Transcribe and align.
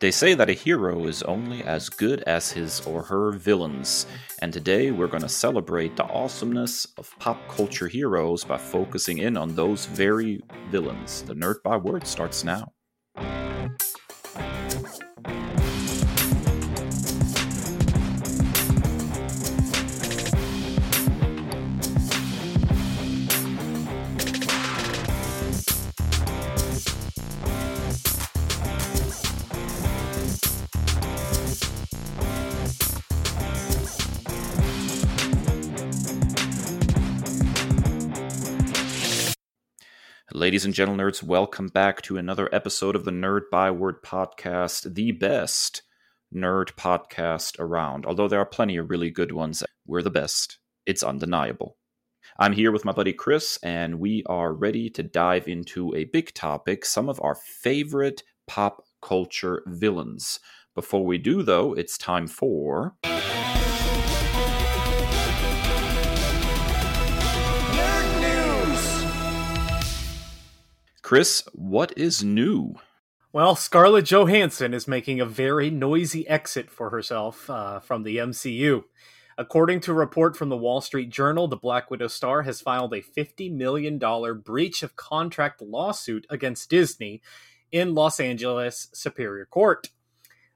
They 0.00 0.10
say 0.10 0.34
that 0.34 0.50
a 0.50 0.54
hero 0.54 1.06
is 1.06 1.22
only 1.22 1.62
as 1.62 1.88
good 1.88 2.22
as 2.22 2.50
his 2.50 2.80
or 2.80 3.04
her 3.04 3.30
villains, 3.30 4.06
and 4.40 4.52
today 4.52 4.90
we're 4.90 5.06
going 5.06 5.22
to 5.22 5.28
celebrate 5.28 5.96
the 5.96 6.04
awesomeness 6.04 6.86
of 6.98 7.14
pop 7.20 7.38
culture 7.48 7.86
heroes 7.86 8.42
by 8.42 8.58
focusing 8.58 9.18
in 9.18 9.36
on 9.36 9.54
those 9.54 9.86
very 9.86 10.42
villains. 10.70 11.22
The 11.22 11.34
Nerd 11.34 11.62
Byword 11.62 12.08
starts 12.08 12.42
now. 12.42 12.72
Ladies 40.64 40.78
and 40.78 40.88
gentle 40.88 40.96
nerds, 40.96 41.22
welcome 41.22 41.68
back 41.68 42.00
to 42.00 42.16
another 42.16 42.48
episode 42.50 42.96
of 42.96 43.04
the 43.04 43.10
Nerd 43.10 43.50
Byword 43.52 44.02
podcast, 44.02 44.94
the 44.94 45.12
best 45.12 45.82
nerd 46.34 46.72
podcast 46.72 47.60
around. 47.60 48.06
Although 48.06 48.28
there 48.28 48.40
are 48.40 48.46
plenty 48.46 48.78
of 48.78 48.88
really 48.88 49.10
good 49.10 49.30
ones, 49.30 49.62
we're 49.86 50.00
the 50.00 50.08
best. 50.08 50.56
It's 50.86 51.02
undeniable. 51.02 51.76
I'm 52.38 52.54
here 52.54 52.72
with 52.72 52.86
my 52.86 52.92
buddy 52.92 53.12
Kris, 53.12 53.58
and 53.62 54.00
we 54.00 54.22
are 54.24 54.54
ready 54.54 54.88
to 54.88 55.02
dive 55.02 55.48
into 55.48 55.94
a 55.94 56.04
big 56.04 56.32
topic 56.32 56.86
some 56.86 57.10
of 57.10 57.20
our 57.20 57.34
favorite 57.34 58.22
pop 58.46 58.86
culture 59.02 59.62
villains. 59.66 60.40
Before 60.74 61.04
we 61.04 61.18
do, 61.18 61.42
though, 61.42 61.74
it's 61.74 61.98
time 61.98 62.26
for. 62.26 62.94
Kris, 71.04 71.46
what 71.52 71.92
is 71.98 72.24
new? 72.24 72.76
Well, 73.30 73.56
Scarlett 73.56 74.06
Johansson 74.06 74.72
is 74.72 74.88
making 74.88 75.20
a 75.20 75.26
very 75.26 75.68
noisy 75.68 76.26
exit 76.26 76.70
for 76.70 76.88
herself 76.88 77.50
uh, 77.50 77.80
from 77.80 78.04
the 78.04 78.16
MCU. 78.16 78.84
According 79.36 79.80
to 79.80 79.90
a 79.90 79.94
report 79.94 80.34
from 80.34 80.48
the 80.48 80.56
Wall 80.56 80.80
Street 80.80 81.10
Journal, 81.10 81.46
the 81.46 81.58
Black 81.58 81.90
Widow 81.90 82.06
star 82.06 82.40
has 82.44 82.62
filed 82.62 82.94
a 82.94 83.02
$50 83.02 83.52
million 83.52 83.98
breach 84.40 84.82
of 84.82 84.96
contract 84.96 85.60
lawsuit 85.60 86.26
against 86.30 86.70
Disney 86.70 87.20
in 87.70 87.94
Los 87.94 88.18
Angeles 88.18 88.88
Superior 88.94 89.44
Court. 89.44 89.90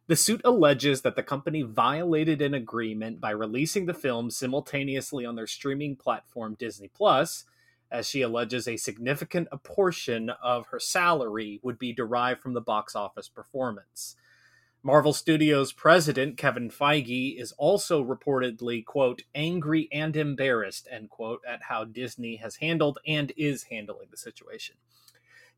The 0.07 0.17
suit 0.17 0.41
alleges 0.45 1.03
that 1.03 1.15
the 1.15 1.23
company 1.23 1.61
violated 1.61 2.41
an 2.41 2.55
agreement 2.55 3.21
by 3.21 3.33
releasing 3.33 3.85
the 3.85 3.93
film 3.93 4.31
simultaneously 4.31 5.27
on 5.27 5.37
their 5.37 5.47
streaming 5.47 5.95
platform 5.95 6.57
Disney 6.59 6.89
Plus 6.89 7.45
as 7.91 8.09
she 8.09 8.23
alleges 8.23 8.69
a 8.69 8.77
significant 8.77 9.49
portion 9.63 10.31
of 10.43 10.67
her 10.69 10.81
salary 10.81 11.61
would 11.63 11.79
be 11.79 11.93
derived 11.93 12.41
from 12.41 12.55
the 12.55 12.61
box 12.61 12.95
office 12.95 13.29
performance. 13.29 14.17
Marvel 14.83 15.13
Studios 15.13 15.73
president 15.73 16.37
Kevin 16.37 16.71
Feige 16.71 17.39
is 17.39 17.53
also 17.59 18.03
reportedly, 18.03 18.85
quote, 18.85 19.23
angry 19.35 19.89
and 19.93 20.15
embarrassed, 20.17 20.87
end 20.91 21.11
quote, 21.11 21.41
at 21.47 21.65
how 21.65 21.85
Disney 21.85 22.37
has 22.37 22.57
handled 22.57 22.99
and 23.07 23.33
is 23.37 23.65
handling 23.65 24.09
the 24.11 24.17
situation. 24.17 24.77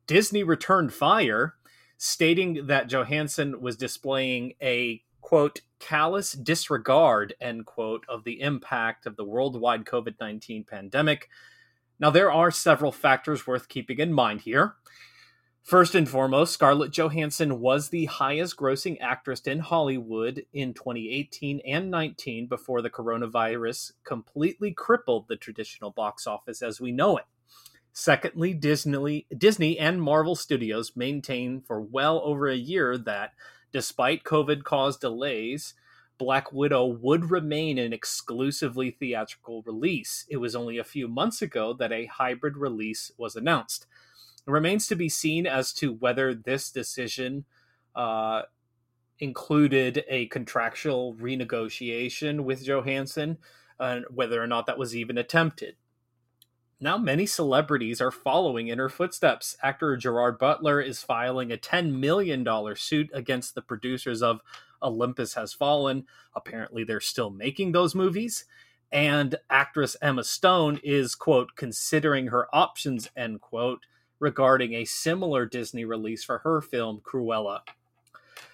Disney 0.07 0.43
returned 0.43 0.93
fire, 0.93 1.53
stating 1.97 2.65
that 2.65 2.89
Johansson 2.89 3.61
was 3.61 3.77
displaying 3.77 4.53
a, 4.61 5.03
quote, 5.21 5.61
callous 5.79 6.33
disregard, 6.33 7.35
end 7.39 7.67
quote, 7.67 8.05
of 8.09 8.23
the 8.23 8.41
impact 8.41 9.05
of 9.05 9.17
the 9.17 9.23
worldwide 9.23 9.85
COVID 9.85 10.15
19 10.19 10.63
pandemic 10.63 11.29
now, 12.01 12.09
there 12.09 12.31
are 12.31 12.49
several 12.49 12.91
factors 12.91 13.45
worth 13.45 13.69
keeping 13.69 13.99
in 13.99 14.11
mind 14.11 14.41
here. 14.41 14.73
First 15.61 15.93
and 15.93 16.09
foremost, 16.09 16.51
Scarlett 16.51 16.91
Johansson 16.91 17.59
was 17.59 17.89
the 17.89 18.05
highest 18.05 18.57
grossing 18.57 18.97
actress 18.99 19.41
in 19.41 19.59
Hollywood 19.59 20.43
in 20.51 20.73
2018 20.73 21.61
and 21.63 21.91
19 21.91 22.47
before 22.47 22.81
the 22.81 22.89
coronavirus 22.89 23.91
completely 24.03 24.73
crippled 24.73 25.27
the 25.27 25.35
traditional 25.35 25.91
box 25.91 26.25
office 26.25 26.63
as 26.63 26.81
we 26.81 26.91
know 26.91 27.17
it. 27.17 27.25
Secondly, 27.93 28.55
Disney, 28.55 29.27
Disney 29.37 29.77
and 29.77 30.01
Marvel 30.01 30.35
Studios 30.35 30.93
maintained 30.95 31.67
for 31.67 31.79
well 31.79 32.19
over 32.23 32.49
a 32.49 32.55
year 32.55 32.97
that 32.97 33.33
despite 33.71 34.23
COVID 34.23 34.63
caused 34.63 35.01
delays, 35.01 35.75
Black 36.21 36.53
Widow 36.53 36.85
would 36.85 37.31
remain 37.31 37.79
an 37.79 37.93
exclusively 37.93 38.91
theatrical 38.91 39.63
release. 39.63 40.23
It 40.29 40.37
was 40.37 40.55
only 40.55 40.77
a 40.77 40.83
few 40.83 41.07
months 41.07 41.41
ago 41.41 41.73
that 41.73 41.91
a 41.91 42.05
hybrid 42.05 42.57
release 42.57 43.11
was 43.17 43.35
announced. 43.35 43.87
It 44.45 44.51
remains 44.51 44.85
to 44.89 44.95
be 44.95 45.09
seen 45.09 45.47
as 45.47 45.73
to 45.73 45.91
whether 45.93 46.35
this 46.35 46.69
decision 46.69 47.45
uh, 47.95 48.43
included 49.17 50.05
a 50.07 50.27
contractual 50.27 51.15
renegotiation 51.15 52.41
with 52.41 52.63
Johansson 52.63 53.39
and 53.79 54.05
whether 54.11 54.43
or 54.43 54.45
not 54.45 54.67
that 54.67 54.77
was 54.77 54.95
even 54.95 55.17
attempted. 55.17 55.75
Now, 56.79 56.99
many 56.99 57.25
celebrities 57.25 57.99
are 57.99 58.11
following 58.11 58.67
in 58.67 58.77
her 58.77 58.89
footsteps. 58.89 59.57
Actor 59.63 59.97
Gerard 59.97 60.37
Butler 60.37 60.79
is 60.79 61.01
filing 61.01 61.51
a 61.51 61.57
$10 61.57 61.93
million 61.93 62.45
suit 62.75 63.09
against 63.11 63.55
the 63.55 63.63
producers 63.63 64.21
of 64.21 64.41
Olympus 64.81 65.33
Has 65.35 65.53
Fallen. 65.53 66.05
Apparently, 66.35 66.83
they're 66.83 66.99
still 66.99 67.29
making 67.29 67.71
those 67.71 67.95
movies. 67.95 68.45
And 68.91 69.35
actress 69.49 69.95
Emma 70.01 70.23
Stone 70.23 70.79
is, 70.83 71.15
quote, 71.15 71.55
considering 71.55 72.27
her 72.27 72.47
options, 72.53 73.09
end 73.15 73.41
quote, 73.41 73.85
regarding 74.19 74.73
a 74.73 74.85
similar 74.85 75.45
Disney 75.45 75.85
release 75.85 76.23
for 76.23 76.39
her 76.39 76.61
film 76.61 77.01
Cruella. 77.03 77.61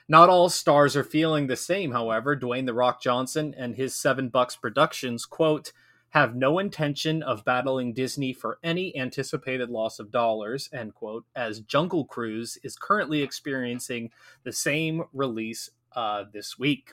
Not 0.08 0.30
all 0.30 0.48
stars 0.50 0.96
are 0.96 1.04
feeling 1.04 1.48
the 1.48 1.58
same, 1.58 1.92
however. 1.92 2.36
Dwayne 2.38 2.66
The 2.66 2.74
Rock 2.74 3.02
Johnson 3.02 3.54
and 3.58 3.76
his 3.76 3.94
Seven 3.94 4.30
Bucks 4.30 4.56
Productions, 4.56 5.26
quote, 5.26 5.74
have 6.12 6.36
no 6.36 6.58
intention 6.58 7.22
of 7.22 7.44
battling 7.44 7.94
Disney 7.94 8.32
for 8.32 8.60
any 8.64 8.98
anticipated 8.98 9.70
loss 9.70 10.00
of 10.00 10.10
dollars, 10.10 10.70
end 10.72 10.96
quote, 10.96 11.26
as 11.36 11.60
Jungle 11.60 12.06
Cruise 12.06 12.58
is 12.64 12.78
currently 12.78 13.22
experiencing 13.22 14.12
the 14.44 14.54
same 14.54 15.04
release 15.12 15.70
uh, 15.98 16.26
this 16.32 16.60
week. 16.60 16.92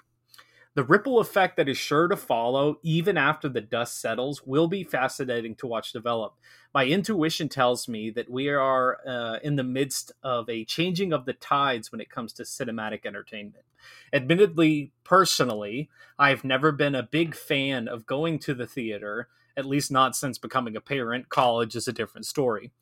The 0.74 0.82
ripple 0.82 1.20
effect 1.20 1.56
that 1.56 1.68
is 1.68 1.76
sure 1.78 2.08
to 2.08 2.16
follow, 2.16 2.80
even 2.82 3.16
after 3.16 3.48
the 3.48 3.60
dust 3.60 4.00
settles, 4.00 4.42
will 4.44 4.66
be 4.66 4.82
fascinating 4.82 5.54
to 5.56 5.68
watch 5.68 5.92
develop. 5.92 6.34
My 6.72 6.86
intuition 6.86 7.48
tells 7.48 7.86
me 7.86 8.10
that 8.10 8.28
we 8.28 8.48
are 8.48 8.98
uh, 9.06 9.38
in 9.44 9.54
the 9.54 9.62
midst 9.62 10.10
of 10.24 10.48
a 10.48 10.64
changing 10.64 11.12
of 11.12 11.26
the 11.26 11.34
tides 11.34 11.92
when 11.92 12.00
it 12.00 12.10
comes 12.10 12.32
to 12.32 12.42
cinematic 12.42 13.06
entertainment. 13.06 13.64
Admittedly, 14.12 14.90
personally, 15.04 15.90
I've 16.18 16.42
never 16.42 16.72
been 16.72 16.96
a 16.96 17.04
big 17.04 17.36
fan 17.36 17.86
of 17.86 18.06
going 18.06 18.40
to 18.40 18.54
the 18.54 18.66
theater, 18.66 19.28
at 19.56 19.66
least 19.66 19.92
not 19.92 20.16
since 20.16 20.38
becoming 20.38 20.74
a 20.74 20.80
parent. 20.80 21.28
College 21.28 21.76
is 21.76 21.86
a 21.86 21.92
different 21.92 22.26
story 22.26 22.72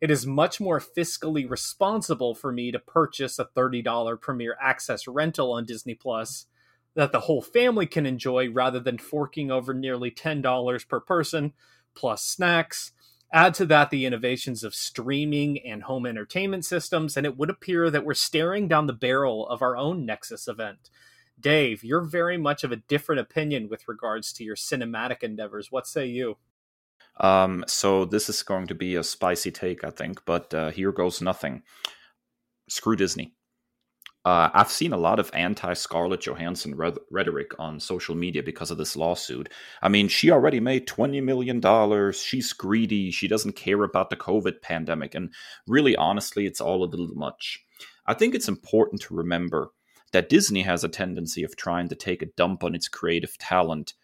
it 0.00 0.10
is 0.10 0.26
much 0.26 0.60
more 0.60 0.80
fiscally 0.80 1.48
responsible 1.48 2.34
for 2.34 2.52
me 2.52 2.70
to 2.70 2.78
purchase 2.78 3.38
a 3.38 3.44
$30 3.44 4.20
premiere 4.20 4.56
access 4.60 5.08
rental 5.08 5.52
on 5.52 5.64
Disney 5.64 5.94
Plus 5.94 6.46
that 6.94 7.12
the 7.12 7.20
whole 7.20 7.42
family 7.42 7.86
can 7.86 8.06
enjoy 8.06 8.50
rather 8.50 8.80
than 8.80 8.98
forking 8.98 9.50
over 9.50 9.74
nearly 9.74 10.10
$10 10.10 10.88
per 10.88 11.00
person 11.00 11.52
plus 11.94 12.24
snacks. 12.24 12.92
Add 13.32 13.54
to 13.54 13.66
that 13.66 13.90
the 13.90 14.06
innovations 14.06 14.64
of 14.64 14.74
streaming 14.74 15.58
and 15.60 15.82
home 15.82 16.06
entertainment 16.06 16.64
systems, 16.64 17.16
and 17.16 17.26
it 17.26 17.36
would 17.36 17.50
appear 17.50 17.90
that 17.90 18.04
we're 18.04 18.14
staring 18.14 18.68
down 18.68 18.86
the 18.86 18.92
barrel 18.92 19.46
of 19.48 19.60
our 19.60 19.76
own 19.76 20.06
Nexus 20.06 20.48
event. 20.48 20.90
Dave, 21.38 21.84
you're 21.84 22.00
very 22.00 22.38
much 22.38 22.64
of 22.64 22.72
a 22.72 22.76
different 22.76 23.20
opinion 23.20 23.68
with 23.68 23.86
regards 23.86 24.32
to 24.32 24.44
your 24.44 24.56
cinematic 24.56 25.22
endeavors. 25.22 25.70
What 25.70 25.86
say 25.86 26.06
you? 26.06 26.38
Um, 27.20 27.64
so 27.66 28.04
this 28.04 28.28
is 28.28 28.42
going 28.42 28.66
to 28.68 28.74
be 28.74 28.94
a 28.94 29.02
spicy 29.02 29.50
take, 29.50 29.84
I 29.84 29.90
think, 29.90 30.24
but 30.24 30.52
uh, 30.54 30.70
here 30.70 30.92
goes 30.92 31.20
nothing. 31.20 31.62
Screw 32.68 32.96
Disney. 32.96 33.34
Uh, 34.24 34.50
I've 34.52 34.70
seen 34.70 34.92
a 34.92 34.98
lot 34.98 35.20
of 35.20 35.30
anti 35.32 35.72
Scarlett 35.72 36.20
Johansson 36.20 36.74
re- 36.74 36.92
rhetoric 37.10 37.58
on 37.58 37.80
social 37.80 38.14
media 38.14 38.42
because 38.42 38.70
of 38.70 38.76
this 38.76 38.96
lawsuit. 38.96 39.48
I 39.80 39.88
mean, 39.88 40.08
she 40.08 40.30
already 40.30 40.60
made 40.60 40.86
$20 40.86 41.22
million. 41.22 42.12
She's 42.12 42.52
greedy. 42.52 43.10
She 43.10 43.26
doesn't 43.26 43.56
care 43.56 43.82
about 43.84 44.10
the 44.10 44.16
COVID 44.16 44.60
pandemic. 44.60 45.14
And 45.14 45.32
really, 45.66 45.96
honestly, 45.96 46.46
it's 46.46 46.60
all 46.60 46.84
a 46.84 46.90
little 46.90 47.08
much. 47.14 47.64
I 48.06 48.14
think 48.14 48.34
it's 48.34 48.48
important 48.48 49.00
to 49.02 49.14
remember 49.14 49.70
that 50.12 50.28
Disney 50.28 50.62
has 50.62 50.84
a 50.84 50.88
tendency 50.88 51.42
of 51.42 51.56
trying 51.56 51.88
to 51.88 51.94
take 51.94 52.20
a 52.20 52.26
dump 52.36 52.64
on 52.64 52.74
its 52.74 52.88
creative 52.88 53.38
talent. 53.38 53.94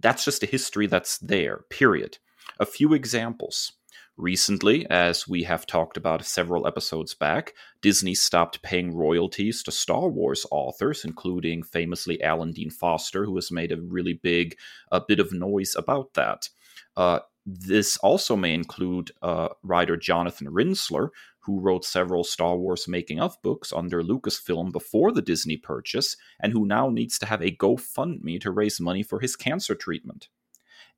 That's 0.00 0.24
just 0.24 0.42
a 0.42 0.46
history 0.46 0.86
that's 0.86 1.18
there, 1.18 1.64
period. 1.68 2.18
A 2.58 2.66
few 2.66 2.94
examples. 2.94 3.72
Recently, 4.16 4.86
as 4.88 5.26
we 5.26 5.42
have 5.42 5.66
talked 5.66 5.96
about 5.96 6.24
several 6.24 6.68
episodes 6.68 7.14
back, 7.14 7.52
Disney 7.82 8.14
stopped 8.14 8.62
paying 8.62 8.94
royalties 8.94 9.60
to 9.64 9.72
Star 9.72 10.08
Wars 10.08 10.46
authors, 10.52 11.04
including 11.04 11.64
famously 11.64 12.22
Alan 12.22 12.52
Dean 12.52 12.70
Foster, 12.70 13.24
who 13.24 13.34
has 13.34 13.50
made 13.50 13.72
a 13.72 13.80
really 13.80 14.12
big 14.12 14.56
a 14.92 15.00
bit 15.00 15.18
of 15.18 15.32
noise 15.32 15.74
about 15.76 16.14
that. 16.14 16.48
Uh, 16.96 17.20
this 17.44 17.96
also 17.98 18.36
may 18.36 18.54
include 18.54 19.10
uh, 19.20 19.48
writer 19.64 19.96
Jonathan 19.96 20.46
Rinzler, 20.46 21.08
who 21.40 21.60
wrote 21.60 21.84
several 21.84 22.22
Star 22.22 22.56
Wars 22.56 22.86
making 22.86 23.20
of 23.20 23.36
books 23.42 23.72
under 23.72 24.00
Lucasfilm 24.00 24.72
before 24.72 25.10
the 25.10 25.22
Disney 25.22 25.56
purchase, 25.56 26.16
and 26.40 26.52
who 26.52 26.64
now 26.64 26.88
needs 26.88 27.18
to 27.18 27.26
have 27.26 27.42
a 27.42 27.50
GoFundMe 27.50 28.40
to 28.40 28.50
raise 28.52 28.80
money 28.80 29.02
for 29.02 29.18
his 29.18 29.34
cancer 29.34 29.74
treatment. 29.74 30.28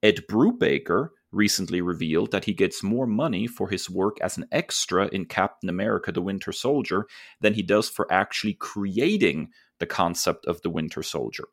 Ed 0.03 0.27
Brubaker 0.29 1.09
recently 1.37 1.81
revealed 1.81 2.33
that 2.33 2.47
he 2.47 2.53
gets 2.53 2.83
more 2.83 3.07
money 3.07 3.47
for 3.47 3.69
his 3.69 3.89
work 3.91 4.17
as 4.21 4.37
an 4.37 4.47
extra 4.51 5.07
in 5.09 5.27
Captain 5.27 5.69
America 5.69 6.11
the 6.11 6.23
Winter 6.23 6.53
Soldier 6.53 7.07
than 7.41 7.55
he 7.55 7.63
does 7.63 7.89
for 7.89 8.11
actually 8.13 8.55
creating 8.55 9.51
the 9.79 9.87
concept 9.87 10.47
of 10.47 10.63
the 10.63 10.71
Winter 10.71 11.03
Soldier. 11.03 11.45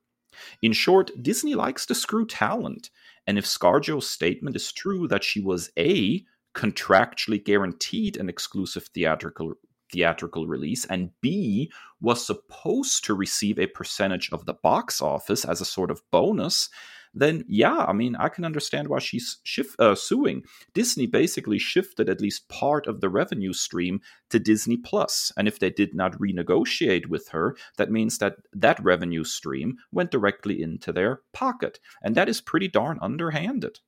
In 0.62 0.74
short, 0.74 1.12
Disney 1.22 1.54
likes 1.54 1.86
to 1.86 1.96
screw 1.96 2.26
talent, 2.26 2.90
and 3.28 3.38
if 3.38 3.46
ScarJo's 3.46 4.10
statement 4.10 4.56
is 4.56 4.72
true 4.72 5.08
that 5.08 5.24
she 5.24 5.40
was 5.40 5.70
A, 5.78 6.26
contractually 6.56 7.44
guaranteed 7.44 8.18
an 8.18 8.30
exclusive 8.30 8.88
theatrical 8.94 9.54
theatrical 9.92 10.48
release 10.48 10.86
and 10.86 11.12
B 11.22 11.72
was 12.02 12.26
supposed 12.26 13.06
to 13.06 13.14
receive 13.14 13.60
a 13.60 13.68
percentage 13.68 14.32
of 14.32 14.46
the 14.46 14.56
box 14.56 15.02
office 15.02 15.46
as 15.46 15.62
a 15.62 15.66
sort 15.66 15.92
of 15.92 16.02
bonus, 16.10 16.70
then 17.13 17.44
yeah, 17.48 17.86
I 17.88 17.94
mean, 17.94 18.15
I 18.15 18.30
can 18.30 18.45
understand 18.45 18.88
why 18.88 19.00
she's 19.00 19.39
shift, 19.44 19.80
uh, 19.80 19.95
suing. 19.95 20.44
Disney 20.74 21.06
basically 21.06 21.60
shifted 21.60 22.10
at 22.10 22.21
least 22.21 22.50
part 22.50 22.88
of 22.88 23.01
the 23.01 23.10
revenue 23.10 23.54
stream 23.54 24.01
to 24.30 24.39
Disney 24.39 24.77
Plus, 24.77 25.31
and 25.38 25.48
if 25.48 25.60
they 25.60 25.69
did 25.69 25.94
not 25.94 26.18
renegotiate 26.19 27.07
with 27.07 27.30
her, 27.30 27.56
that 27.77 27.92
means 27.92 28.18
that 28.18 28.38
that 28.54 28.83
revenue 28.83 29.24
stream 29.24 29.77
went 29.92 30.12
directly 30.12 30.62
into 30.62 30.92
their 30.92 31.21
pocket, 31.33 31.80
and 32.01 32.15
that 32.15 32.30
is 32.30 32.42
pretty 32.42 32.68
darn 32.68 32.98
underhanded 33.01 33.80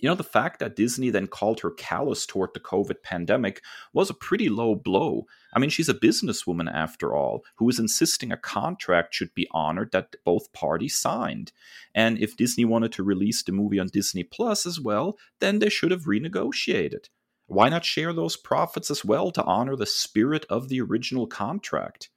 you 0.00 0.08
know, 0.08 0.14
the 0.14 0.24
fact 0.24 0.58
that 0.60 0.76
Disney 0.76 1.10
then 1.10 1.26
called 1.26 1.60
her 1.60 1.70
callous 1.70 2.26
toward 2.26 2.50
the 2.54 2.60
COVID 2.60 3.02
pandemic 3.02 3.62
was 3.92 4.10
a 4.10 4.14
pretty 4.14 4.48
low 4.48 4.74
blow. 4.74 5.26
I 5.52 5.58
mean, 5.58 5.70
she's 5.70 5.88
a 5.88 5.94
businesswoman 5.94 6.72
after 6.72 7.14
all, 7.14 7.44
who 7.56 7.68
is 7.68 7.78
insisting 7.78 8.32
a 8.32 8.36
contract 8.36 9.14
should 9.14 9.34
be 9.34 9.48
honored 9.50 9.92
that 9.92 10.16
both 10.24 10.52
parties 10.52 10.96
signed. 10.96 11.52
And 11.94 12.18
if 12.18 12.36
Disney 12.36 12.64
wanted 12.64 12.92
to 12.92 13.02
release 13.02 13.42
the 13.42 13.52
movie 13.52 13.78
on 13.78 13.88
Disney 13.88 14.24
Plus 14.24 14.66
as 14.66 14.80
well, 14.80 15.18
then 15.40 15.58
they 15.58 15.68
should 15.68 15.90
have 15.90 16.04
renegotiated. 16.04 17.08
Why 17.46 17.68
not 17.68 17.84
share 17.84 18.12
those 18.12 18.36
profits 18.36 18.90
as 18.90 19.04
well 19.04 19.32
to 19.32 19.42
honor 19.42 19.74
the 19.74 19.86
spirit 19.86 20.46
of 20.48 20.68
the 20.68 20.80
original 20.80 21.26
contract? 21.26 22.08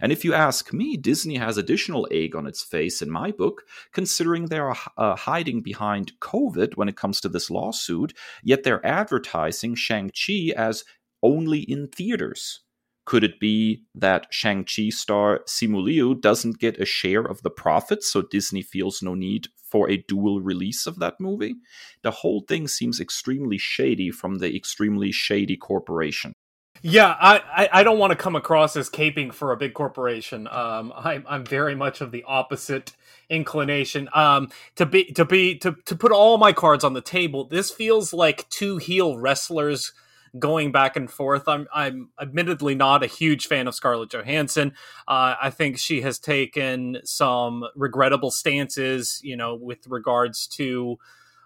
And 0.00 0.12
if 0.12 0.24
you 0.24 0.34
ask 0.34 0.72
me, 0.72 0.96
Disney 0.96 1.36
has 1.36 1.56
additional 1.56 2.08
egg 2.10 2.36
on 2.36 2.46
its 2.46 2.62
face 2.62 3.02
in 3.02 3.10
my 3.10 3.30
book, 3.30 3.62
considering 3.92 4.46
they 4.46 4.58
are 4.58 4.76
uh, 4.96 5.16
hiding 5.16 5.62
behind 5.62 6.12
COVID 6.20 6.76
when 6.76 6.88
it 6.88 6.96
comes 6.96 7.20
to 7.20 7.28
this 7.28 7.50
lawsuit, 7.50 8.12
yet 8.42 8.62
they're 8.62 8.84
advertising 8.84 9.74
Shang-Chi 9.74 10.52
as 10.56 10.84
only 11.22 11.60
in 11.60 11.88
theaters. 11.88 12.60
Could 13.06 13.24
it 13.24 13.40
be 13.40 13.84
that 13.94 14.26
Shang-Chi 14.30 14.90
star 14.90 15.40
Simu 15.48 15.82
Liu 15.82 16.14
doesn't 16.14 16.60
get 16.60 16.80
a 16.80 16.84
share 16.84 17.24
of 17.24 17.42
the 17.42 17.50
profits, 17.50 18.12
so 18.12 18.22
Disney 18.22 18.62
feels 18.62 19.02
no 19.02 19.14
need 19.14 19.48
for 19.68 19.90
a 19.90 20.04
dual 20.08 20.40
release 20.40 20.86
of 20.86 20.98
that 21.00 21.14
movie? 21.18 21.56
The 22.02 22.10
whole 22.10 22.44
thing 22.46 22.68
seems 22.68 23.00
extremely 23.00 23.58
shady 23.58 24.10
from 24.10 24.38
the 24.38 24.54
extremely 24.54 25.10
shady 25.12 25.56
corporation. 25.56 26.34
Yeah, 26.82 27.14
I, 27.20 27.42
I, 27.54 27.68
I 27.80 27.82
don't 27.82 27.98
want 27.98 28.12
to 28.12 28.16
come 28.16 28.36
across 28.36 28.74
as 28.76 28.88
caping 28.88 29.34
for 29.34 29.52
a 29.52 29.56
big 29.56 29.74
corporation. 29.74 30.48
Um, 30.48 30.92
I'm 30.96 31.26
I'm 31.28 31.44
very 31.44 31.74
much 31.74 32.00
of 32.00 32.10
the 32.10 32.24
opposite 32.26 32.92
inclination. 33.28 34.08
Um, 34.14 34.48
to 34.76 34.86
be 34.86 35.04
to 35.12 35.26
be 35.26 35.56
to 35.58 35.76
to 35.84 35.96
put 35.96 36.10
all 36.10 36.38
my 36.38 36.52
cards 36.52 36.82
on 36.82 36.94
the 36.94 37.02
table. 37.02 37.44
This 37.44 37.70
feels 37.70 38.14
like 38.14 38.48
two 38.48 38.78
heel 38.78 39.18
wrestlers 39.18 39.92
going 40.38 40.72
back 40.72 40.96
and 40.96 41.10
forth. 41.10 41.48
I'm 41.48 41.66
I'm 41.74 42.10
admittedly 42.18 42.74
not 42.74 43.02
a 43.02 43.08
huge 43.08 43.46
fan 43.46 43.68
of 43.68 43.74
Scarlett 43.74 44.10
Johansson. 44.12 44.72
Uh, 45.06 45.34
I 45.40 45.50
think 45.50 45.76
she 45.76 46.00
has 46.00 46.18
taken 46.18 46.98
some 47.04 47.64
regrettable 47.76 48.30
stances, 48.30 49.20
you 49.22 49.36
know, 49.36 49.54
with 49.54 49.86
regards 49.86 50.46
to 50.48 50.96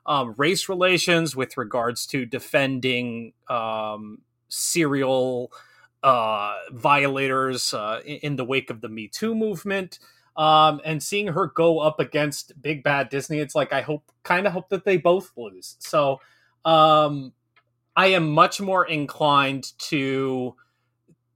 um, 0.07 0.35
race 0.39 0.69
relations, 0.69 1.35
with 1.35 1.57
regards 1.57 2.07
to 2.07 2.25
defending 2.25 3.33
um, 3.49 4.19
serial 4.49 5.53
uh, 6.03 6.57
violators 6.71 7.73
uh, 7.73 8.01
in 8.05 8.37
the 8.37 8.45
wake 8.45 8.71
of 8.71 8.81
the 8.81 8.89
Me 8.89 9.09
Too 9.09 9.35
movement. 9.35 9.99
Um, 10.37 10.81
and 10.85 11.03
seeing 11.03 11.29
her 11.29 11.47
go 11.47 11.79
up 11.79 12.01
against 12.01 12.61
Big 12.61 12.83
Bad 12.83 13.09
Disney, 13.09 13.39
it's 13.39 13.55
like 13.55 13.73
I 13.73 13.83
hope, 13.83 14.11
kind 14.25 14.47
of 14.47 14.53
hope 14.53 14.69
that 14.71 14.85
they 14.85 14.97
both 14.97 15.31
lose. 15.37 15.77
So 15.79 16.21
um, 16.65 17.33
I 17.97 18.09
am 18.09 18.31
much 18.31 18.61
more 18.61 18.85
inclined 18.85 19.73
to 19.79 20.57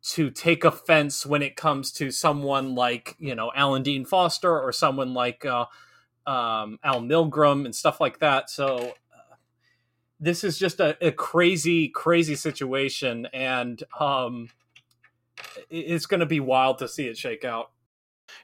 to 0.01 0.31
take 0.31 0.65
offense 0.65 1.27
when 1.27 1.43
it 1.43 1.57
comes 1.57 1.93
to 1.93 2.11
someone 2.11 2.75
like 2.75 3.15
you 3.19 3.35
know 3.35 3.53
Alan 3.55 3.83
Dean 3.83 4.05
Foster 4.05 4.59
or 4.59 4.73
someone 4.73 5.15
like 5.15 5.45
uh, 5.45 5.67
um, 6.27 6.79
Al 6.83 7.01
Milgrom 7.01 7.65
and 7.65 7.75
stuff 7.75 8.01
like 8.01 8.19
that. 8.21 8.51
So 8.51 8.95
this 10.21 10.45
is 10.45 10.59
just 10.59 10.81
a, 10.81 10.97
a 11.07 11.13
crazy, 11.13 11.89
crazy 11.89 12.35
situation, 12.35 13.27
and 13.33 13.83
um, 13.99 14.49
it's 15.71 16.07
going 16.07 16.21
to 16.21 16.27
be 16.27 16.41
wild 16.41 16.79
to 16.79 16.89
see 16.89 17.07
it 17.07 17.17
shake 17.17 17.45
out. 17.45 17.71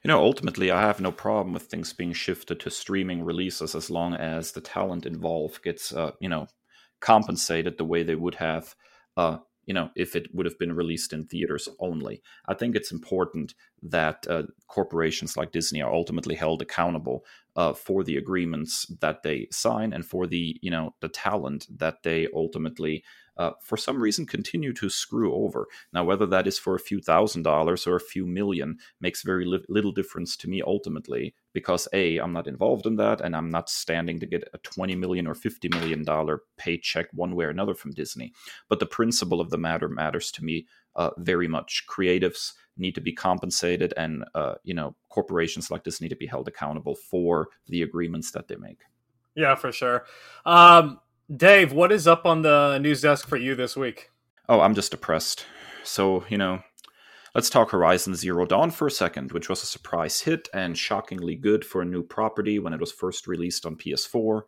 You 0.03 0.07
know, 0.07 0.21
ultimately, 0.23 0.71
I 0.71 0.81
have 0.81 0.99
no 0.99 1.11
problem 1.11 1.53
with 1.53 1.63
things 1.63 1.93
being 1.93 2.13
shifted 2.13 2.59
to 2.61 2.69
streaming 2.69 3.23
releases 3.23 3.75
as 3.75 3.89
long 3.89 4.15
as 4.15 4.51
the 4.51 4.61
talent 4.61 5.05
involved 5.05 5.63
gets, 5.63 5.93
uh, 5.93 6.11
you 6.19 6.29
know, 6.29 6.47
compensated 6.99 7.77
the 7.77 7.85
way 7.85 8.03
they 8.03 8.15
would 8.15 8.35
have 8.35 8.75
uh, 9.17 9.37
you 9.65 9.73
know, 9.73 9.89
if 9.95 10.15
it 10.15 10.27
would 10.33 10.45
have 10.45 10.59
been 10.59 10.73
released 10.73 11.13
in 11.13 11.25
theaters 11.25 11.67
only. 11.79 12.21
I 12.47 12.53
think 12.53 12.75
it's 12.75 12.91
important 12.91 13.53
that 13.81 14.25
uh, 14.29 14.43
corporations 14.67 15.35
like 15.37 15.51
Disney 15.51 15.81
are 15.81 15.93
ultimately 15.93 16.35
held 16.35 16.61
accountable 16.61 17.25
uh, 17.55 17.73
for 17.73 18.03
the 18.03 18.17
agreements 18.17 18.85
that 19.01 19.23
they 19.23 19.47
sign 19.51 19.93
and 19.93 20.05
for 20.05 20.27
the, 20.27 20.57
you 20.61 20.71
know, 20.71 20.95
the 21.01 21.09
talent 21.09 21.67
that 21.77 22.03
they 22.03 22.27
ultimately 22.33 23.03
uh, 23.37 23.51
for 23.61 23.77
some 23.77 24.01
reason 24.01 24.25
continue 24.25 24.73
to 24.73 24.89
screw 24.89 25.33
over. 25.33 25.67
Now, 25.93 26.03
whether 26.03 26.25
that 26.27 26.47
is 26.47 26.57
for 26.57 26.75
a 26.75 26.79
few 26.79 27.01
thousand 27.01 27.43
dollars 27.43 27.85
or 27.87 27.95
a 27.95 28.01
few 28.01 28.25
million 28.25 28.77
makes 29.01 29.23
very 29.23 29.45
li- 29.45 29.65
little 29.69 29.91
difference 29.91 30.35
to 30.37 30.49
me 30.49 30.61
ultimately, 30.61 31.35
because 31.53 31.87
A, 31.93 32.17
I'm 32.17 32.33
not 32.33 32.47
involved 32.47 32.85
in 32.85 32.95
that, 32.97 33.21
and 33.21 33.35
I'm 33.35 33.49
not 33.49 33.69
standing 33.69 34.19
to 34.19 34.25
get 34.25 34.49
a 34.53 34.57
20 34.59 34.95
million 34.95 35.27
or 35.27 35.35
50 35.35 35.69
million 35.69 36.03
dollar 36.03 36.41
paycheck 36.57 37.07
one 37.13 37.35
way 37.35 37.45
or 37.45 37.49
another 37.49 37.75
from 37.75 37.91
Disney. 37.91 38.33
But 38.69 38.79
the 38.79 38.85
principle 38.85 39.41
of 39.41 39.49
the 39.49 39.57
matter 39.57 39.89
matters 39.89 40.31
to 40.33 40.43
me 40.43 40.67
uh, 40.95 41.11
very 41.17 41.47
much. 41.47 41.85
Creatives 41.89 42.53
need 42.77 42.95
to 42.95 43.01
be 43.01 43.13
compensated, 43.13 43.93
and 43.97 44.25
uh, 44.33 44.55
you 44.63 44.73
know, 44.73 44.95
corporations 45.09 45.71
like 45.71 45.83
this 45.83 46.01
need 46.01 46.09
to 46.09 46.15
be 46.15 46.27
held 46.27 46.47
accountable 46.47 46.95
for 46.95 47.49
the 47.67 47.81
agreements 47.81 48.31
that 48.31 48.47
they 48.47 48.55
make. 48.55 48.81
Yeah, 49.35 49.55
for 49.55 49.71
sure. 49.71 50.05
Um, 50.45 50.99
Dave, 51.33 51.73
what 51.73 51.91
is 51.91 52.05
up 52.05 52.23
on 52.27 52.43
the 52.43 52.77
news 52.77 53.01
desk 53.01 53.27
for 53.27 53.35
you 53.35 53.55
this 53.55 53.75
week? 53.75 54.11
Oh, 54.47 54.61
I'm 54.61 54.75
just 54.75 54.91
depressed. 54.91 55.47
So, 55.83 56.23
you 56.29 56.37
know, 56.37 56.59
let's 57.33 57.49
talk 57.49 57.71
Horizon 57.71 58.13
Zero 58.13 58.45
Dawn 58.45 58.69
for 58.69 58.85
a 58.85 58.91
second, 58.91 59.31
which 59.31 59.49
was 59.49 59.63
a 59.63 59.65
surprise 59.65 60.21
hit 60.21 60.47
and 60.53 60.77
shockingly 60.77 61.35
good 61.35 61.65
for 61.65 61.81
a 61.81 61.85
new 61.85 62.03
property 62.03 62.59
when 62.59 62.73
it 62.73 62.79
was 62.79 62.91
first 62.91 63.25
released 63.25 63.65
on 63.65 63.75
PS4. 63.75 64.43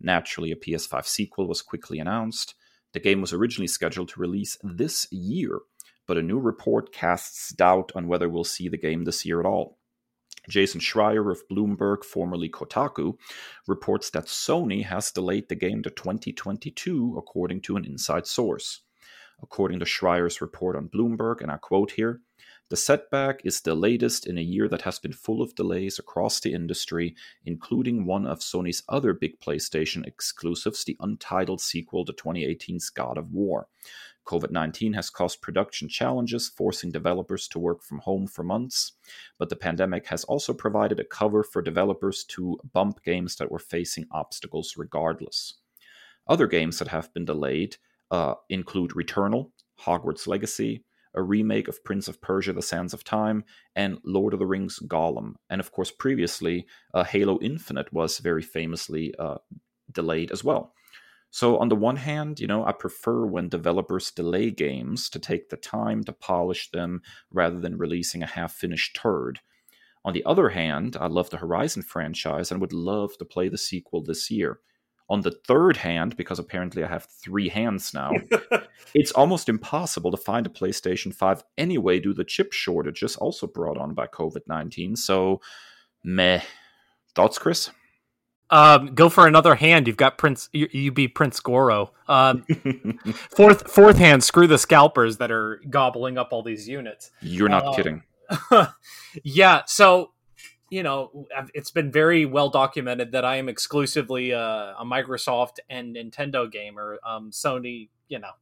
Naturally, 0.00 0.50
a 0.50 0.56
PS5 0.56 1.04
sequel 1.04 1.46
was 1.46 1.60
quickly 1.60 1.98
announced. 1.98 2.54
The 2.94 3.00
game 3.00 3.20
was 3.20 3.34
originally 3.34 3.68
scheduled 3.68 4.08
to 4.08 4.20
release 4.20 4.56
this 4.62 5.06
year, 5.12 5.60
but 6.06 6.16
a 6.16 6.22
new 6.22 6.38
report 6.38 6.90
casts 6.90 7.52
doubt 7.52 7.92
on 7.94 8.08
whether 8.08 8.30
we'll 8.30 8.44
see 8.44 8.70
the 8.70 8.78
game 8.78 9.04
this 9.04 9.26
year 9.26 9.40
at 9.40 9.46
all. 9.46 9.76
Jason 10.48 10.80
Schreier 10.80 11.30
of 11.30 11.46
Bloomberg, 11.48 12.04
formerly 12.04 12.48
Kotaku, 12.48 13.16
reports 13.66 14.10
that 14.10 14.26
Sony 14.26 14.84
has 14.84 15.10
delayed 15.10 15.48
the 15.48 15.54
game 15.54 15.82
to 15.82 15.90
2022, 15.90 17.16
according 17.16 17.62
to 17.62 17.76
an 17.76 17.84
inside 17.84 18.26
source. 18.26 18.82
According 19.42 19.80
to 19.80 19.84
Schreier's 19.84 20.40
report 20.40 20.76
on 20.76 20.88
Bloomberg, 20.88 21.40
and 21.40 21.50
I 21.50 21.56
quote 21.56 21.92
here, 21.92 22.20
the 22.70 22.76
setback 22.76 23.42
is 23.44 23.60
the 23.60 23.74
latest 23.74 24.26
in 24.26 24.38
a 24.38 24.42
year 24.42 24.68
that 24.68 24.82
has 24.82 24.98
been 24.98 25.12
full 25.12 25.42
of 25.42 25.54
delays 25.54 25.98
across 25.98 26.40
the 26.40 26.54
industry, 26.54 27.14
including 27.44 28.06
one 28.06 28.26
of 28.26 28.40
Sony's 28.40 28.82
other 28.88 29.12
big 29.12 29.38
PlayStation 29.38 30.06
exclusives, 30.06 30.82
the 30.82 30.96
untitled 31.00 31.60
sequel 31.60 32.06
to 32.06 32.12
2018's 32.12 32.88
God 32.88 33.18
of 33.18 33.32
War. 33.32 33.68
COVID 34.26 34.50
19 34.50 34.94
has 34.94 35.10
caused 35.10 35.42
production 35.42 35.88
challenges, 35.88 36.48
forcing 36.48 36.90
developers 36.90 37.46
to 37.48 37.58
work 37.58 37.82
from 37.82 37.98
home 37.98 38.26
for 38.26 38.42
months. 38.42 38.92
But 39.38 39.50
the 39.50 39.56
pandemic 39.56 40.06
has 40.06 40.24
also 40.24 40.52
provided 40.52 40.98
a 40.98 41.04
cover 41.04 41.42
for 41.42 41.62
developers 41.62 42.24
to 42.30 42.58
bump 42.72 43.02
games 43.04 43.36
that 43.36 43.50
were 43.50 43.58
facing 43.58 44.06
obstacles 44.10 44.74
regardless. 44.76 45.54
Other 46.26 46.46
games 46.46 46.78
that 46.78 46.88
have 46.88 47.12
been 47.12 47.24
delayed 47.24 47.76
uh, 48.10 48.34
include 48.48 48.92
Returnal, 48.92 49.50
Hogwarts 49.82 50.26
Legacy, 50.26 50.84
a 51.14 51.22
remake 51.22 51.68
of 51.68 51.84
Prince 51.84 52.08
of 52.08 52.20
Persia: 52.20 52.52
The 52.52 52.62
Sands 52.62 52.94
of 52.94 53.04
Time, 53.04 53.44
and 53.76 53.98
Lord 54.04 54.32
of 54.32 54.38
the 54.38 54.46
Rings: 54.46 54.80
Gollum. 54.86 55.34
And 55.48 55.60
of 55.60 55.70
course, 55.70 55.90
previously, 55.90 56.66
uh, 56.92 57.04
Halo 57.04 57.38
Infinite 57.40 57.92
was 57.92 58.18
very 58.18 58.42
famously 58.42 59.14
uh, 59.18 59.36
delayed 59.92 60.30
as 60.32 60.42
well. 60.42 60.74
So, 61.34 61.58
on 61.58 61.68
the 61.68 61.74
one 61.74 61.96
hand, 61.96 62.38
you 62.38 62.46
know, 62.46 62.64
I 62.64 62.70
prefer 62.70 63.26
when 63.26 63.48
developers 63.48 64.12
delay 64.12 64.52
games 64.52 65.10
to 65.10 65.18
take 65.18 65.48
the 65.48 65.56
time 65.56 66.04
to 66.04 66.12
polish 66.12 66.70
them 66.70 67.02
rather 67.32 67.58
than 67.58 67.76
releasing 67.76 68.22
a 68.22 68.26
half 68.26 68.52
finished 68.52 68.94
turd. 68.94 69.40
On 70.04 70.12
the 70.12 70.24
other 70.24 70.50
hand, 70.50 70.96
I 70.96 71.08
love 71.08 71.30
the 71.30 71.38
Horizon 71.38 71.82
franchise 71.82 72.52
and 72.52 72.60
would 72.60 72.72
love 72.72 73.18
to 73.18 73.24
play 73.24 73.48
the 73.48 73.58
sequel 73.58 74.00
this 74.00 74.30
year. 74.30 74.60
On 75.10 75.22
the 75.22 75.32
third 75.32 75.78
hand, 75.78 76.16
because 76.16 76.38
apparently 76.38 76.84
I 76.84 76.86
have 76.86 77.08
three 77.24 77.48
hands 77.48 77.92
now, 77.92 78.12
it's 78.94 79.10
almost 79.10 79.48
impossible 79.48 80.12
to 80.12 80.16
find 80.16 80.46
a 80.46 80.50
PlayStation 80.50 81.12
5 81.12 81.42
anyway 81.58 81.98
due 81.98 82.12
to 82.12 82.18
the 82.18 82.24
chip 82.24 82.52
shortages 82.52 83.16
also 83.16 83.48
brought 83.48 83.76
on 83.76 83.92
by 83.92 84.06
COVID 84.06 84.42
19. 84.46 84.94
So, 84.94 85.40
meh. 86.04 86.42
Thoughts, 87.16 87.38
Kris? 87.38 87.70
Um, 88.50 88.94
go 88.94 89.08
for 89.08 89.26
another 89.26 89.54
hand. 89.54 89.86
You've 89.86 89.96
got 89.96 90.18
Prince. 90.18 90.48
You, 90.52 90.68
you 90.70 90.92
be 90.92 91.08
Prince 91.08 91.40
Goro. 91.40 91.92
Um, 92.08 92.42
fourth, 93.14 93.70
fourth 93.70 93.98
hand. 93.98 94.22
Screw 94.22 94.46
the 94.46 94.58
scalpers 94.58 95.16
that 95.16 95.30
are 95.30 95.60
gobbling 95.70 96.18
up 96.18 96.32
all 96.32 96.42
these 96.42 96.68
units. 96.68 97.10
You're 97.20 97.48
not 97.48 97.66
uh, 97.66 97.74
kidding. 97.74 98.02
yeah. 99.24 99.62
So, 99.66 100.12
you 100.70 100.82
know, 100.82 101.26
it's 101.54 101.70
been 101.70 101.90
very 101.90 102.26
well 102.26 102.50
documented 102.50 103.12
that 103.12 103.24
I 103.24 103.36
am 103.36 103.48
exclusively 103.48 104.32
uh, 104.32 104.74
a 104.78 104.84
Microsoft 104.84 105.58
and 105.70 105.96
Nintendo 105.96 106.50
gamer. 106.50 106.98
Um, 107.04 107.30
Sony, 107.30 107.88
you 108.08 108.18
know, 108.18 108.32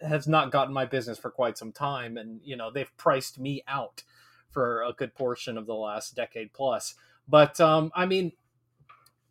has 0.00 0.26
not 0.26 0.52
gotten 0.52 0.72
my 0.72 0.84
business 0.84 1.18
for 1.18 1.30
quite 1.30 1.58
some 1.58 1.72
time, 1.72 2.16
and 2.16 2.40
you 2.44 2.56
know 2.56 2.70
they've 2.70 2.94
priced 2.96 3.38
me 3.38 3.62
out 3.66 4.04
for 4.50 4.82
a 4.82 4.92
good 4.92 5.14
portion 5.14 5.58
of 5.58 5.66
the 5.66 5.74
last 5.74 6.14
decade 6.14 6.52
plus. 6.52 6.94
But 7.28 7.60
um, 7.60 7.90
I 7.94 8.06
mean, 8.06 8.32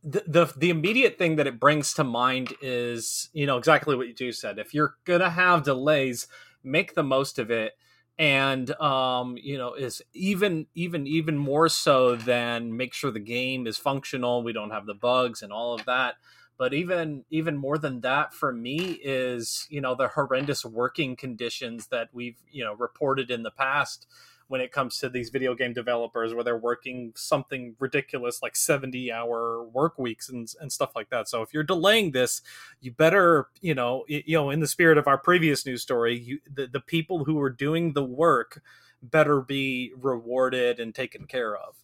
the, 0.07 0.53
the 0.55 0.69
immediate 0.69 1.17
thing 1.17 1.35
that 1.35 1.47
it 1.47 1.59
brings 1.59 1.93
to 1.95 2.03
mind 2.03 2.53
is 2.61 3.29
you 3.33 3.45
know 3.45 3.57
exactly 3.57 3.95
what 3.95 4.07
you 4.07 4.13
do 4.13 4.31
said. 4.31 4.57
If 4.57 4.73
you're 4.73 4.95
gonna 5.05 5.29
have 5.29 5.63
delays, 5.63 6.27
make 6.63 6.95
the 6.95 7.03
most 7.03 7.39
of 7.39 7.51
it, 7.51 7.73
and 8.17 8.71
um, 8.79 9.37
you 9.37 9.57
know 9.57 9.73
is 9.73 10.01
even 10.13 10.67
even 10.75 11.07
even 11.07 11.37
more 11.37 11.67
so 11.67 12.15
than 12.15 12.77
make 12.77 12.93
sure 12.93 13.11
the 13.11 13.19
game 13.19 13.67
is 13.67 13.77
functional. 13.77 14.43
We 14.43 14.53
don't 14.53 14.71
have 14.71 14.85
the 14.85 14.93
bugs 14.93 15.41
and 15.41 15.51
all 15.51 15.73
of 15.73 15.85
that. 15.85 16.15
But 16.57 16.73
even 16.73 17.25
even 17.29 17.57
more 17.57 17.77
than 17.77 18.01
that, 18.01 18.33
for 18.33 18.53
me, 18.53 18.99
is 19.03 19.67
you 19.69 19.81
know 19.81 19.93
the 19.93 20.07
horrendous 20.07 20.63
working 20.65 21.15
conditions 21.15 21.87
that 21.87 22.09
we've 22.13 22.37
you 22.49 22.63
know 22.63 22.73
reported 22.73 23.29
in 23.29 23.43
the 23.43 23.51
past 23.51 24.07
when 24.47 24.61
it 24.61 24.71
comes 24.71 24.97
to 24.99 25.09
these 25.09 25.29
video 25.29 25.53
game 25.53 25.73
developers 25.73 26.33
where 26.33 26.43
they're 26.43 26.57
working 26.57 27.11
something 27.15 27.75
ridiculous 27.79 28.41
like 28.41 28.55
70 28.55 29.11
hour 29.11 29.63
work 29.63 29.99
weeks 29.99 30.29
and, 30.29 30.47
and 30.59 30.71
stuff 30.71 30.91
like 30.95 31.09
that. 31.09 31.27
So 31.27 31.41
if 31.41 31.53
you're 31.53 31.63
delaying 31.63 32.11
this 32.11 32.41
you 32.81 32.91
better 32.91 33.47
you 33.61 33.75
know 33.75 34.05
you 34.07 34.37
know 34.37 34.49
in 34.49 34.59
the 34.59 34.67
spirit 34.67 34.97
of 34.97 35.07
our 35.07 35.17
previous 35.17 35.65
news 35.65 35.81
story 35.81 36.17
you, 36.17 36.39
the, 36.51 36.67
the 36.67 36.79
people 36.79 37.25
who 37.25 37.39
are 37.39 37.49
doing 37.49 37.93
the 37.93 38.03
work 38.03 38.61
better 39.01 39.41
be 39.41 39.93
rewarded 39.99 40.79
and 40.79 40.93
taken 40.93 41.25
care 41.25 41.55
of. 41.55 41.75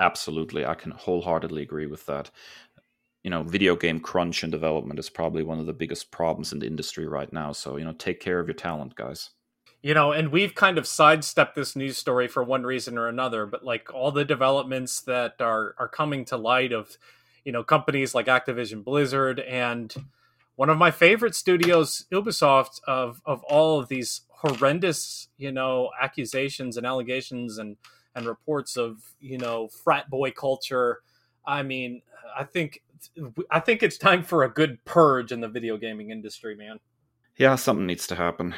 Absolutely. 0.00 0.64
I 0.64 0.74
can 0.74 0.92
wholeheartedly 0.92 1.62
agree 1.62 1.86
with 1.86 2.06
that. 2.06 2.30
You 3.24 3.30
know 3.30 3.42
video 3.42 3.76
game 3.76 4.00
crunch 4.00 4.42
and 4.42 4.52
development 4.52 4.98
is 4.98 5.10
probably 5.10 5.42
one 5.42 5.58
of 5.58 5.66
the 5.66 5.72
biggest 5.72 6.10
problems 6.10 6.52
in 6.52 6.60
the 6.60 6.66
industry 6.66 7.06
right 7.06 7.30
now. 7.32 7.52
So 7.52 7.76
you 7.76 7.84
know 7.84 7.92
take 7.92 8.20
care 8.20 8.40
of 8.40 8.46
your 8.46 8.54
talent 8.54 8.94
guys 8.94 9.30
you 9.82 9.94
know 9.94 10.12
and 10.12 10.32
we've 10.32 10.54
kind 10.54 10.78
of 10.78 10.86
sidestepped 10.86 11.54
this 11.54 11.76
news 11.76 11.96
story 11.96 12.28
for 12.28 12.42
one 12.42 12.64
reason 12.64 12.98
or 12.98 13.08
another 13.08 13.46
but 13.46 13.64
like 13.64 13.92
all 13.94 14.10
the 14.10 14.24
developments 14.24 15.00
that 15.02 15.34
are 15.40 15.74
are 15.78 15.88
coming 15.88 16.24
to 16.24 16.36
light 16.36 16.72
of 16.72 16.96
you 17.44 17.52
know 17.52 17.62
companies 17.62 18.14
like 18.14 18.26
activision 18.26 18.82
blizzard 18.84 19.40
and 19.40 19.94
one 20.56 20.68
of 20.68 20.76
my 20.78 20.90
favorite 20.90 21.34
studios 21.34 22.06
ubisoft 22.12 22.80
of 22.86 23.22
of 23.24 23.42
all 23.44 23.78
of 23.78 23.88
these 23.88 24.22
horrendous 24.28 25.28
you 25.36 25.52
know 25.52 25.90
accusations 26.00 26.76
and 26.76 26.86
allegations 26.86 27.58
and 27.58 27.76
and 28.14 28.26
reports 28.26 28.76
of 28.76 28.96
you 29.20 29.38
know 29.38 29.68
frat 29.68 30.08
boy 30.10 30.30
culture. 30.30 31.00
I 31.46 31.62
mean 31.62 32.02
i 32.36 32.44
think 32.44 32.82
i 33.50 33.60
think 33.60 33.82
it's 33.82 33.96
time 33.96 34.22
for 34.22 34.42
a 34.42 34.50
good 34.50 34.84
purge 34.84 35.30
in 35.32 35.40
the 35.40 35.48
video 35.48 35.76
gaming 35.76 36.10
industry 36.10 36.54
man. 36.54 36.80
Yeah 37.36 37.54
something 37.54 37.86
needs 37.86 38.06
to 38.08 38.16
happen 38.16 38.54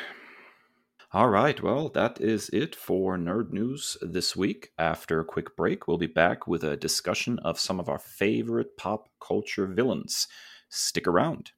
all 1.12 1.28
right, 1.28 1.60
well, 1.60 1.88
that 1.88 2.20
is 2.20 2.50
it 2.50 2.76
for 2.76 3.18
Nerd 3.18 3.50
News 3.50 3.96
this 4.00 4.36
week. 4.36 4.70
After 4.78 5.18
a 5.18 5.24
quick 5.24 5.56
break, 5.56 5.88
we'll 5.88 5.98
be 5.98 6.06
back 6.06 6.46
with 6.46 6.62
a 6.62 6.76
discussion 6.76 7.40
of 7.40 7.58
some 7.58 7.80
of 7.80 7.88
our 7.88 7.98
favorite 7.98 8.76
pop 8.76 9.08
culture 9.20 9.66
villains. 9.66 10.28
Stick 10.68 11.08
around. 11.08 11.50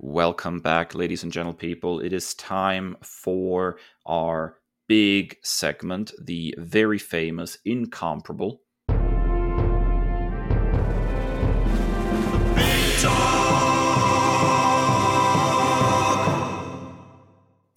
Welcome 0.00 0.58
back, 0.58 0.96
ladies 0.96 1.22
and 1.22 1.30
gentle 1.30 1.54
people. 1.54 2.00
It 2.00 2.12
is 2.12 2.34
time 2.34 2.96
for 3.04 3.78
our 4.04 4.58
big 4.88 5.36
segment, 5.44 6.10
the 6.20 6.56
very 6.58 6.98
famous, 6.98 7.56
incomparable 7.64 8.63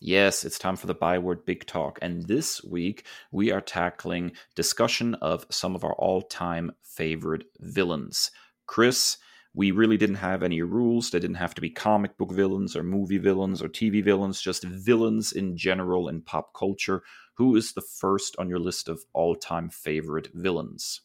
Yes, 0.07 0.45
it's 0.45 0.57
time 0.57 0.77
for 0.77 0.87
the 0.87 0.93
byword 0.93 1.43
big 1.43 1.65
talk. 1.65 1.99
And 2.01 2.25
this 2.29 2.63
week 2.63 3.05
we 3.29 3.51
are 3.51 3.59
tackling 3.59 4.31
discussion 4.55 5.15
of 5.15 5.45
some 5.49 5.75
of 5.75 5.83
our 5.83 5.95
all-time 5.95 6.71
favorite 6.81 7.43
villains. 7.59 8.31
Kris, 8.67 9.17
we 9.53 9.71
really 9.71 9.97
didn't 9.97 10.15
have 10.15 10.43
any 10.43 10.61
rules. 10.61 11.11
They 11.11 11.19
didn't 11.19 11.35
have 11.35 11.53
to 11.55 11.61
be 11.61 11.69
comic 11.69 12.17
book 12.17 12.31
villains 12.31 12.73
or 12.73 12.83
movie 12.83 13.17
villains 13.17 13.61
or 13.61 13.67
TV 13.67 13.99
villains, 14.01 14.39
just 14.39 14.63
villains 14.63 15.33
in 15.33 15.57
general 15.57 16.07
in 16.07 16.21
pop 16.21 16.53
culture. 16.53 17.03
Who 17.33 17.57
is 17.57 17.73
the 17.73 17.81
first 17.81 18.33
on 18.39 18.47
your 18.47 18.59
list 18.59 18.87
of 18.87 19.03
all-time 19.11 19.69
favorite 19.69 20.29
villains? 20.33 21.01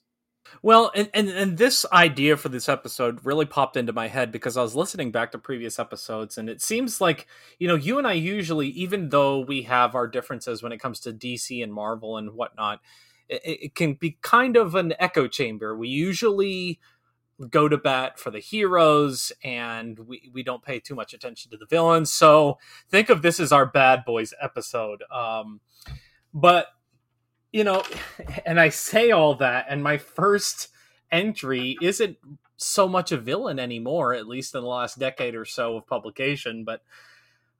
Well, 0.60 0.90
and, 0.94 1.08
and 1.14 1.28
and 1.28 1.58
this 1.58 1.86
idea 1.92 2.36
for 2.36 2.48
this 2.48 2.68
episode 2.68 3.24
really 3.24 3.46
popped 3.46 3.76
into 3.76 3.92
my 3.92 4.08
head 4.08 4.30
because 4.30 4.56
I 4.56 4.62
was 4.62 4.74
listening 4.74 5.10
back 5.10 5.32
to 5.32 5.38
previous 5.38 5.78
episodes, 5.78 6.36
and 6.36 6.48
it 6.48 6.60
seems 6.60 7.00
like 7.00 7.26
you 7.58 7.68
know 7.68 7.74
you 7.74 7.98
and 7.98 8.06
I 8.06 8.12
usually, 8.12 8.68
even 8.68 9.08
though 9.08 9.40
we 9.40 9.62
have 9.62 9.94
our 9.94 10.06
differences 10.06 10.62
when 10.62 10.72
it 10.72 10.78
comes 10.78 11.00
to 11.00 11.12
DC 11.12 11.62
and 11.62 11.72
Marvel 11.72 12.16
and 12.16 12.34
whatnot, 12.34 12.80
it, 13.28 13.42
it 13.44 13.74
can 13.74 13.94
be 13.94 14.18
kind 14.20 14.56
of 14.56 14.74
an 14.74 14.94
echo 14.98 15.26
chamber. 15.26 15.76
We 15.76 15.88
usually 15.88 16.78
go 17.50 17.68
to 17.68 17.76
bat 17.76 18.18
for 18.18 18.30
the 18.30 18.38
heroes 18.38 19.32
and 19.42 19.98
we, 20.00 20.30
we 20.32 20.42
don't 20.42 20.62
pay 20.62 20.78
too 20.78 20.94
much 20.94 21.12
attention 21.12 21.50
to 21.50 21.56
the 21.56 21.66
villains 21.66 22.12
so 22.12 22.58
think 22.88 23.10
of 23.10 23.22
this 23.22 23.40
as 23.40 23.50
our 23.50 23.66
bad 23.66 24.04
boys 24.04 24.32
episode 24.40 25.02
um, 25.10 25.60
but 26.32 26.66
you 27.52 27.64
know, 27.64 27.82
and 28.46 28.58
I 28.58 28.70
say 28.70 29.10
all 29.10 29.34
that, 29.36 29.66
and 29.68 29.82
my 29.82 29.98
first 29.98 30.68
entry 31.10 31.76
isn't 31.82 32.16
so 32.56 32.88
much 32.88 33.12
a 33.12 33.18
villain 33.18 33.58
anymore, 33.58 34.14
at 34.14 34.26
least 34.26 34.54
in 34.54 34.62
the 34.62 34.66
last 34.66 34.98
decade 34.98 35.34
or 35.34 35.44
so 35.44 35.76
of 35.76 35.86
publication. 35.86 36.64
But 36.64 36.82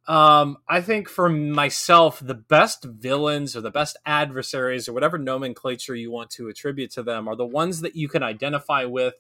um, 0.09 0.59
I 0.69 0.81
think 0.81 1.09
for 1.09 1.29
myself, 1.29 2.21
the 2.21 2.35
best 2.35 2.85
villains 2.85 3.55
or 3.55 3.61
the 3.61 3.71
best 3.71 3.97
adversaries 4.05 4.89
or 4.89 4.93
whatever 4.93 5.19
nomenclature 5.19 5.95
you 5.95 6.11
want 6.11 6.31
to 6.31 6.49
attribute 6.49 6.91
to 6.93 7.03
them 7.03 7.29
are 7.29 7.37
the 7.37 7.47
ones 7.47 7.81
that 7.83 7.95
you 7.95 8.09
can 8.09 8.23
identify 8.23 8.85
with 8.85 9.15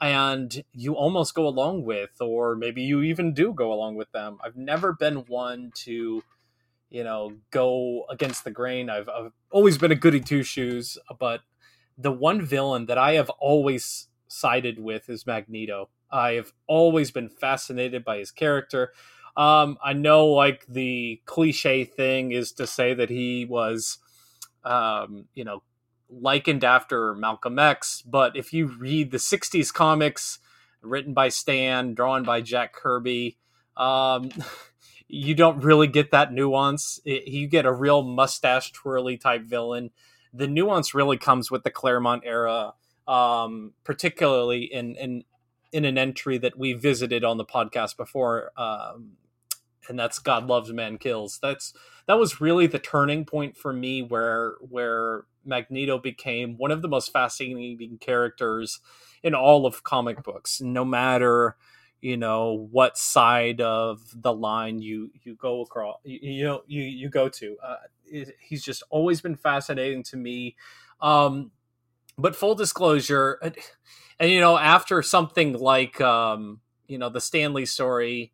and 0.00 0.64
you 0.72 0.94
almost 0.94 1.34
go 1.34 1.46
along 1.46 1.84
with, 1.84 2.10
or 2.20 2.56
maybe 2.56 2.82
you 2.82 3.02
even 3.02 3.34
do 3.34 3.52
go 3.52 3.72
along 3.72 3.96
with 3.96 4.10
them. 4.12 4.38
I've 4.42 4.56
never 4.56 4.94
been 4.94 5.16
one 5.26 5.72
to 5.84 6.22
you 6.90 7.04
know, 7.04 7.32
go 7.50 8.04
against 8.10 8.44
the 8.44 8.50
grain. 8.50 8.90
I've, 8.90 9.08
I've 9.08 9.32
always 9.50 9.78
been 9.78 9.92
a 9.92 9.96
goody 9.96 10.20
two 10.20 10.42
shoes, 10.42 10.98
but 11.18 11.40
the 11.96 12.12
one 12.12 12.42
villain 12.42 12.86
that 12.86 12.98
I 12.98 13.12
have 13.12 13.30
always 13.38 14.08
sided 14.28 14.78
with 14.78 15.08
is 15.08 15.26
Magneto. 15.26 15.88
I 16.10 16.32
have 16.32 16.52
always 16.66 17.10
been 17.10 17.28
fascinated 17.28 18.04
by 18.04 18.18
his 18.18 18.30
character. 18.30 18.92
Um, 19.36 19.78
I 19.82 19.92
know, 19.92 20.26
like 20.26 20.66
the 20.66 21.20
cliche 21.24 21.84
thing 21.84 22.32
is 22.32 22.52
to 22.52 22.66
say 22.66 22.94
that 22.94 23.10
he 23.10 23.44
was, 23.44 23.98
um, 24.64 25.26
you 25.34 25.44
know, 25.44 25.62
likened 26.08 26.64
after 26.64 27.14
Malcolm 27.14 27.58
X, 27.58 28.02
but 28.02 28.36
if 28.36 28.52
you 28.52 28.66
read 28.66 29.12
the 29.12 29.18
'60s 29.18 29.72
comics 29.72 30.40
written 30.82 31.14
by 31.14 31.28
Stan, 31.28 31.94
drawn 31.94 32.24
by 32.24 32.40
Jack 32.40 32.72
Kirby, 32.72 33.38
um, 33.76 34.30
you 35.12 35.34
don't 35.34 35.62
really 35.64 35.86
get 35.86 36.10
that 36.10 36.32
nuance. 36.32 37.00
It, 37.04 37.28
you 37.28 37.46
get 37.48 37.66
a 37.66 37.72
real 37.72 38.02
mustache 38.02 38.72
twirly 38.72 39.16
type 39.16 39.42
villain. 39.42 39.90
The 40.32 40.46
nuance 40.46 40.94
really 40.94 41.16
comes 41.16 41.50
with 41.50 41.64
the 41.64 41.70
Claremont 41.70 42.22
era 42.24 42.74
um, 43.10 43.72
particularly 43.82 44.72
in 44.72 44.94
in 44.94 45.24
in 45.72 45.84
an 45.84 45.98
entry 45.98 46.38
that 46.38 46.56
we 46.56 46.72
visited 46.72 47.24
on 47.24 47.38
the 47.38 47.44
podcast 47.44 47.96
before, 47.96 48.50
um, 48.56 49.16
and 49.88 49.98
that's 49.98 50.20
God 50.20 50.46
loves 50.46 50.72
man 50.72 50.96
kills. 50.96 51.38
That's 51.42 51.74
that 52.06 52.18
was 52.18 52.40
really 52.40 52.68
the 52.68 52.78
turning 52.78 53.24
point 53.24 53.56
for 53.56 53.72
me 53.72 54.02
where 54.02 54.54
where 54.60 55.24
Magneto 55.44 55.98
became 55.98 56.56
one 56.56 56.70
of 56.70 56.82
the 56.82 56.88
most 56.88 57.12
fascinating 57.12 57.98
characters 57.98 58.78
in 59.24 59.34
all 59.34 59.66
of 59.66 59.82
comic 59.82 60.22
books, 60.22 60.60
no 60.60 60.84
matter 60.84 61.56
you 62.00 62.16
know 62.16 62.68
what 62.70 62.96
side 62.98 63.60
of 63.60 64.00
the 64.14 64.32
line 64.32 64.80
you 64.80 65.10
you 65.22 65.34
go 65.34 65.60
across 65.62 65.98
you, 66.04 66.18
you 66.22 66.44
know 66.44 66.62
you 66.66 66.82
you 66.82 67.08
go 67.08 67.28
to. 67.28 67.56
Uh, 67.62 67.76
it, 68.06 68.34
he's 68.40 68.62
just 68.62 68.82
always 68.90 69.20
been 69.20 69.36
fascinating 69.36 70.02
to 70.04 70.16
me. 70.16 70.56
Um 71.00 71.50
but 72.18 72.36
full 72.36 72.54
disclosure 72.54 73.38
and, 73.42 73.56
and 74.18 74.30
you 74.30 74.40
know 74.40 74.56
after 74.58 75.02
something 75.02 75.54
like 75.54 76.00
um 76.00 76.60
you 76.86 76.98
know 76.98 77.08
the 77.08 77.20
stan 77.20 77.54
lee 77.54 77.66
story 77.66 78.32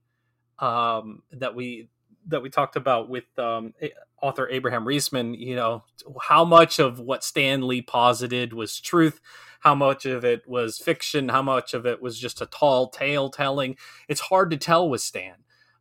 um 0.58 1.22
that 1.32 1.54
we 1.54 1.88
that 2.26 2.42
we 2.42 2.50
talked 2.50 2.76
about 2.76 3.08
with 3.08 3.38
um 3.38 3.74
author 4.22 4.48
abraham 4.48 4.84
Riesman, 4.84 5.38
you 5.38 5.56
know 5.56 5.84
how 6.22 6.44
much 6.44 6.78
of 6.78 6.98
what 7.00 7.24
stan 7.24 7.66
lee 7.66 7.82
posited 7.82 8.52
was 8.52 8.80
truth 8.80 9.20
how 9.66 9.74
much 9.74 10.06
of 10.06 10.24
it 10.24 10.46
was 10.46 10.78
fiction, 10.78 11.28
how 11.28 11.42
much 11.42 11.74
of 11.74 11.86
it 11.86 12.00
was 12.00 12.20
just 12.20 12.40
a 12.40 12.46
tall 12.46 12.88
tale 12.88 13.30
telling. 13.30 13.76
It's 14.06 14.20
hard 14.20 14.50
to 14.52 14.56
tell 14.56 14.88
with 14.88 15.00
Stan. 15.00 15.34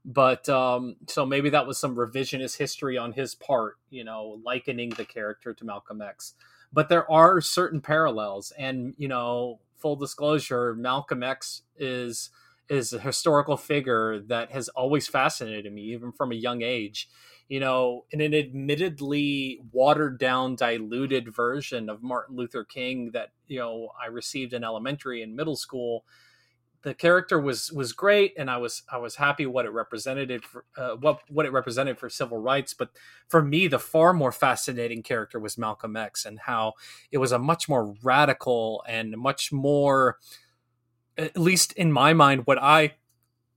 But 0.04 0.50
um, 0.50 0.96
so 1.08 1.24
maybe 1.24 1.52
that 1.52 1.66
was 1.66 1.80
some 1.80 1.96
revisionist 1.96 2.58
history 2.58 2.98
on 2.98 3.14
his 3.14 3.36
part, 3.36 3.76
you 3.92 4.04
know, 4.04 4.40
likening 4.44 4.90
the 4.90 5.06
character 5.06 5.54
to 5.54 5.66
Malcolm 5.66 6.02
X. 6.02 6.34
But 6.74 6.90
there 6.90 7.10
are 7.12 7.42
certain 7.42 7.80
parallels, 7.80 8.52
and 8.58 8.96
you 8.98 9.08
know, 9.08 9.60
full 9.78 9.96
disclosure, 9.96 10.76
Malcolm 10.76 11.22
X 11.22 11.62
is 11.78 12.32
is 12.70 12.94
a 12.94 13.00
historical 13.00 13.58
figure 13.58 14.20
that 14.20 14.52
has 14.52 14.70
always 14.70 15.08
fascinated 15.08 15.72
me, 15.72 15.84
even 15.94 16.12
from 16.12 16.32
a 16.32 16.36
young 16.36 16.62
age 16.62 17.10
you 17.48 17.60
know, 17.60 18.06
in 18.12 18.22
an 18.22 18.34
admittedly 18.34 19.60
watered 19.72 20.18
down, 20.18 20.56
diluted 20.56 21.34
version 21.34 21.90
of 21.90 22.02
Martin 22.02 22.36
Luther 22.36 22.64
King 22.64 23.12
that, 23.14 23.30
you 23.48 23.60
know, 23.60 23.90
I 24.02 24.08
received 24.08 24.54
in 24.54 24.64
elementary 24.64 25.22
and 25.22 25.36
middle 25.36 25.56
school, 25.56 26.06
the 26.82 26.94
character 26.94 27.40
was 27.40 27.72
was 27.72 27.94
great 27.94 28.34
and 28.38 28.50
I 28.50 28.58
was 28.58 28.84
I 28.92 28.98
was 28.98 29.16
happy 29.16 29.48
what 29.48 29.66
it 29.66 29.72
represented 29.72 30.46
for 30.46 30.66
uh, 30.78 30.96
what 30.96 31.22
what 31.30 31.48
it 31.48 31.52
represented 31.52 31.98
for 31.98 32.12
civil 32.12 32.38
rights 32.38 32.76
but 32.76 32.92
for 33.28 33.42
me 33.42 33.68
the 33.68 33.80
far 33.80 34.14
more 34.14 34.32
fascinating 34.32 35.02
character 35.02 35.40
was 35.40 35.58
Malcolm 35.58 35.98
X 35.98 36.26
and 36.26 36.42
how 36.42 36.74
it 37.12 37.18
was 37.18 37.32
a 37.32 37.40
much 37.40 37.68
more 37.68 37.96
radical 38.04 38.84
and 38.88 39.18
much 39.18 39.52
more 39.52 40.20
at 41.18 41.38
least 41.38 41.74
in 41.74 41.92
my 41.92 42.14
mind 42.14 42.42
what 42.46 42.62
I 42.62 42.96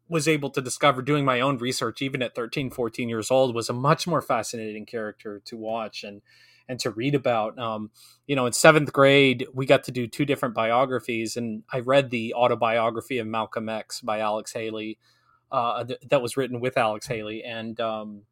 was 0.09 0.27
able 0.27 0.51
to 0.51 0.63
discover 0.63 1.03
doing 1.03 1.25
my 1.25 1.41
own 1.41 1.59
research 1.59 2.01
even 2.01 2.23
at 2.23 2.35
13 2.35 2.71
14 2.71 3.09
years 3.09 3.31
old 3.31 3.55
was 3.55 3.69
a 3.69 3.75
much 3.75 4.07
more 4.07 4.23
fascinating 4.23 4.87
character 4.87 5.41
to 5.45 5.57
watch 5.57 6.05
and 6.05 6.23
and 6.71 6.79
to 6.81 6.91
read 6.91 7.15
about. 7.15 7.59
Um, 7.59 7.91
you 8.29 8.37
know 8.37 8.47
in 8.47 8.53
seventh 8.53 8.93
grade 8.93 9.47
we 9.53 9.67
got 9.67 9.83
to 9.85 9.91
do 9.91 10.07
two 10.07 10.25
different 10.25 10.55
biographies 10.55 11.37
and 11.37 11.65
i 11.73 11.81
read 11.81 12.11
the 12.11 12.35
autobiography 12.35 13.19
of 13.19 13.27
malcolm 13.27 13.69
x 13.69 14.01
by 14.01 14.21
alex 14.21 14.53
haley 14.53 14.99
uh, 15.51 15.83
th- 15.83 15.99
that 16.09 16.23
was 16.23 16.37
written 16.37 16.61
with 16.61 16.77
alex 16.77 17.09
haley 17.09 17.43
and 17.43 17.81
um, 17.81 18.23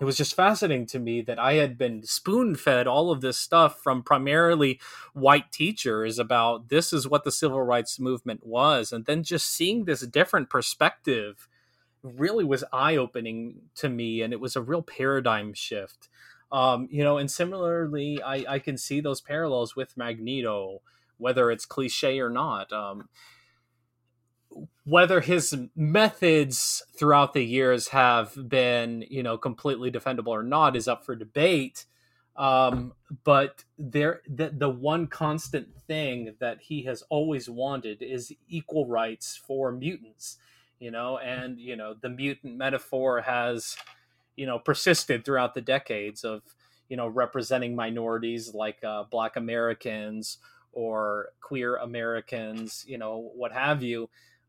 it 0.00 0.04
was 0.04 0.16
just 0.16 0.34
fascinating 0.34 0.86
to 0.86 0.98
me 0.98 1.22
that 1.22 1.38
I 1.38 1.54
had 1.54 1.76
been 1.76 2.04
spoon 2.04 2.54
fed 2.54 2.86
all 2.86 3.10
of 3.10 3.20
this 3.20 3.36
stuff 3.36 3.80
from 3.82 4.02
primarily 4.02 4.80
white 5.12 5.50
teachers 5.50 6.18
about 6.20 6.68
this 6.68 6.92
is 6.92 7.08
what 7.08 7.24
the 7.24 7.32
civil 7.32 7.62
rights 7.62 7.98
movement 7.98 8.46
was. 8.46 8.92
And 8.92 9.06
then 9.06 9.24
just 9.24 9.48
seeing 9.48 9.84
this 9.84 10.06
different 10.06 10.50
perspective 10.50 11.48
really 12.04 12.44
was 12.44 12.62
eye 12.72 12.96
opening 12.96 13.62
to 13.74 13.88
me. 13.88 14.22
And 14.22 14.32
it 14.32 14.40
was 14.40 14.54
a 14.54 14.62
real 14.62 14.82
paradigm 14.82 15.52
shift. 15.52 16.08
Um, 16.52 16.88
you 16.90 17.02
know, 17.02 17.18
and 17.18 17.30
similarly, 17.30 18.22
I, 18.22 18.44
I 18.48 18.58
can 18.60 18.78
see 18.78 19.00
those 19.00 19.20
parallels 19.20 19.74
with 19.74 19.96
Magneto, 19.96 20.80
whether 21.18 21.50
it's 21.50 21.66
cliche 21.66 22.20
or 22.20 22.30
not. 22.30 22.72
Um, 22.72 23.08
whether 24.84 25.20
his 25.20 25.54
methods 25.76 26.82
throughout 26.96 27.34
the 27.34 27.44
years 27.44 27.88
have 27.88 28.48
been, 28.48 29.04
you 29.10 29.22
know, 29.22 29.36
completely 29.36 29.90
defendable 29.90 30.28
or 30.28 30.42
not 30.42 30.76
is 30.76 30.88
up 30.88 31.04
for 31.04 31.14
debate. 31.14 31.84
Um, 32.36 32.92
but 33.24 33.64
there, 33.76 34.22
the, 34.28 34.50
the 34.50 34.70
one 34.70 35.08
constant 35.08 35.68
thing 35.86 36.36
that 36.38 36.60
he 36.62 36.84
has 36.84 37.02
always 37.10 37.50
wanted 37.50 38.00
is 38.00 38.32
equal 38.48 38.86
rights 38.86 39.36
for 39.36 39.72
mutants, 39.72 40.38
you 40.78 40.92
know, 40.92 41.18
and 41.18 41.58
you 41.58 41.74
know 41.74 41.94
the 42.00 42.08
mutant 42.08 42.56
metaphor 42.56 43.22
has, 43.22 43.76
you 44.36 44.46
know, 44.46 44.58
persisted 44.58 45.24
throughout 45.24 45.54
the 45.54 45.60
decades 45.60 46.22
of, 46.22 46.42
you 46.88 46.96
know, 46.96 47.08
representing 47.08 47.74
minorities 47.74 48.54
like 48.54 48.82
uh, 48.84 49.02
Black 49.10 49.34
Americans 49.34 50.38
or 50.72 51.30
queer 51.40 51.74
Americans, 51.76 52.84
you 52.86 52.98
know, 52.98 53.32
what 53.34 53.50
have 53.50 53.82
you 53.82 54.08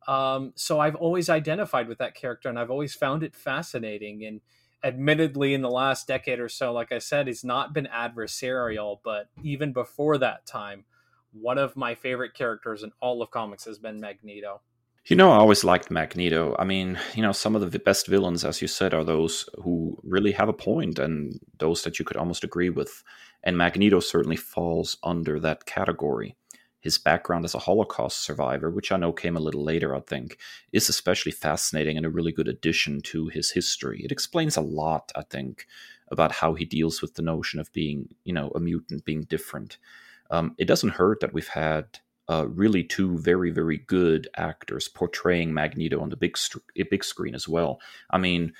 um, 0.10 0.54
so 0.56 0.80
I've 0.80 0.96
always 0.96 1.30
identified 1.30 1.88
with 1.88 2.00
that 2.00 2.16
character 2.16 2.50
and 2.50 2.58
I've 2.58 2.72
always 2.72 2.96
found 2.96 3.22
it 3.22 3.36
fascinating. 3.36 4.26
And 4.26 4.42
admittedly, 4.84 5.54
in 5.54 5.62
the 5.62 5.70
last 5.70 6.08
decade 6.08 6.40
or 6.40 6.50
so, 6.50 6.74
like 6.74 6.92
I 6.92 6.98
said, 6.98 7.28
he's 7.28 7.44
not 7.44 7.74
been 7.76 7.88
adversarial, 7.94 8.98
but 9.04 9.30
even 9.44 9.72
before 9.72 10.18
that 10.18 10.48
time, 10.48 10.86
one 11.32 11.60
of 11.60 11.78
my 11.78 11.94
favorite 11.94 12.34
characters 12.34 12.82
in 12.82 12.92
all 13.00 13.22
of 13.22 13.30
comics 13.30 13.66
has 13.66 13.78
been 13.78 14.00
Magneto. 14.00 14.62
You 15.06 15.16
know, 15.16 15.32
I 15.32 15.38
always 15.38 15.64
liked 15.64 15.92
Magneto. 15.92 16.56
I 16.58 16.66
mean, 16.66 16.98
you 17.14 17.22
know, 17.22 17.32
some 17.32 17.56
of 17.56 17.72
the 17.72 17.78
best 17.78 18.08
villains, 18.08 18.44
as 18.44 18.64
you 18.64 18.68
said, 18.68 18.96
are 18.96 19.04
those 19.04 19.48
who 19.64 19.96
really 20.02 20.32
have 20.32 20.50
a 20.50 20.54
point 20.54 20.98
and 20.98 21.40
those 21.60 21.84
that 21.84 22.00
you 22.00 22.06
could 22.06 22.18
almost 22.18 22.44
agree 22.44 22.72
with. 22.72 23.04
And 23.44 23.60
Magneto 23.60 24.00
certainly 24.00 24.38
falls 24.38 24.98
under 25.04 25.40
that 25.40 25.68
category 25.68 26.36
his 26.80 26.98
background 26.98 27.46
as 27.46 27.54
a 27.54 27.60
Holocaust 27.60 28.24
survivor, 28.24 28.70
which 28.70 28.92
I 28.92 28.98
know 28.98 29.12
came 29.12 29.36
a 29.36 29.42
little 29.42 29.64
later, 29.64 29.96
I 29.96 30.00
think, 30.00 30.38
is 30.72 30.88
especially 30.88 31.32
fascinating 31.32 31.98
and 31.98 32.06
a 32.06 32.10
really 32.10 32.32
good 32.32 32.48
addition 32.48 33.02
to 33.02 33.28
his 33.28 33.52
history. 33.52 34.02
It 34.04 34.12
explains 34.12 34.56
a 34.56 34.62
lot, 34.62 35.12
I 35.16 35.24
think, 35.24 35.66
about 36.10 36.32
how 36.32 36.54
he 36.54 36.66
deals 36.66 37.02
with 37.02 37.16
the 37.16 37.22
notion 37.22 37.60
of 37.60 37.72
being, 37.74 38.10
you 38.24 38.34
know, 38.34 38.52
a 38.56 38.60
mutant, 38.60 39.04
being 39.04 39.24
different. 39.24 39.78
Um, 40.32 40.56
it 40.58 40.66
doesn't 40.66 40.90
hurt 40.90 41.20
that 41.20 41.34
we've 41.34 41.48
had 41.48 42.00
uh, 42.30 42.48
really 42.48 42.84
two 42.84 43.18
very, 43.18 43.52
very 43.52 43.78
good 43.78 44.28
actors 44.38 44.88
portraying 44.88 45.54
Magneto 45.54 46.00
on 46.00 46.10
the 46.10 46.16
big, 46.16 46.38
st- 46.38 46.64
big 46.90 47.04
screen 47.04 47.36
as 47.36 47.48
well. 47.48 47.80
I 48.10 48.20
mean, 48.20 48.54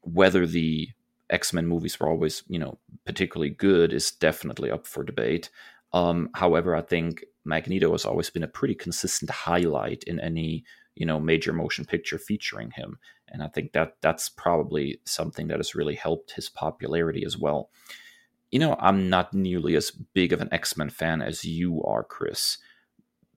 whether 0.00 0.46
the 0.46 0.88
X 1.30 1.52
Men 1.52 1.66
movies 1.66 1.98
were 2.00 2.08
always, 2.08 2.42
you 2.48 2.58
know, 2.58 2.78
particularly 3.04 3.50
good 3.50 3.92
is 3.92 4.10
definitely 4.10 4.70
up 4.70 4.86
for 4.86 5.04
debate. 5.04 5.50
Um, 5.92 6.30
however, 6.34 6.74
I 6.74 6.82
think 6.82 7.24
Magneto 7.44 7.92
has 7.92 8.04
always 8.04 8.30
been 8.30 8.42
a 8.42 8.48
pretty 8.48 8.74
consistent 8.74 9.30
highlight 9.30 10.02
in 10.04 10.18
any 10.20 10.64
you 10.94 11.06
know 11.06 11.20
major 11.20 11.52
motion 11.52 11.84
picture 11.84 12.18
featuring 12.18 12.70
him, 12.70 12.98
and 13.28 13.42
I 13.42 13.48
think 13.48 13.72
that 13.72 13.96
that's 14.00 14.28
probably 14.28 15.00
something 15.04 15.48
that 15.48 15.58
has 15.58 15.74
really 15.74 15.94
helped 15.94 16.32
his 16.32 16.48
popularity 16.48 17.24
as 17.24 17.38
well. 17.38 17.70
You 18.50 18.60
know, 18.60 18.76
I'm 18.78 19.10
not 19.10 19.34
nearly 19.34 19.74
as 19.74 19.90
big 19.90 20.32
of 20.32 20.40
an 20.40 20.48
X 20.52 20.76
Men 20.76 20.90
fan 20.90 21.22
as 21.22 21.44
you 21.44 21.82
are, 21.82 22.04
Kris. 22.04 22.58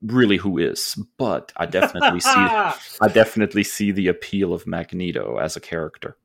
Really, 0.04 0.38
who 0.38 0.60
is? 0.60 0.93
But 1.17 1.52
I 1.58 1.65
definitely 1.65 2.20
see 2.20 2.30
I 2.36 3.08
definitely 3.12 3.63
see 3.63 3.91
the 3.91 4.08
appeal 4.08 4.54
of 4.54 4.67
Magneto 4.67 5.38
as 5.38 5.56
a 5.56 5.62
character. 5.62 6.17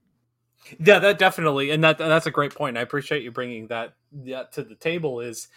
Yeah, 0.79 0.99
that 1.01 1.19
definitely, 1.19 1.71
and 1.71 1.83
that 1.83 1.99
that's 1.99 2.27
a 2.27 2.31
great 2.31 2.55
point. 2.55 2.79
I 2.79 2.83
appreciate 2.83 3.23
you 3.23 3.31
bringing 3.33 3.69
that 3.69 3.95
that 4.13 4.53
to 4.53 4.63
the 4.63 4.75
table. 4.75 5.21
Is 5.21 5.49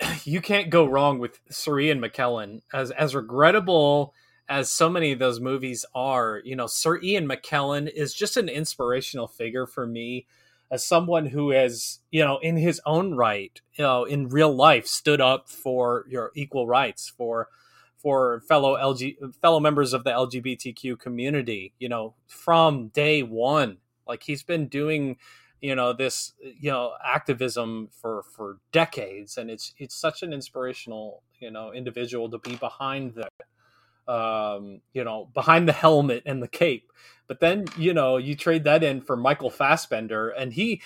you 0.24 0.40
can't 0.40 0.70
go 0.70 0.84
wrong 0.86 1.18
with 1.18 1.40
Sir 1.50 1.80
Ian 1.80 2.00
McKellen. 2.00 2.62
As 2.72 2.90
as 2.90 3.14
regrettable 3.14 4.14
as 4.48 4.70
so 4.70 4.90
many 4.90 5.12
of 5.12 5.20
those 5.20 5.40
movies 5.40 5.86
are, 5.94 6.40
you 6.44 6.56
know, 6.56 6.66
Sir 6.66 7.00
Ian 7.00 7.28
McKellen 7.28 7.88
is 7.88 8.12
just 8.12 8.36
an 8.36 8.48
inspirational 8.48 9.28
figure 9.28 9.66
for 9.66 9.86
me 9.86 10.26
as 10.72 10.84
someone 10.84 11.26
who 11.26 11.50
has, 11.50 12.00
you 12.10 12.24
know, 12.24 12.38
in 12.38 12.56
his 12.56 12.80
own 12.84 13.14
right, 13.14 13.60
you 13.74 13.84
know, 13.84 14.04
in 14.04 14.28
real 14.28 14.54
life 14.54 14.86
stood 14.86 15.20
up 15.20 15.48
for 15.48 16.04
your 16.08 16.32
equal 16.34 16.66
rights 16.66 17.08
for 17.08 17.48
for 17.96 18.40
fellow 18.48 18.76
LG 18.76 19.34
fellow 19.40 19.60
members 19.60 19.92
of 19.92 20.04
the 20.04 20.10
LGBTQ 20.10 20.98
community, 20.98 21.72
you 21.78 21.88
know, 21.88 22.14
from 22.26 22.88
day 22.88 23.22
1. 23.22 23.78
Like 24.08 24.22
he's 24.24 24.42
been 24.42 24.66
doing 24.66 25.16
you 25.60 25.74
know 25.74 25.92
this 25.92 26.32
you 26.40 26.70
know 26.70 26.92
activism 27.04 27.88
for 27.92 28.24
for 28.34 28.58
decades 28.72 29.36
and 29.36 29.50
it's 29.50 29.74
it's 29.78 29.94
such 29.94 30.22
an 30.22 30.32
inspirational 30.32 31.22
you 31.38 31.50
know 31.50 31.72
individual 31.72 32.30
to 32.30 32.38
be 32.38 32.56
behind 32.56 33.14
the 33.14 34.12
um 34.12 34.80
you 34.92 35.04
know 35.04 35.28
behind 35.34 35.68
the 35.68 35.72
helmet 35.72 36.22
and 36.26 36.42
the 36.42 36.48
cape 36.48 36.90
but 37.26 37.40
then 37.40 37.66
you 37.76 37.92
know 37.92 38.16
you 38.16 38.34
trade 38.34 38.64
that 38.64 38.82
in 38.82 39.00
for 39.00 39.16
Michael 39.16 39.50
Fassbender 39.50 40.30
and 40.30 40.52
he 40.54 40.80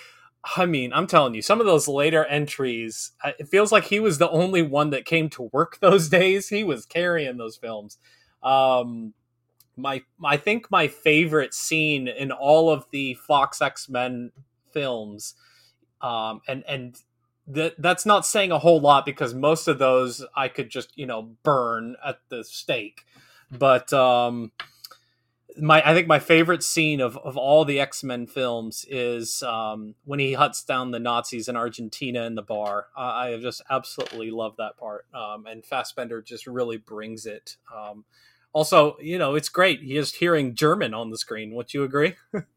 I 0.57 0.65
mean, 0.65 0.93
I'm 0.93 1.07
telling 1.07 1.33
you, 1.33 1.41
some 1.41 1.59
of 1.59 1.65
those 1.65 1.87
later 1.87 2.23
entries, 2.25 3.13
it 3.39 3.47
feels 3.47 3.71
like 3.71 3.85
he 3.85 3.99
was 3.99 4.19
the 4.19 4.29
only 4.29 4.61
one 4.61 4.91
that 4.91 5.05
came 5.05 5.29
to 5.31 5.49
work 5.51 5.79
those 5.81 6.07
days. 6.07 6.49
He 6.49 6.63
was 6.63 6.85
carrying 6.85 7.37
those 7.37 7.57
films. 7.57 7.97
Um, 8.43 9.13
my, 9.75 10.03
I 10.23 10.37
think 10.37 10.69
my 10.69 10.87
favorite 10.87 11.53
scene 11.53 12.07
in 12.07 12.31
all 12.31 12.69
of 12.69 12.85
the 12.91 13.15
Fox 13.15 13.61
X 13.61 13.89
Men 13.89 14.31
films, 14.75 15.33
um, 16.01 16.41
and 16.47 16.63
and 16.67 16.97
that 17.47 17.75
that's 17.79 18.05
not 18.05 18.25
saying 18.25 18.51
a 18.51 18.59
whole 18.59 18.79
lot 18.79 19.05
because 19.05 19.33
most 19.33 19.67
of 19.67 19.79
those 19.79 20.23
I 20.35 20.49
could 20.49 20.69
just 20.69 20.95
you 20.97 21.07
know 21.07 21.35
burn 21.43 21.95
at 22.05 22.19
the 22.29 22.43
stake, 22.43 23.05
but 23.51 23.91
um, 23.93 24.51
my 25.57 25.81
I 25.89 25.93
think 25.93 26.07
my 26.07 26.19
favorite 26.19 26.63
scene 26.63 26.99
of, 26.99 27.17
of 27.17 27.37
all 27.37 27.65
the 27.65 27.79
X 27.79 28.03
Men 28.03 28.27
films 28.27 28.85
is 28.89 29.41
um, 29.43 29.95
when 30.03 30.19
he 30.19 30.33
huts 30.33 30.63
down 30.63 30.91
the 30.91 30.99
Nazis 30.99 31.47
in 31.47 31.55
Argentina 31.55 32.23
in 32.23 32.35
the 32.35 32.41
bar. 32.41 32.87
I 32.95 33.37
just 33.41 33.61
absolutely 33.69 34.31
love 34.31 34.55
that 34.57 34.77
part, 34.77 35.05
um, 35.13 35.45
and 35.45 35.65
Fassbender 35.65 36.21
just 36.21 36.47
really 36.47 36.77
brings 36.77 37.25
it. 37.25 37.57
Um, 37.75 38.05
also, 38.53 38.97
you 39.01 39.17
know, 39.17 39.35
it's 39.35 39.49
great. 39.49 39.81
He 39.81 39.97
is 39.97 40.13
hearing 40.13 40.55
German 40.55 40.93
on 40.93 41.09
the 41.09 41.17
screen. 41.17 41.53
Would 41.55 41.73
you 41.73 41.83
agree? 41.83 42.15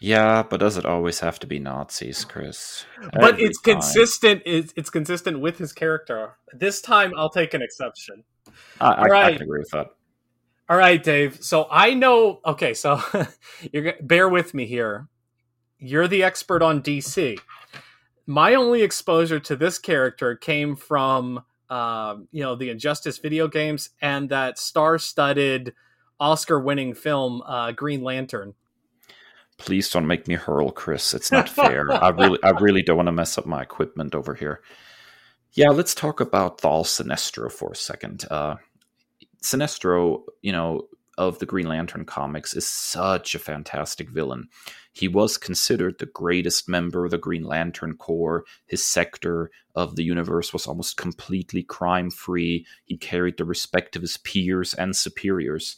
yeah, 0.00 0.42
but 0.42 0.60
does 0.60 0.78
it 0.78 0.86
always 0.86 1.20
have 1.20 1.38
to 1.40 1.46
be 1.46 1.58
Nazis, 1.58 2.24
Kris? 2.24 2.86
Every 2.98 3.10
but 3.20 3.38
it's 3.38 3.60
time. 3.60 3.74
consistent. 3.74 4.42
It's, 4.46 4.72
it's 4.74 4.88
consistent 4.88 5.40
with 5.40 5.58
his 5.58 5.74
character. 5.74 6.38
This 6.54 6.80
time, 6.80 7.12
I'll 7.18 7.28
take 7.28 7.52
an 7.52 7.60
exception. 7.60 8.24
I, 8.80 8.92
I, 8.92 9.06
right. 9.06 9.24
I 9.26 9.32
can 9.34 9.42
agree 9.42 9.60
with 9.60 9.70
that. 9.70 9.88
All 10.70 10.76
right, 10.78 11.02
Dave. 11.02 11.44
So 11.44 11.66
I 11.70 11.92
know. 11.92 12.40
Okay, 12.46 12.72
so 12.72 13.02
you're 13.72 13.92
bear 14.00 14.28
with 14.28 14.54
me 14.54 14.64
here. 14.64 15.08
You're 15.78 16.08
the 16.08 16.22
expert 16.22 16.62
on 16.62 16.82
DC. 16.82 17.38
My 18.26 18.54
only 18.54 18.82
exposure 18.82 19.40
to 19.40 19.56
this 19.56 19.78
character 19.78 20.34
came 20.34 20.76
from, 20.76 21.42
um, 21.68 22.28
you 22.30 22.42
know, 22.42 22.54
the 22.54 22.70
Injustice 22.70 23.18
video 23.18 23.48
games 23.48 23.90
and 24.00 24.28
that 24.28 24.58
star-studded, 24.58 25.74
Oscar-winning 26.20 26.94
film, 26.94 27.42
uh, 27.42 27.72
Green 27.72 28.02
Lantern. 28.02 28.54
Please 29.60 29.90
don't 29.90 30.06
make 30.06 30.26
me 30.26 30.34
hurl, 30.34 30.72
Kris. 30.72 31.14
It's 31.14 31.30
not 31.30 31.48
fair. 31.60 31.92
I 31.92 32.08
really, 32.08 32.38
I 32.42 32.50
really 32.50 32.82
don't 32.82 32.96
want 32.96 33.06
to 33.08 33.12
mess 33.12 33.38
up 33.38 33.46
my 33.46 33.62
equipment 33.62 34.14
over 34.14 34.34
here. 34.34 34.62
Yeah, 35.52 35.68
let's 35.68 35.94
talk 35.94 36.20
about 36.20 36.60
Thal 36.60 36.84
Sinestro 36.84 37.50
for 37.50 37.72
a 37.72 37.76
second. 37.76 38.24
Uh, 38.30 38.56
Sinestro, 39.42 40.22
you 40.42 40.52
know, 40.52 40.88
of 41.18 41.38
the 41.38 41.46
Green 41.46 41.68
Lantern 41.68 42.06
comics 42.06 42.54
is 42.54 42.66
such 42.66 43.34
a 43.34 43.38
fantastic 43.38 44.08
villain. 44.08 44.48
He 44.92 45.06
was 45.06 45.36
considered 45.36 45.98
the 45.98 46.06
greatest 46.06 46.66
member 46.66 47.04
of 47.04 47.10
the 47.10 47.18
Green 47.18 47.44
Lantern 47.44 47.96
Corps. 47.96 48.44
His 48.66 48.82
sector 48.82 49.50
of 49.74 49.96
the 49.96 50.02
universe 50.02 50.52
was 50.52 50.66
almost 50.66 50.96
completely 50.96 51.62
crime 51.62 52.10
free. 52.10 52.64
He 52.86 52.96
carried 52.96 53.36
the 53.36 53.44
respect 53.44 53.96
of 53.96 54.02
his 54.02 54.16
peers 54.16 54.72
and 54.72 54.96
superiors. 54.96 55.76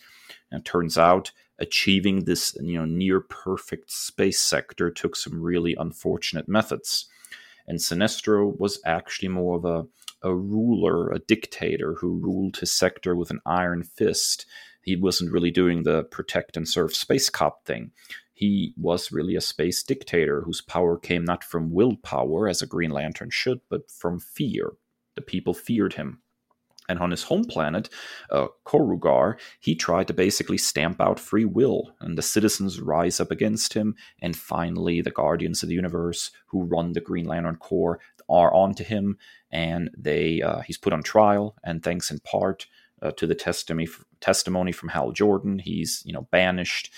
And 0.51 0.61
it 0.61 0.65
turns 0.65 0.97
out 0.97 1.33
achieving 1.59 2.25
this 2.25 2.57
you 2.61 2.79
know 2.79 2.85
near 2.85 3.21
perfect 3.21 3.91
space 3.91 4.41
sector 4.41 4.91
took 4.91 5.17
some 5.17 5.41
really 5.41 5.75
unfortunate 5.79 6.49
methods. 6.49 7.07
And 7.67 7.79
Sinestro 7.79 8.59
was 8.59 8.81
actually 8.85 9.29
more 9.29 9.57
of 9.57 9.65
a 9.65 9.87
a 10.23 10.35
ruler, 10.35 11.11
a 11.11 11.19
dictator 11.19 11.95
who 11.95 12.19
ruled 12.19 12.57
his 12.59 12.73
sector 12.73 13.17
with 13.17 13.31
an 13.31 13.41
iron 13.45 13.83
fist. 13.83 14.47
He 14.83 14.97
wasn't 14.97 15.33
really 15.33 15.51
doing 15.51 15.83
the 15.83 16.05
protect 16.05 16.57
and 16.57 16.69
serve 16.69 16.95
space 16.95 17.29
cop 17.29 17.65
thing. 17.65 17.93
He 18.33 18.75
was 18.77 19.13
really 19.13 19.37
a 19.37 19.41
space 19.41 19.83
dictator 19.83 20.43
whose 20.43 20.61
power 20.61 20.99
came 20.99 21.25
not 21.25 21.45
from 21.45 21.71
willpower, 21.71 22.49
as 22.49 22.63
a 22.63 22.67
Green 22.67 22.91
Lantern 22.91 23.31
should, 23.31 23.61
but 23.69 23.91
from 23.91 24.19
fear. 24.19 24.73
The 25.15 25.23
people 25.23 25.55
feared 25.55 25.95
him. 25.95 26.22
And 26.93 27.01
on 27.01 27.11
his 27.11 27.25
home 27.25 27.45
planet, 27.45 27.89
uh, 28.31 28.49
Korugar, 28.65 29.39
he 29.59 29.75
tried 29.75 30.07
to 30.09 30.15
basically 30.15 30.59
stamp 30.59 31.01
out 31.01 31.19
free 31.19 31.45
will, 31.45 31.95
and 32.01 32.17
the 32.17 32.23
citizens 32.23 32.81
rise 32.81 33.19
up 33.19 33.31
against 33.31 33.73
him. 33.75 33.97
And 34.21 34.37
finally, 34.37 35.01
the 35.01 35.11
Guardians 35.11 35.63
of 35.63 35.71
the 35.71 35.75
Universe, 35.75 36.31
who 36.47 36.65
run 36.65 36.93
the 36.93 37.01
Green 37.01 37.25
Lantern 37.25 37.57
Corps, 37.57 37.99
are 38.29 38.53
onto 38.55 38.85
him, 38.85 39.19
and 39.51 39.91
they 39.97 40.43
uh, 40.43 40.61
he's 40.61 40.79
put 40.79 40.93
on 40.93 41.03
trial. 41.03 41.57
And 41.65 41.83
thanks 41.83 42.11
in 42.11 42.21
part 42.21 42.67
uh, 43.01 43.11
to 43.13 43.27
the 43.27 43.35
testimony 43.35 43.89
testimony 44.21 44.73
from 44.73 44.91
Hal 44.91 45.13
Jordan, 45.13 45.59
he's 45.59 46.03
you 46.05 46.13
know 46.13 46.29
banished 46.31 46.93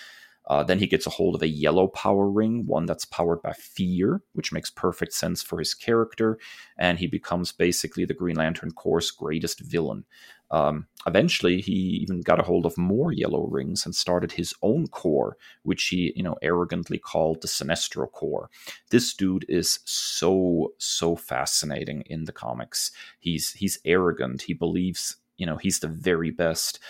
uh, 0.47 0.63
then 0.63 0.79
he 0.79 0.87
gets 0.87 1.07
a 1.07 1.11
hold 1.11 1.35
of 1.35 1.43
a 1.43 1.49
yellow 1.49 1.89
power 1.89 2.29
ring, 2.29 2.67
one 2.67 2.87
that's 2.87 3.05
powered 3.05 3.41
by 3.43 3.53
fear, 3.53 4.21
which 4.33 4.53
makes 4.53 4.71
perfect 4.71 5.13
sense 5.13 5.43
for 5.43 5.59
his 5.59 5.75
character, 5.75 6.39
and 6.79 6.99
he 6.99 7.07
becomes 7.07 7.53
basically 7.53 8.05
the 8.05 8.15
Green 8.15 8.37
Lantern 8.37 8.71
Corps' 8.73 9.11
greatest 9.11 9.61
villain. 9.61 10.05
Um, 10.51 10.87
eventually, 11.07 11.61
he 11.61 11.73
even 11.73 12.21
got 12.21 12.39
a 12.39 12.45
hold 12.45 12.67
of 12.67 12.77
more 12.77 13.11
yellow 13.13 13.47
rings 13.47 13.87
and 13.87 13.95
started 13.95 14.33
his 14.33 14.55
own 14.63 14.87
corps, 14.89 15.37
which 15.63 15.87
he, 15.87 16.13
you 16.15 16.23
know, 16.23 16.37
arrogantly 16.43 16.99
called 16.99 17.41
the 17.41 17.49
Sinestro 17.49 18.11
Corps. 18.13 18.51
This 18.91 19.15
dude 19.15 19.47
is 19.49 19.81
so 19.85 20.75
so 20.79 21.17
fascinating 21.17 22.03
in 22.03 22.25
the 22.25 22.33
comics. 22.33 22.93
He's 23.19 23.53
he's 23.53 23.79
arrogant. 23.85 24.43
He 24.43 24.55
believes 24.55 25.17
you 25.37 25.47
know 25.47 25.57
he's 25.57 25.81
the 25.81 25.89
very 25.89 26.31
best 26.31 26.81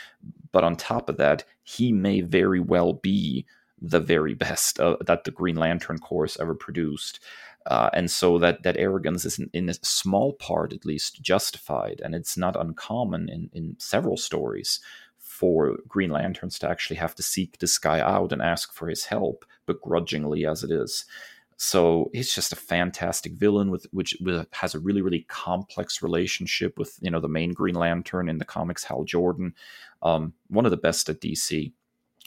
but 0.52 0.64
on 0.64 0.76
top 0.76 1.08
of 1.08 1.16
that 1.16 1.44
he 1.62 1.92
may 1.92 2.20
very 2.20 2.60
well 2.60 2.92
be 2.92 3.44
the 3.80 4.00
very 4.00 4.34
best 4.34 4.80
uh, 4.80 4.96
that 5.06 5.24
the 5.24 5.30
green 5.30 5.56
lantern 5.56 5.98
corps 5.98 6.36
ever 6.40 6.54
produced. 6.54 7.20
Uh, 7.66 7.88
and 7.94 8.10
so 8.10 8.38
that 8.38 8.62
that 8.62 8.76
arrogance 8.76 9.24
is 9.24 9.38
in, 9.38 9.48
in, 9.54 9.68
a 9.70 9.74
small 9.82 10.34
part 10.34 10.72
at 10.74 10.84
least 10.84 11.22
justified 11.22 12.00
and 12.04 12.14
it's 12.14 12.36
not 12.36 12.60
uncommon 12.60 13.26
in 13.30 13.48
in 13.54 13.74
several 13.78 14.18
stories 14.18 14.80
for 15.18 15.78
green 15.88 16.10
lanterns 16.10 16.58
to 16.58 16.68
actually 16.68 16.96
have 16.96 17.14
to 17.14 17.22
seek 17.22 17.58
this 17.58 17.78
guy 17.78 18.00
out 18.00 18.32
and 18.32 18.42
ask 18.42 18.74
for 18.74 18.88
his 18.88 19.06
help 19.06 19.46
begrudgingly 19.64 20.44
as 20.44 20.62
it 20.62 20.70
is 20.70 21.06
so 21.56 22.10
he's 22.12 22.34
just 22.34 22.52
a 22.52 22.56
fantastic 22.56 23.34
villain 23.34 23.70
with 23.70 23.86
which 23.92 24.16
with, 24.20 24.46
has 24.52 24.74
a 24.74 24.80
really 24.80 25.02
really 25.02 25.24
complex 25.28 26.02
relationship 26.02 26.78
with 26.78 26.98
you 27.00 27.10
know 27.10 27.20
the 27.20 27.28
main 27.28 27.52
Green 27.52 27.74
Lantern 27.74 28.28
in 28.28 28.38
the 28.38 28.44
comics, 28.44 28.84
Hal 28.84 29.04
Jordan, 29.04 29.54
um, 30.02 30.34
one 30.48 30.64
of 30.64 30.70
the 30.70 30.76
best 30.76 31.08
at 31.08 31.20
DC. 31.20 31.72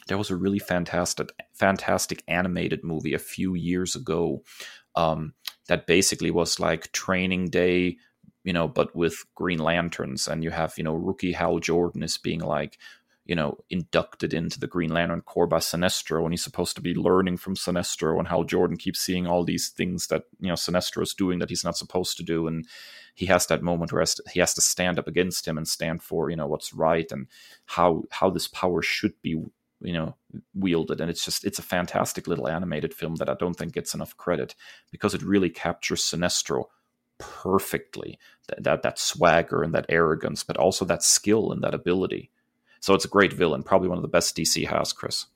There 0.06 0.18
was 0.18 0.30
a 0.30 0.36
really 0.36 0.58
fantastic 0.58 1.30
fantastic 1.52 2.22
animated 2.28 2.84
movie 2.84 3.14
a 3.14 3.18
few 3.18 3.54
years 3.54 3.94
ago 3.94 4.42
um, 4.94 5.34
that 5.68 5.86
basically 5.86 6.30
was 6.30 6.58
like 6.58 6.92
Training 6.92 7.50
Day 7.50 7.96
you 8.44 8.54
know, 8.54 8.66
but 8.66 8.96
with 8.96 9.26
Green 9.34 9.58
Lanterns, 9.58 10.26
and 10.26 10.42
you 10.42 10.50
have, 10.50 10.72
you 10.78 10.84
know, 10.84 10.94
rookie 10.94 11.32
Hal 11.32 11.58
Jordan 11.58 12.02
is 12.02 12.16
being 12.16 12.40
like, 12.40 12.78
you 13.28 13.34
know, 13.34 13.58
inducted 13.68 14.32
into 14.32 14.58
the 14.58 14.66
Green 14.66 14.90
Lantern 14.90 15.20
Corps 15.20 15.46
by 15.46 15.58
Sinestro, 15.58 16.24
and 16.24 16.32
he's 16.32 16.42
supposed 16.42 16.74
to 16.76 16.82
be 16.82 16.94
learning 16.94 17.36
from 17.36 17.54
Sinestro, 17.54 18.18
and 18.18 18.26
Hal 18.26 18.42
Jordan 18.42 18.78
keeps 18.78 19.00
seeing 19.00 19.26
all 19.26 19.44
these 19.44 19.68
things 19.68 20.06
that 20.06 20.24
you 20.40 20.48
know 20.48 20.54
Sinestro 20.54 21.02
is 21.02 21.12
doing 21.12 21.38
that 21.38 21.50
he's 21.50 21.64
not 21.64 21.76
supposed 21.76 22.16
to 22.16 22.22
do, 22.22 22.46
and 22.46 22.66
he 23.14 23.26
has 23.26 23.46
that 23.46 23.62
moment 23.62 23.92
where 23.92 24.04
he 24.32 24.40
has 24.40 24.54
to 24.54 24.62
stand 24.62 24.98
up 24.98 25.06
against 25.06 25.46
him 25.46 25.58
and 25.58 25.68
stand 25.68 26.02
for 26.02 26.30
you 26.30 26.36
know 26.36 26.46
what's 26.46 26.72
right 26.72 27.12
and 27.12 27.26
how 27.66 28.04
how 28.10 28.30
this 28.30 28.48
power 28.48 28.80
should 28.80 29.12
be 29.20 29.30
you 29.30 29.92
know 29.92 30.16
wielded. 30.54 31.00
And 31.00 31.10
it's 31.10 31.24
just 31.24 31.44
it's 31.44 31.58
a 31.58 31.62
fantastic 31.62 32.26
little 32.26 32.48
animated 32.48 32.94
film 32.94 33.16
that 33.16 33.28
i 33.28 33.34
don't 33.34 33.54
think 33.54 33.72
gets 33.72 33.94
enough 33.94 34.16
credit 34.16 34.54
because 34.90 35.14
it 35.14 35.22
really 35.22 35.50
captures 35.50 36.02
sinestro 36.02 36.64
perfectly 37.18 38.18
that, 38.48 38.62
that 38.62 38.82
that 38.82 38.98
swagger 38.98 39.62
and 39.62 39.74
that 39.74 39.86
arrogance 39.88 40.42
but 40.44 40.56
also 40.56 40.84
that 40.84 41.02
skill 41.02 41.52
and 41.52 41.62
that 41.62 41.74
ability 41.74 42.30
so 42.80 42.94
it's 42.94 43.04
a 43.04 43.08
great 43.08 43.32
villain, 43.32 43.62
probably 43.62 43.88
one 43.88 43.98
of 43.98 44.02
the 44.02 44.08
best 44.08 44.36
DC 44.36 44.66
has, 44.68 44.92
Kris. 44.92 45.26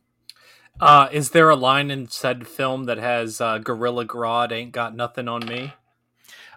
Uh, 0.80 1.08
is 1.12 1.30
there 1.30 1.50
a 1.50 1.56
line 1.56 1.90
in 1.90 2.08
said 2.08 2.46
film 2.46 2.84
that 2.84 2.98
has 2.98 3.40
uh, 3.40 3.58
Gorilla 3.58 4.04
Grodd 4.06 4.52
ain't 4.52 4.72
got 4.72 4.96
nothing 4.96 5.28
on 5.28 5.46
me? 5.46 5.74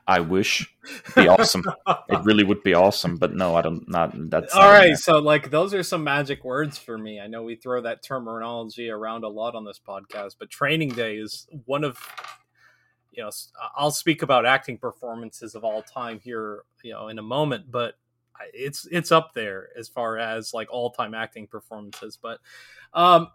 I 0.07 0.19
wish. 0.19 0.71
It'd 0.83 1.15
be 1.15 1.27
awesome. 1.27 1.63
it 2.09 2.23
really 2.23 2.43
would 2.43 2.61
be 2.61 2.73
awesome, 2.73 3.17
but 3.17 3.33
no, 3.33 3.55
I 3.55 3.61
don't. 3.61 3.89
Not 3.89 4.13
that's 4.29 4.53
all 4.53 4.69
right. 4.69 4.95
So, 4.97 5.17
like, 5.17 5.49
those 5.49 5.73
are 5.73 5.81
some 5.81 6.03
magic 6.03 6.43
words 6.43 6.77
for 6.77 6.97
me. 6.97 7.19
I 7.19 7.27
know 7.27 7.41
we 7.41 7.55
throw 7.55 7.81
that 7.81 8.03
terminology 8.03 8.89
around 8.89 9.23
a 9.23 9.29
lot 9.29 9.55
on 9.55 9.65
this 9.65 9.79
podcast, 9.85 10.35
but 10.39 10.49
Training 10.51 10.89
Day 10.89 11.17
is 11.17 11.47
one 11.65 11.83
of 11.83 11.99
you 13.11 13.23
know. 13.23 13.31
I'll 13.75 13.91
speak 13.91 14.21
about 14.21 14.45
acting 14.45 14.77
performances 14.77 15.55
of 15.55 15.63
all 15.63 15.81
time 15.81 16.19
here, 16.19 16.63
you 16.83 16.93
know, 16.93 17.07
in 17.07 17.17
a 17.17 17.23
moment, 17.23 17.71
but 17.71 17.95
it's 18.53 18.87
it's 18.91 19.11
up 19.11 19.33
there 19.33 19.69
as 19.77 19.87
far 19.87 20.17
as 20.17 20.53
like 20.53 20.67
all 20.71 20.91
time 20.91 21.13
acting 21.13 21.47
performances. 21.47 22.17
But 22.21 22.39
um, 22.93 23.27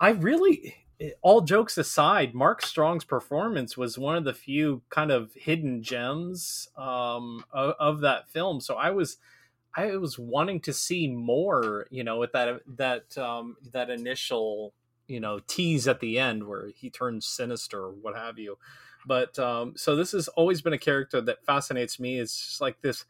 I 0.00 0.10
really, 0.10 0.74
all 1.22 1.40
jokes 1.40 1.78
aside, 1.78 2.34
Mark 2.34 2.62
Strong's 2.62 3.04
performance 3.04 3.76
was 3.76 3.98
one 3.98 4.16
of 4.16 4.24
the 4.24 4.34
few 4.34 4.82
kind 4.90 5.10
of 5.10 5.32
hidden 5.34 5.82
gems 5.82 6.68
um, 6.76 7.44
of, 7.52 7.74
of 7.78 8.00
that 8.00 8.30
film. 8.30 8.60
So 8.60 8.76
I 8.76 8.90
was. 8.90 9.16
I 9.72 9.96
was 9.98 10.18
wanting 10.18 10.58
to 10.62 10.72
see 10.72 11.06
more, 11.06 11.86
you 11.90 12.02
know, 12.02 12.18
with 12.18 12.32
that 12.32 12.60
that 12.76 13.16
um, 13.16 13.56
that 13.70 13.88
initial 13.88 14.74
you 15.06 15.20
know 15.20 15.40
tease 15.46 15.88
at 15.88 16.00
the 16.00 16.18
end 16.18 16.44
where 16.44 16.70
he 16.74 16.90
turns 16.90 17.26
sinister 17.26 17.84
or 17.84 17.90
what 17.90 18.16
have 18.16 18.36
you. 18.36 18.56
But 19.06 19.38
um, 19.38 19.74
so 19.76 19.96
this 19.96 20.12
has 20.12 20.28
always 20.28 20.62
been 20.62 20.72
a 20.72 20.78
character 20.78 21.20
that 21.22 21.44
fascinates 21.44 21.98
me. 21.98 22.18
It's 22.18 22.46
just 22.48 22.60
like 22.60 22.80
this 22.80 23.04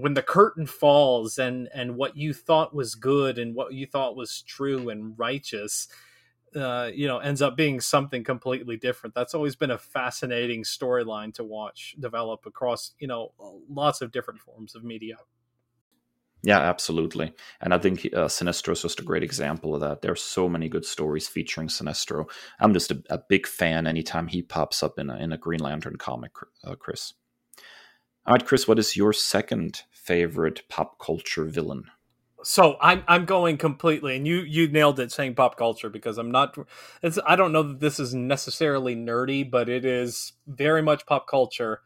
when 0.00 0.14
the 0.14 0.22
curtain 0.22 0.66
falls 0.66 1.38
and 1.38 1.68
and 1.74 1.96
what 1.96 2.16
you 2.16 2.32
thought 2.32 2.74
was 2.74 2.94
good 2.94 3.38
and 3.38 3.54
what 3.54 3.72
you 3.72 3.86
thought 3.86 4.16
was 4.16 4.42
true 4.42 4.88
and 4.88 5.18
righteous 5.18 5.88
uh, 6.56 6.90
you 6.92 7.06
know 7.06 7.18
ends 7.18 7.40
up 7.40 7.56
being 7.56 7.80
something 7.80 8.24
completely 8.24 8.76
different 8.76 9.14
that's 9.14 9.34
always 9.34 9.54
been 9.54 9.70
a 9.70 9.78
fascinating 9.78 10.64
storyline 10.64 11.32
to 11.32 11.44
watch 11.44 11.94
develop 12.00 12.44
across 12.46 12.92
you 12.98 13.06
know 13.06 13.32
lots 13.68 14.00
of 14.00 14.10
different 14.10 14.40
forms 14.40 14.74
of 14.74 14.82
media 14.82 15.16
yeah, 16.42 16.60
absolutely. 16.60 17.34
And 17.60 17.74
I 17.74 17.78
think 17.78 18.06
uh, 18.06 18.26
Sinestro 18.26 18.72
is 18.72 18.82
just 18.82 19.00
a 19.00 19.04
great 19.04 19.22
example 19.22 19.74
of 19.74 19.82
that. 19.82 20.00
There 20.00 20.12
are 20.12 20.16
so 20.16 20.48
many 20.48 20.70
good 20.70 20.86
stories 20.86 21.28
featuring 21.28 21.68
Sinestro. 21.68 22.30
I'm 22.58 22.72
just 22.72 22.90
a, 22.90 23.02
a 23.10 23.18
big 23.18 23.46
fan 23.46 23.86
anytime 23.86 24.26
he 24.26 24.40
pops 24.40 24.82
up 24.82 24.98
in 24.98 25.10
a, 25.10 25.16
in 25.16 25.32
a 25.32 25.38
Green 25.38 25.60
Lantern 25.60 25.96
comic, 25.96 26.32
uh, 26.64 26.76
Kris. 26.76 27.12
All 28.26 28.34
right, 28.34 28.46
Kris, 28.46 28.66
what 28.66 28.78
is 28.78 28.96
your 28.96 29.12
second 29.12 29.82
favorite 30.04 30.62
pop 30.68 30.98
culture 30.98 31.44
villain? 31.44 31.84
So 32.42 32.76
I'm 32.80 33.04
I'm 33.06 33.26
going 33.26 33.58
completely, 33.58 34.16
and 34.16 34.26
you 34.26 34.40
you 34.40 34.68
nailed 34.68 34.98
it 34.98 35.12
saying 35.12 35.34
pop 35.34 35.56
culture 35.56 35.90
because 35.90 36.16
I'm 36.16 36.30
not. 36.30 36.56
It's 37.02 37.18
I 37.26 37.36
don't 37.36 37.52
know 37.52 37.62
that 37.62 37.80
this 37.80 38.00
is 38.00 38.14
necessarily 38.14 38.96
nerdy, 38.96 39.48
but 39.48 39.68
it 39.68 39.84
is 39.84 40.32
very 40.46 40.82
much 40.82 41.04
pop 41.04 41.26
culture, 41.26 41.82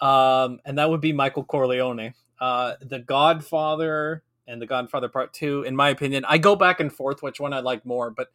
um, 0.00 0.60
and 0.64 0.78
that 0.78 0.88
would 0.88 1.02
be 1.02 1.12
Michael 1.12 1.44
Corleone, 1.44 2.14
uh, 2.40 2.74
The 2.80 2.98
Godfather 2.98 4.22
and 4.46 4.62
The 4.62 4.66
Godfather 4.66 5.10
Part 5.10 5.34
Two. 5.34 5.62
In 5.62 5.76
my 5.76 5.90
opinion, 5.90 6.24
I 6.26 6.38
go 6.38 6.56
back 6.56 6.80
and 6.80 6.90
forth 6.90 7.22
which 7.22 7.38
one 7.38 7.52
I 7.52 7.60
like 7.60 7.84
more, 7.84 8.10
but 8.10 8.28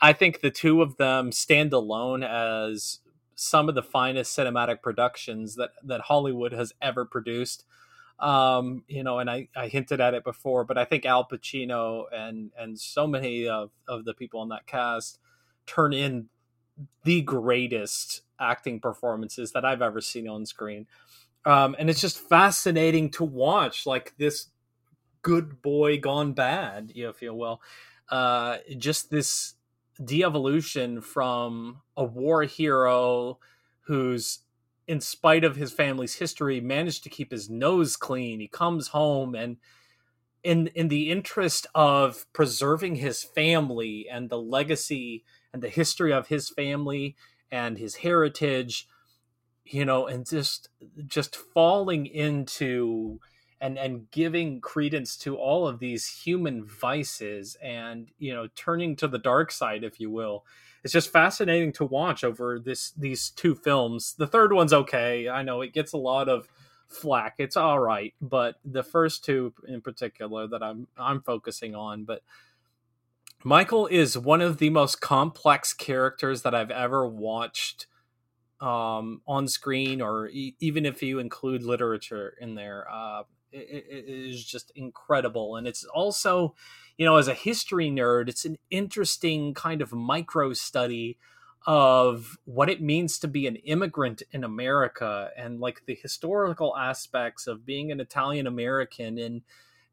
I 0.00 0.12
think 0.12 0.40
the 0.40 0.50
two 0.50 0.82
of 0.82 0.96
them 0.96 1.30
stand 1.30 1.72
alone 1.72 2.24
as 2.24 2.98
some 3.36 3.68
of 3.68 3.76
the 3.76 3.82
finest 3.82 4.36
cinematic 4.36 4.82
productions 4.82 5.54
that 5.54 5.70
that 5.84 6.02
Hollywood 6.02 6.52
has 6.52 6.72
ever 6.82 7.04
produced. 7.04 7.64
Um, 8.18 8.84
you 8.86 9.02
know, 9.02 9.18
and 9.18 9.28
I, 9.28 9.48
I 9.56 9.68
hinted 9.68 10.00
at 10.00 10.14
it 10.14 10.24
before, 10.24 10.64
but 10.64 10.78
I 10.78 10.84
think 10.84 11.04
Al 11.04 11.26
Pacino 11.26 12.04
and 12.12 12.52
and 12.58 12.78
so 12.78 13.06
many 13.06 13.48
of, 13.48 13.70
of 13.88 14.04
the 14.04 14.14
people 14.14 14.42
in 14.42 14.50
that 14.50 14.66
cast 14.66 15.18
turn 15.66 15.92
in 15.92 16.28
the 17.04 17.22
greatest 17.22 18.22
acting 18.40 18.80
performances 18.80 19.52
that 19.52 19.64
I've 19.64 19.82
ever 19.82 20.00
seen 20.00 20.28
on 20.28 20.46
screen. 20.46 20.86
Um, 21.44 21.76
and 21.78 21.90
it's 21.90 22.00
just 22.00 22.18
fascinating 22.18 23.10
to 23.12 23.24
watch 23.24 23.86
like 23.86 24.14
this 24.18 24.48
good 25.22 25.60
boy 25.62 25.98
gone 25.98 26.32
bad, 26.32 26.92
if 26.94 27.20
you 27.20 27.34
will. 27.34 27.60
Uh, 28.08 28.58
just 28.78 29.10
this 29.10 29.54
de-evolution 30.02 31.00
from 31.00 31.82
a 31.96 32.04
war 32.04 32.42
hero 32.42 33.38
who's 33.86 34.40
in 34.86 35.00
spite 35.00 35.44
of 35.44 35.56
his 35.56 35.72
family's 35.72 36.16
history 36.16 36.60
managed 36.60 37.02
to 37.04 37.10
keep 37.10 37.30
his 37.30 37.48
nose 37.48 37.96
clean. 37.96 38.40
He 38.40 38.48
comes 38.48 38.88
home 38.88 39.34
and 39.34 39.56
in 40.42 40.66
in 40.68 40.88
the 40.88 41.10
interest 41.10 41.66
of 41.74 42.26
preserving 42.32 42.96
his 42.96 43.22
family 43.22 44.06
and 44.10 44.28
the 44.28 44.38
legacy 44.38 45.24
and 45.52 45.62
the 45.62 45.70
history 45.70 46.12
of 46.12 46.28
his 46.28 46.50
family 46.50 47.16
and 47.50 47.78
his 47.78 47.96
heritage 47.96 48.86
you 49.64 49.84
know 49.84 50.06
and 50.06 50.28
just 50.28 50.68
just 51.06 51.34
falling 51.34 52.06
into 52.06 53.18
and 53.60 53.78
and 53.78 54.10
giving 54.10 54.60
credence 54.60 55.16
to 55.16 55.36
all 55.36 55.66
of 55.66 55.78
these 55.78 56.06
human 56.06 56.62
vices 56.62 57.56
and 57.62 58.10
you 58.18 58.34
know 58.34 58.46
turning 58.54 58.94
to 58.94 59.08
the 59.08 59.18
dark 59.18 59.50
side 59.50 59.82
if 59.82 59.98
you 59.98 60.10
will 60.10 60.44
it's 60.84 60.92
just 60.92 61.12
fascinating 61.12 61.72
to 61.72 61.84
watch 61.84 62.22
over 62.22 62.60
this 62.60 62.92
these 62.92 63.30
two 63.30 63.54
films. 63.54 64.14
The 64.16 64.26
third 64.26 64.52
one's 64.52 64.72
okay. 64.72 65.28
I 65.28 65.42
know 65.42 65.62
it 65.62 65.72
gets 65.72 65.92
a 65.92 65.98
lot 65.98 66.28
of 66.28 66.48
flack. 66.86 67.36
It's 67.38 67.56
all 67.56 67.80
right. 67.80 68.14
But 68.20 68.56
the 68.64 68.84
first 68.84 69.24
two 69.24 69.54
in 69.66 69.80
particular 69.80 70.46
that 70.46 70.62
i'm 70.62 70.86
i'm 70.96 71.22
focusing 71.22 71.74
on 71.74 72.04
but 72.04 72.22
michael 73.42 73.86
is 73.86 74.16
one 74.16 74.40
of 74.40 74.58
the 74.58 74.70
most 74.70 75.00
complex 75.00 75.72
characters 75.72 76.42
that 76.42 76.54
i've 76.54 76.70
ever 76.70 77.06
watched 77.08 77.86
um, 78.60 79.20
on 79.26 79.46
screen 79.48 80.00
or 80.00 80.28
e- 80.28 80.56
even 80.60 80.86
if 80.86 81.02
you 81.02 81.18
include 81.18 81.62
literature 81.62 82.34
in 82.40 82.54
there. 82.54 82.86
Uh, 82.90 83.22
it, 83.52 83.86
it 83.88 84.04
is 84.08 84.44
just 84.44 84.72
incredible. 84.74 85.56
And 85.56 85.66
it's 85.66 85.84
also, 85.84 86.54
you 86.96 87.04
know, 87.04 87.16
as 87.16 87.28
a 87.28 87.34
history 87.34 87.90
nerd, 87.90 88.28
it's 88.28 88.44
an 88.44 88.56
interesting 88.70 89.54
kind 89.54 89.82
of 89.82 89.92
micro 89.92 90.52
study 90.52 91.18
of 91.66 92.36
what 92.44 92.68
it 92.68 92.82
means 92.82 93.18
to 93.18 93.28
be 93.28 93.46
an 93.46 93.56
immigrant 93.56 94.22
in 94.32 94.44
America 94.44 95.30
and 95.36 95.60
like 95.60 95.82
the 95.86 95.94
historical 95.94 96.76
aspects 96.76 97.46
of 97.46 97.64
being 97.64 97.90
an 97.90 98.00
Italian 98.00 98.46
American 98.46 99.18
in 99.18 99.42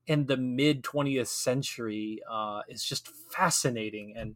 in 0.08 0.26
the 0.26 0.36
mid 0.36 0.84
20th 0.84 1.28
century 1.28 2.22
uh, 2.30 2.62
is 2.68 2.84
just 2.84 3.10
fascinating. 3.30 4.14
And 4.18 4.36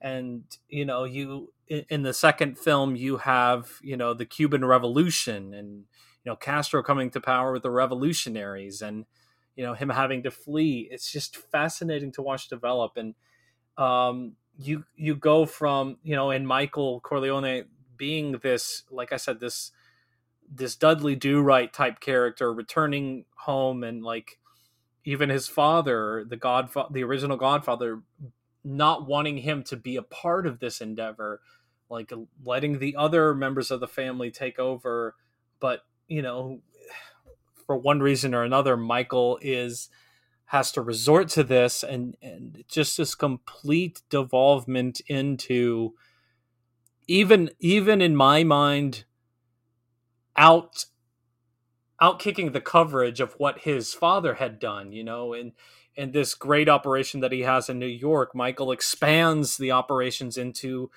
and 0.00 0.42
you 0.68 0.84
know 0.84 1.04
you 1.04 1.52
in 1.68 2.02
the 2.02 2.12
second 2.12 2.58
film 2.58 2.96
you 2.96 3.18
have 3.18 3.78
you 3.82 3.96
know 3.96 4.12
the 4.12 4.26
Cuban 4.26 4.64
Revolution 4.64 5.54
and 5.54 5.84
you 6.24 6.30
know 6.30 6.36
Castro 6.36 6.82
coming 6.82 7.10
to 7.10 7.20
power 7.20 7.52
with 7.52 7.62
the 7.62 7.70
revolutionaries. 7.70 8.82
And 8.82 9.06
you 9.56 9.64
know 9.64 9.74
him 9.74 9.88
having 9.88 10.22
to 10.24 10.30
flee. 10.30 10.88
It's 10.90 11.10
just 11.10 11.36
fascinating 11.36 12.12
to 12.12 12.22
watch 12.22 12.48
develop 12.48 12.96
and 12.96 13.14
um, 13.78 14.32
you 14.58 14.84
you 14.96 15.14
go 15.14 15.46
from 15.46 15.98
you 16.02 16.16
know 16.16 16.30
in 16.30 16.46
Michael 16.46 17.00
Corleone 17.00 17.64
being 17.96 18.38
this 18.42 18.84
like 18.90 19.12
I 19.12 19.16
said 19.16 19.40
this 19.40 19.72
this 20.50 20.76
Dudley 20.76 21.16
Do 21.16 21.40
Right 21.40 21.72
type 21.72 22.00
character 22.00 22.52
returning 22.52 23.24
home 23.36 23.82
and 23.82 24.02
like 24.02 24.38
even 25.04 25.30
his 25.30 25.48
father 25.48 26.24
the 26.28 26.36
godfather 26.36 26.88
the 26.92 27.04
original 27.04 27.36
godfather 27.36 28.02
not 28.64 29.06
wanting 29.06 29.38
him 29.38 29.62
to 29.64 29.76
be 29.76 29.96
a 29.96 30.02
part 30.02 30.46
of 30.46 30.60
this 30.60 30.80
endeavor 30.80 31.40
like 31.88 32.12
letting 32.44 32.78
the 32.78 32.94
other 32.96 33.34
members 33.34 33.70
of 33.70 33.80
the 33.80 33.88
family 33.88 34.30
take 34.30 34.58
over 34.58 35.14
but 35.60 35.82
you 36.12 36.20
know, 36.20 36.60
for 37.72 37.78
one 37.78 38.00
reason 38.00 38.34
or 38.34 38.42
another, 38.42 38.76
Michael 38.76 39.38
is 39.40 39.88
has 40.44 40.70
to 40.72 40.82
resort 40.82 41.30
to 41.30 41.42
this 41.42 41.82
and 41.82 42.14
and 42.20 42.62
just 42.68 42.98
this 42.98 43.14
complete 43.14 44.02
devolvement 44.10 45.00
into 45.06 45.94
even 47.08 47.48
even 47.60 48.02
in 48.02 48.14
my 48.14 48.44
mind 48.44 49.04
out 50.36 50.84
out 51.98 52.18
kicking 52.18 52.52
the 52.52 52.60
coverage 52.60 53.20
of 53.20 53.32
what 53.38 53.60
his 53.60 53.94
father 53.94 54.34
had 54.34 54.58
done 54.58 54.92
you 54.92 55.02
know 55.02 55.32
and 55.32 55.52
and 55.96 56.12
this 56.12 56.34
great 56.34 56.68
operation 56.68 57.20
that 57.20 57.32
he 57.32 57.40
has 57.40 57.68
in 57.70 57.78
New 57.78 57.86
York. 57.86 58.34
Michael 58.34 58.72
expands 58.72 59.56
the 59.56 59.72
operations 59.72 60.36
into 60.36 60.90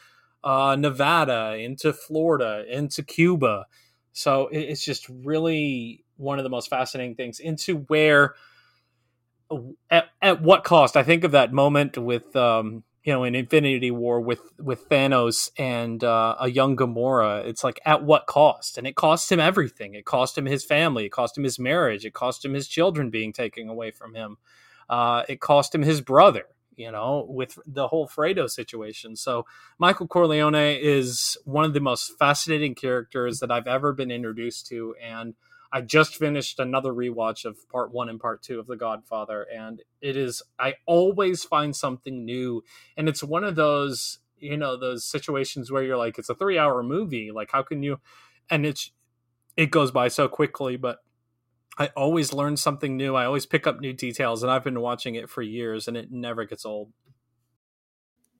uh, 0.44 0.76
Nevada 0.78 1.56
into 1.56 1.94
Florida 1.94 2.66
into 2.70 3.02
Cuba. 3.02 3.66
So 4.12 4.48
it's 4.52 4.84
just 4.84 5.10
really 5.10 6.05
one 6.18 6.40
of 6.40 6.44
the 6.44 6.50
most 6.50 6.70
fascinating 6.70 7.16
things 7.16 7.40
into 7.40 7.78
where 7.88 8.36
at, 9.90 10.10
at 10.22 10.42
what 10.42 10.64
cost? 10.64 10.98
I 10.98 11.04
think 11.04 11.24
of 11.24 11.32
that 11.32 11.54
moment 11.54 11.98
with 11.98 12.36
um, 12.36 12.84
you 13.04 13.14
know 13.14 13.24
in 13.24 13.36
Infinity 13.36 13.92
War 13.92 14.20
with 14.20 14.42
with 14.60 14.90
Thanos 14.90 15.50
and 15.58 16.04
uh, 16.04 16.36
a 16.40 16.50
young 16.50 16.76
Gamora. 16.76 17.46
It's 17.46 17.64
like 17.64 17.80
at 17.86 18.04
what 18.04 18.26
cost? 18.28 18.78
And 18.78 18.88
it 18.88 18.96
cost 18.96 19.32
him 19.32 19.40
everything. 19.40 19.94
It 19.94 20.06
cost 20.06 20.38
him 20.38 20.46
his 20.46 20.66
family. 20.66 21.06
It 21.06 21.12
cost 21.12 21.38
him 21.38 21.44
his 21.44 21.60
marriage. 21.60 22.06
It 22.06 22.14
cost 22.14 22.44
him 22.44 22.54
his 22.54 22.68
children 22.68 23.10
being 23.10 23.34
taken 23.34 23.70
away 23.70 23.92
from 23.92 24.16
him. 24.16 24.38
Uh, 24.90 25.24
it 25.28 25.40
cost 25.40 25.74
him 25.74 25.82
his 25.82 26.02
brother 26.02 26.46
you 26.78 26.92
know, 26.92 27.26
with 27.30 27.58
the 27.66 27.88
whole 27.88 28.08
Fredo 28.08 28.50
situation. 28.50 29.16
So 29.16 29.46
Michael 29.80 30.08
Corleone 30.08 30.56
is 30.56 31.38
one 31.46 31.66
of 31.66 31.74
the 31.74 31.80
most 31.80 32.18
fascinating 32.20 32.76
characters 32.76 33.40
that 33.40 33.52
I've 33.52 33.68
ever 33.68 33.94
been 33.94 34.12
introduced 34.12 34.68
to, 34.68 34.96
and 35.02 35.36
I 35.76 35.82
just 35.82 36.16
finished 36.16 36.58
another 36.58 36.94
rewatch 36.94 37.44
of 37.44 37.58
part 37.68 37.92
one 37.92 38.08
and 38.08 38.18
part 38.18 38.42
two 38.42 38.62
of 38.62 38.66
The 38.66 38.78
Godfather, 38.78 39.46
and 39.54 39.84
it 40.00 40.16
is 40.16 40.42
I 40.58 40.76
always 40.88 41.44
find 41.44 41.76
something 41.76 42.24
new, 42.24 42.64
and 42.96 43.10
it's 43.10 43.22
one 43.22 43.44
of 43.44 43.56
those 43.56 44.20
you 44.38 44.56
know 44.56 44.78
those 44.78 45.04
situations 45.04 45.74
where 45.74 45.84
you're 45.84 45.98
like, 45.98 46.18
it's 46.18 46.30
a 46.30 46.36
three 46.36 46.58
hour 46.58 46.82
movie, 46.82 47.30
like 47.34 47.50
how 47.52 47.62
can 47.62 47.84
you, 47.84 48.00
and 48.50 48.66
it's 48.66 48.92
it 49.58 49.70
goes 49.70 49.92
by 49.92 50.08
so 50.08 50.30
quickly, 50.30 50.78
but 50.78 51.00
I 51.78 51.88
always 51.98 52.32
learn 52.32 52.56
something 52.56 52.96
new. 52.96 53.16
I 53.16 53.26
always 53.26 53.46
pick 53.46 53.68
up 53.68 53.82
new 53.82 53.92
details, 53.92 54.44
and 54.44 54.52
I've 54.54 54.64
been 54.64 54.80
watching 54.80 55.16
it 55.16 55.30
for 55.30 55.42
years, 55.42 55.90
and 55.90 55.98
it 55.98 56.10
never 56.10 56.46
gets 56.46 56.66
old. 56.66 56.94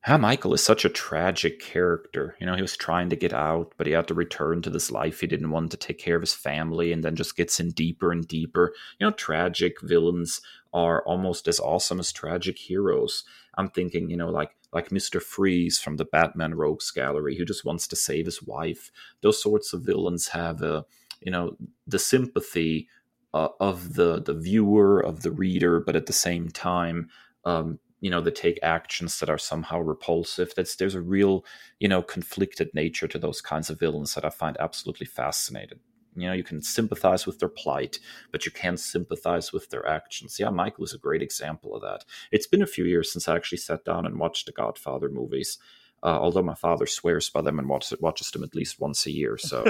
Yeah, 0.08 0.18
Michael 0.18 0.54
is 0.54 0.64
such 0.64 0.86
a 0.86 0.90
tragic 0.90 1.60
character. 1.60 2.36
You 2.40 2.46
know, 2.46 2.54
he 2.56 2.62
was 2.62 2.78
trying 2.78 3.10
to 3.10 3.16
get 3.16 3.34
out, 3.34 3.74
but 3.76 3.88
he 3.88 3.94
had 3.94 4.08
to 4.10 4.14
return 4.14 4.62
to 4.62 4.70
this 4.70 4.92
life 4.92 5.20
he 5.20 5.28
didn't 5.28 5.50
want 5.50 5.72
to 5.72 5.78
take 5.78 5.98
care 5.98 6.16
of 6.16 6.22
his 6.22 6.34
family, 6.34 6.92
and 6.92 7.04
then 7.04 7.16
just 7.16 7.36
gets 7.36 7.60
in 7.60 7.72
deeper 7.72 8.12
and 8.12 8.28
deeper. 8.28 8.76
You 9.00 9.08
know, 9.08 9.12
tragic 9.12 9.82
villains 9.82 10.42
are 10.74 11.04
almost 11.06 11.48
as 11.48 11.60
awesome 11.60 12.00
as 12.00 12.12
tragic 12.12 12.60
heroes. 12.60 13.24
I'm 13.58 13.70
thinking, 13.70 14.12
you 14.12 14.18
know, 14.18 14.30
like 14.30 14.56
like 14.72 14.92
Mister 14.92 15.20
Freeze 15.20 15.80
from 15.80 15.98
the 15.98 16.06
Batman 16.06 16.54
Rogues 16.54 16.92
Gallery, 16.92 17.36
who 17.36 17.46
just 17.46 17.66
wants 17.66 17.88
to 17.88 17.96
save 17.96 18.26
his 18.26 18.44
wife. 18.44 18.92
Those 19.22 19.42
sorts 19.42 19.74
of 19.74 19.82
villains 19.82 20.28
have 20.30 20.62
a 20.62 20.86
you 21.22 21.32
know 21.32 21.58
the 21.88 21.98
sympathy 22.00 22.90
uh, 23.34 23.50
of 23.60 23.96
the 23.96 24.22
the 24.22 24.36
viewer 24.36 25.00
of 25.00 25.24
the 25.24 25.32
reader, 25.32 25.80
but 25.80 25.96
at 25.96 26.06
the 26.06 26.14
same 26.14 26.50
time. 26.50 27.10
Um, 27.44 27.80
you 28.02 28.10
know, 28.10 28.22
they 28.22 28.32
take 28.32 28.60
actions 28.62 29.20
that 29.20 29.30
are 29.30 29.38
somehow 29.38 29.80
repulsive. 29.80 30.54
That's 30.56 30.76
there's 30.76 30.96
a 30.96 31.02
real, 31.02 31.46
you 31.80 31.88
know, 31.88 32.02
conflicted 32.02 32.70
nature 32.74 33.08
to 33.08 33.18
those 33.18 33.42
kinds 33.42 33.70
of 33.70 33.80
villains 33.80 34.14
that 34.16 34.26
I 34.26 34.30
find 34.30 34.58
absolutely 34.60 35.06
fascinating. 35.06 35.80
You 36.16 36.28
know, 36.28 36.34
you 36.34 36.44
can 36.44 36.62
sympathize 36.62 37.26
with 37.26 37.40
their 37.40 37.50
plight, 37.50 38.00
but 38.32 38.46
you 38.46 38.52
can't 38.52 38.80
sympathize 38.80 39.52
with 39.52 39.70
their 39.70 39.88
actions. 39.88 40.40
Yeah, 40.40 40.50
Michael 40.50 40.86
is 40.86 40.94
a 40.94 40.98
great 40.98 41.22
example 41.22 41.76
of 41.76 41.82
that. 41.82 42.06
It's 42.32 42.48
been 42.48 42.62
a 42.62 42.68
few 42.68 42.86
years 42.86 43.12
since 43.12 43.28
I 43.28 43.36
actually 43.36 43.58
sat 43.58 43.84
down 43.84 44.06
and 44.06 44.20
watched 44.20 44.46
the 44.46 44.54
Godfather 44.54 45.10
movies. 45.10 45.58
Uh, 46.04 46.20
although 46.20 46.44
my 46.44 46.54
father 46.54 46.86
swears 46.86 47.30
by 47.30 47.42
them 47.42 47.58
and 47.58 47.68
watches, 47.68 48.00
watches 48.00 48.30
them 48.32 48.44
at 48.44 48.56
least 48.56 48.80
once 48.80 49.06
a 49.06 49.12
year. 49.12 49.38
So, 49.38 49.66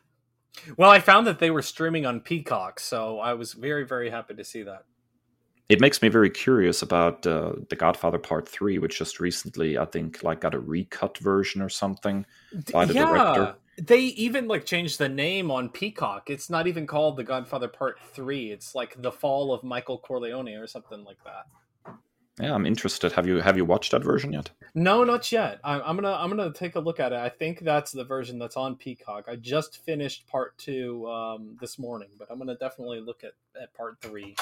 well, 0.76 0.90
I 0.90 1.00
found 1.00 1.26
that 1.26 1.38
they 1.38 1.50
were 1.50 1.62
streaming 1.62 2.04
on 2.04 2.20
Peacock, 2.20 2.80
so 2.80 3.20
I 3.20 3.34
was 3.34 3.52
very, 3.52 3.86
very 3.86 4.10
happy 4.10 4.34
to 4.34 4.44
see 4.44 4.64
that 4.64 4.84
it 5.70 5.80
makes 5.80 6.02
me 6.02 6.08
very 6.08 6.30
curious 6.30 6.82
about 6.82 7.26
uh, 7.26 7.52
the 7.68 7.76
Godfather 7.76 8.18
Part 8.18 8.48
Three, 8.48 8.78
which 8.78 8.98
just 8.98 9.20
recently, 9.20 9.78
I 9.78 9.84
think, 9.84 10.22
like 10.22 10.40
got 10.40 10.54
a 10.54 10.58
recut 10.58 11.16
version 11.18 11.62
or 11.62 11.68
something 11.68 12.26
by 12.72 12.84
the 12.84 12.94
yeah, 12.94 13.06
director. 13.06 13.54
They 13.78 14.00
even 14.00 14.48
like 14.48 14.66
changed 14.66 14.98
the 14.98 15.08
name 15.08 15.50
on 15.50 15.68
Peacock. 15.68 16.28
It's 16.28 16.50
not 16.50 16.66
even 16.66 16.86
called 16.86 17.16
The 17.16 17.24
Godfather 17.24 17.68
Part 17.68 17.98
Three. 18.12 18.50
It's 18.50 18.74
like 18.74 19.00
The 19.00 19.12
Fall 19.12 19.54
of 19.54 19.62
Michael 19.62 19.98
Corleone 19.98 20.56
or 20.56 20.66
something 20.66 21.04
like 21.04 21.18
that. 21.24 21.46
Yeah, 22.40 22.54
I'm 22.54 22.66
interested. 22.66 23.12
Have 23.12 23.26
you 23.26 23.36
have 23.36 23.56
you 23.56 23.64
watched 23.64 23.92
that 23.92 24.02
version 24.02 24.32
yet? 24.32 24.50
No, 24.74 25.04
not 25.04 25.30
yet. 25.30 25.60
I, 25.62 25.80
I'm 25.80 25.94
gonna 25.96 26.12
I'm 26.12 26.30
gonna 26.30 26.52
take 26.52 26.74
a 26.74 26.80
look 26.80 26.98
at 26.98 27.12
it. 27.12 27.18
I 27.18 27.28
think 27.28 27.60
that's 27.60 27.92
the 27.92 28.04
version 28.04 28.38
that's 28.38 28.56
on 28.56 28.76
Peacock. 28.76 29.26
I 29.28 29.36
just 29.36 29.84
finished 29.84 30.26
part 30.26 30.56
two 30.58 31.08
um, 31.08 31.56
this 31.60 31.78
morning, 31.78 32.08
but 32.18 32.28
I'm 32.30 32.38
gonna 32.38 32.56
definitely 32.56 33.00
look 33.00 33.22
at, 33.24 33.32
at 33.60 33.72
part 33.74 34.00
three. 34.00 34.34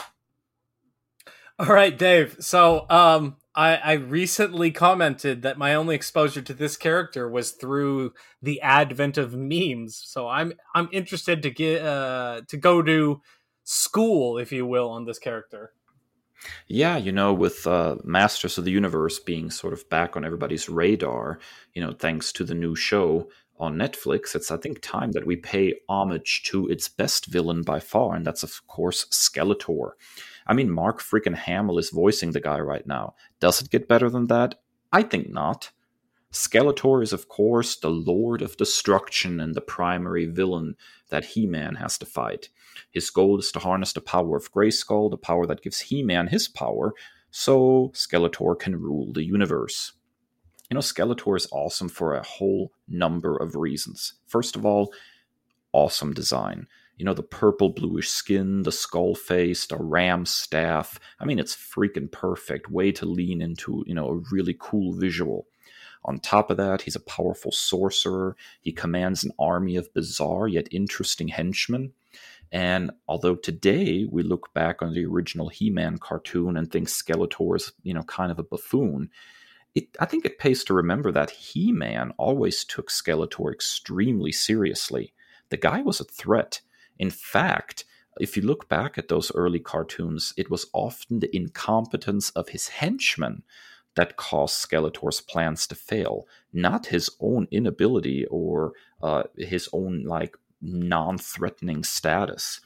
All 1.59 1.67
right, 1.67 1.97
Dave. 1.97 2.37
So, 2.41 2.87
um, 2.89 3.37
I, 3.59 3.75
I 3.75 3.93
recently 3.95 4.71
commented 4.71 5.43
that 5.43 5.59
my 5.59 5.75
only 5.75 5.97
exposure 5.97 6.43
to 6.43 6.55
this 6.55 6.77
character 6.77 7.29
was 7.29 7.51
through 7.51 8.13
the 8.41 8.61
advent 8.61 9.19
of 9.19 9.35
memes. 9.35 10.01
So 10.05 10.29
I'm 10.29 10.53
I'm 10.77 10.89
interested 10.93 11.43
to 11.43 11.51
get 11.51 11.83
uh, 11.83 12.43
to 12.47 12.57
go 12.57 12.83
to 12.83 13.21
school, 13.65 14.39
if 14.39 14.53
you 14.53 14.65
will, 14.65 14.89
on 14.89 15.07
this 15.07 15.19
character. 15.19 15.73
Yeah, 16.69 16.97
you 16.99 17.11
know, 17.11 17.35
with 17.35 17.67
uh, 17.67 17.97
Masters 18.05 18.59
of 18.59 18.65
the 18.65 18.71
Universe 18.71 19.19
being 19.19 19.51
sort 19.51 19.73
of 19.73 19.91
back 19.91 20.17
on 20.17 20.25
everybody's 20.25 20.69
radar, 20.69 21.41
you 21.75 21.83
know, 21.83 21.93
thanks 21.93 22.31
to 22.35 22.45
the 22.45 22.55
new 22.55 22.77
show 22.77 23.29
on 23.59 23.75
Netflix, 23.75 24.37
it's 24.37 24.53
I 24.53 24.57
think 24.57 24.81
time 24.81 25.11
that 25.13 25.27
we 25.27 25.35
pay 25.35 25.75
homage 25.89 26.45
to 26.45 26.69
its 26.69 26.89
best 26.89 27.27
villain 27.27 27.63
by 27.63 27.81
far, 27.81 28.15
and 28.15 28.25
that's 28.25 28.45
of 28.45 28.65
course 28.69 29.07
Skeletor. 29.07 29.93
I 30.49 30.55
mean, 30.55 30.71
Mark 30.71 31.03
freaking 31.03 31.35
Hamill 31.35 31.79
is 31.79 31.91
voicing 31.91 32.33
the 32.33 32.41
guy 32.41 32.59
right 32.59 32.87
now. 32.87 33.15
Does 33.39 33.61
it 33.61 33.71
get 33.71 33.87
better 33.87 34.09
than 34.09 34.29
that? 34.29 34.55
I 34.91 35.03
think 35.03 35.31
not. 35.31 35.71
Skeletor 36.33 37.03
is, 37.03 37.13
of 37.13 37.29
course, 37.29 37.77
the 37.77 37.91
Lord 37.91 38.43
of 38.43 38.57
Destruction 38.57 39.41
and 39.41 39.55
the 39.55 39.61
primary 39.61 40.27
villain 40.27 40.77
that 41.11 41.25
He 41.25 41.47
Man 41.47 41.77
has 41.77 41.99
to 41.99 42.07
fight. 42.07 42.49
His 42.91 43.11
goal 43.11 43.39
is 43.39 43.53
to 43.53 43.59
harness 43.59 43.93
the 43.93 44.01
power 44.01 44.37
of 44.37 44.53
Grayskull, 44.53 45.11
the 45.11 45.17
power 45.17 45.47
that 45.47 45.63
gives 45.63 45.81
He 45.81 46.03
Man 46.03 46.29
his 46.29 46.49
power, 46.49 46.95
so 47.31 47.91
Skeletor 47.95 48.59
can 48.59 48.81
rule 48.81 49.13
the 49.13 49.25
universe. 49.25 49.93
You 50.71 50.75
know, 50.75 50.81
Skeletor 50.81 51.37
is 51.37 51.49
awesome 51.51 51.89
for 51.89 52.15
a 52.15 52.23
whole 52.23 52.73
number 52.87 53.37
of 53.37 53.57
reasons. 53.57 54.15
First 54.27 54.55
of 54.55 54.67
all, 54.67 54.93
awesome 55.73 56.13
design 56.13 56.67
you 56.99 57.05
know, 57.05 57.15
the 57.15 57.23
purple 57.23 57.71
bluish 57.71 58.09
skin, 58.09 58.63
the 58.63 58.73
skull 58.73 59.15
face, 59.15 59.67
the 59.67 59.77
ram 59.77 60.27
staff. 60.27 60.99
I 61.21 61.25
mean, 61.25 61.39
it's 61.39 61.57
freaking 61.57 62.11
perfect. 62.11 62.71
Way 62.71 62.93
to 62.93 63.07
lean 63.07 63.41
into, 63.41 63.85
you 63.87 63.95
know, 63.95 64.09
a 64.09 64.35
really 64.35 64.57
cool 64.59 64.93
visual. 64.93 65.47
On 66.05 66.19
top 66.19 66.51
of 66.51 66.57
that, 66.57 66.83
he's 66.83 66.97
a 66.97 67.01
powerful 67.01 67.53
sorcerer. 67.53 68.37
He 68.61 68.73
commands 68.73 69.25
an 69.25 69.33
army 69.39 69.77
of 69.77 69.93
bizarre 69.95 70.49
yet 70.49 70.69
interesting 70.71 71.29
henchmen. 71.29 71.93
And 72.51 72.91
although 73.07 73.37
today 73.37 74.07
we 74.11 74.23
look 74.23 74.53
back 74.55 74.81
on 74.81 74.95
the 74.95 75.05
original 75.05 75.49
He-Man 75.49 75.99
cartoon 75.99 76.57
and 76.57 76.71
think 76.71 76.89
Skeletor 76.89 77.57
is, 77.57 77.73
you 77.83 77.93
know, 77.93 78.05
kind 78.05 78.33
of 78.33 78.39
a 78.39 78.45
buffoon, 78.45 79.11
it, 79.75 79.89
I 80.01 80.07
think 80.07 80.25
it 80.25 80.39
pays 80.39 80.65
to 80.65 80.75
remember 80.75 81.13
that 81.13 81.31
He-Man 81.31 82.13
always 82.17 82.65
took 82.65 82.91
Skeletor 82.91 83.53
extremely 83.53 84.33
seriously. 84.33 85.13
The 85.51 85.59
guy 85.59 85.83
was 85.83 86.01
a 86.01 86.05
threat. 86.05 86.61
In 86.99 87.11
fact, 87.11 87.85
if 88.21 88.37
you 88.37 88.43
look 88.43 88.69
back 88.69 88.99
at 88.99 89.09
those 89.09 89.33
early 89.35 89.61
cartoons, 89.61 90.35
it 90.37 90.51
was 90.51 90.67
often 90.73 91.21
the 91.21 91.35
incompetence 91.35 92.31
of 92.31 92.49
his 92.49 92.69
henchmen 92.69 93.43
that 93.95 94.17
caused 94.17 94.55
Skeletor's 94.55 95.21
plans 95.21 95.67
to 95.67 95.75
fail, 95.75 96.27
not 96.53 96.87
his 96.87 97.11
own 97.21 97.49
inability 97.51 98.27
or 98.27 98.73
uh, 99.03 99.25
his 99.37 99.69
own 99.73 100.03
like 100.05 100.37
non-threatening 100.61 101.85
status. 101.85 102.61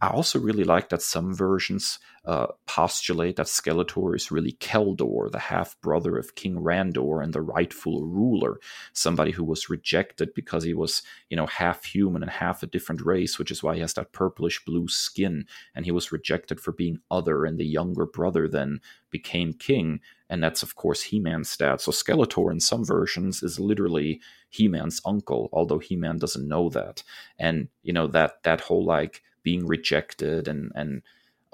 I 0.00 0.08
also 0.08 0.38
really 0.38 0.64
like 0.64 0.88
that 0.90 1.02
some 1.02 1.34
versions 1.34 1.98
uh, 2.24 2.48
postulate 2.66 3.36
that 3.36 3.46
Skeletor 3.46 4.14
is 4.14 4.30
really 4.30 4.52
Keldor, 4.52 5.30
the 5.30 5.38
half 5.38 5.80
brother 5.80 6.18
of 6.18 6.34
King 6.34 6.56
Randor 6.56 7.24
and 7.24 7.32
the 7.32 7.40
rightful 7.40 8.04
ruler, 8.04 8.60
somebody 8.92 9.30
who 9.30 9.44
was 9.44 9.70
rejected 9.70 10.34
because 10.34 10.62
he 10.62 10.74
was, 10.74 11.02
you 11.30 11.36
know, 11.36 11.46
half 11.46 11.84
human 11.84 12.22
and 12.22 12.30
half 12.30 12.62
a 12.62 12.66
different 12.66 13.00
race, 13.00 13.38
which 13.38 13.50
is 13.50 13.62
why 13.62 13.76
he 13.76 13.80
has 13.80 13.94
that 13.94 14.12
purplish 14.12 14.62
blue 14.64 14.88
skin, 14.88 15.46
and 15.74 15.86
he 15.86 15.90
was 15.90 16.12
rejected 16.12 16.60
for 16.60 16.72
being 16.72 17.00
other, 17.10 17.46
and 17.46 17.58
the 17.58 17.64
younger 17.64 18.04
brother 18.04 18.46
then 18.46 18.80
became 19.10 19.54
king, 19.54 20.00
and 20.28 20.42
that's 20.42 20.62
of 20.62 20.76
course 20.76 21.04
He-Man's 21.04 21.56
dad. 21.56 21.80
So 21.80 21.92
Skeletor 21.92 22.52
in 22.52 22.60
some 22.60 22.84
versions 22.84 23.42
is 23.42 23.58
literally 23.58 24.20
He-Man's 24.50 25.00
uncle, 25.06 25.48
although 25.50 25.78
He-Man 25.78 26.18
doesn't 26.18 26.46
know 26.46 26.68
that, 26.70 27.02
and 27.38 27.68
you 27.82 27.94
know 27.94 28.06
that 28.08 28.42
that 28.42 28.60
whole 28.60 28.84
like 28.84 29.22
being 29.48 29.66
rejected 29.66 30.46
and 30.46 30.70
and 30.74 31.00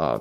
uh, 0.00 0.18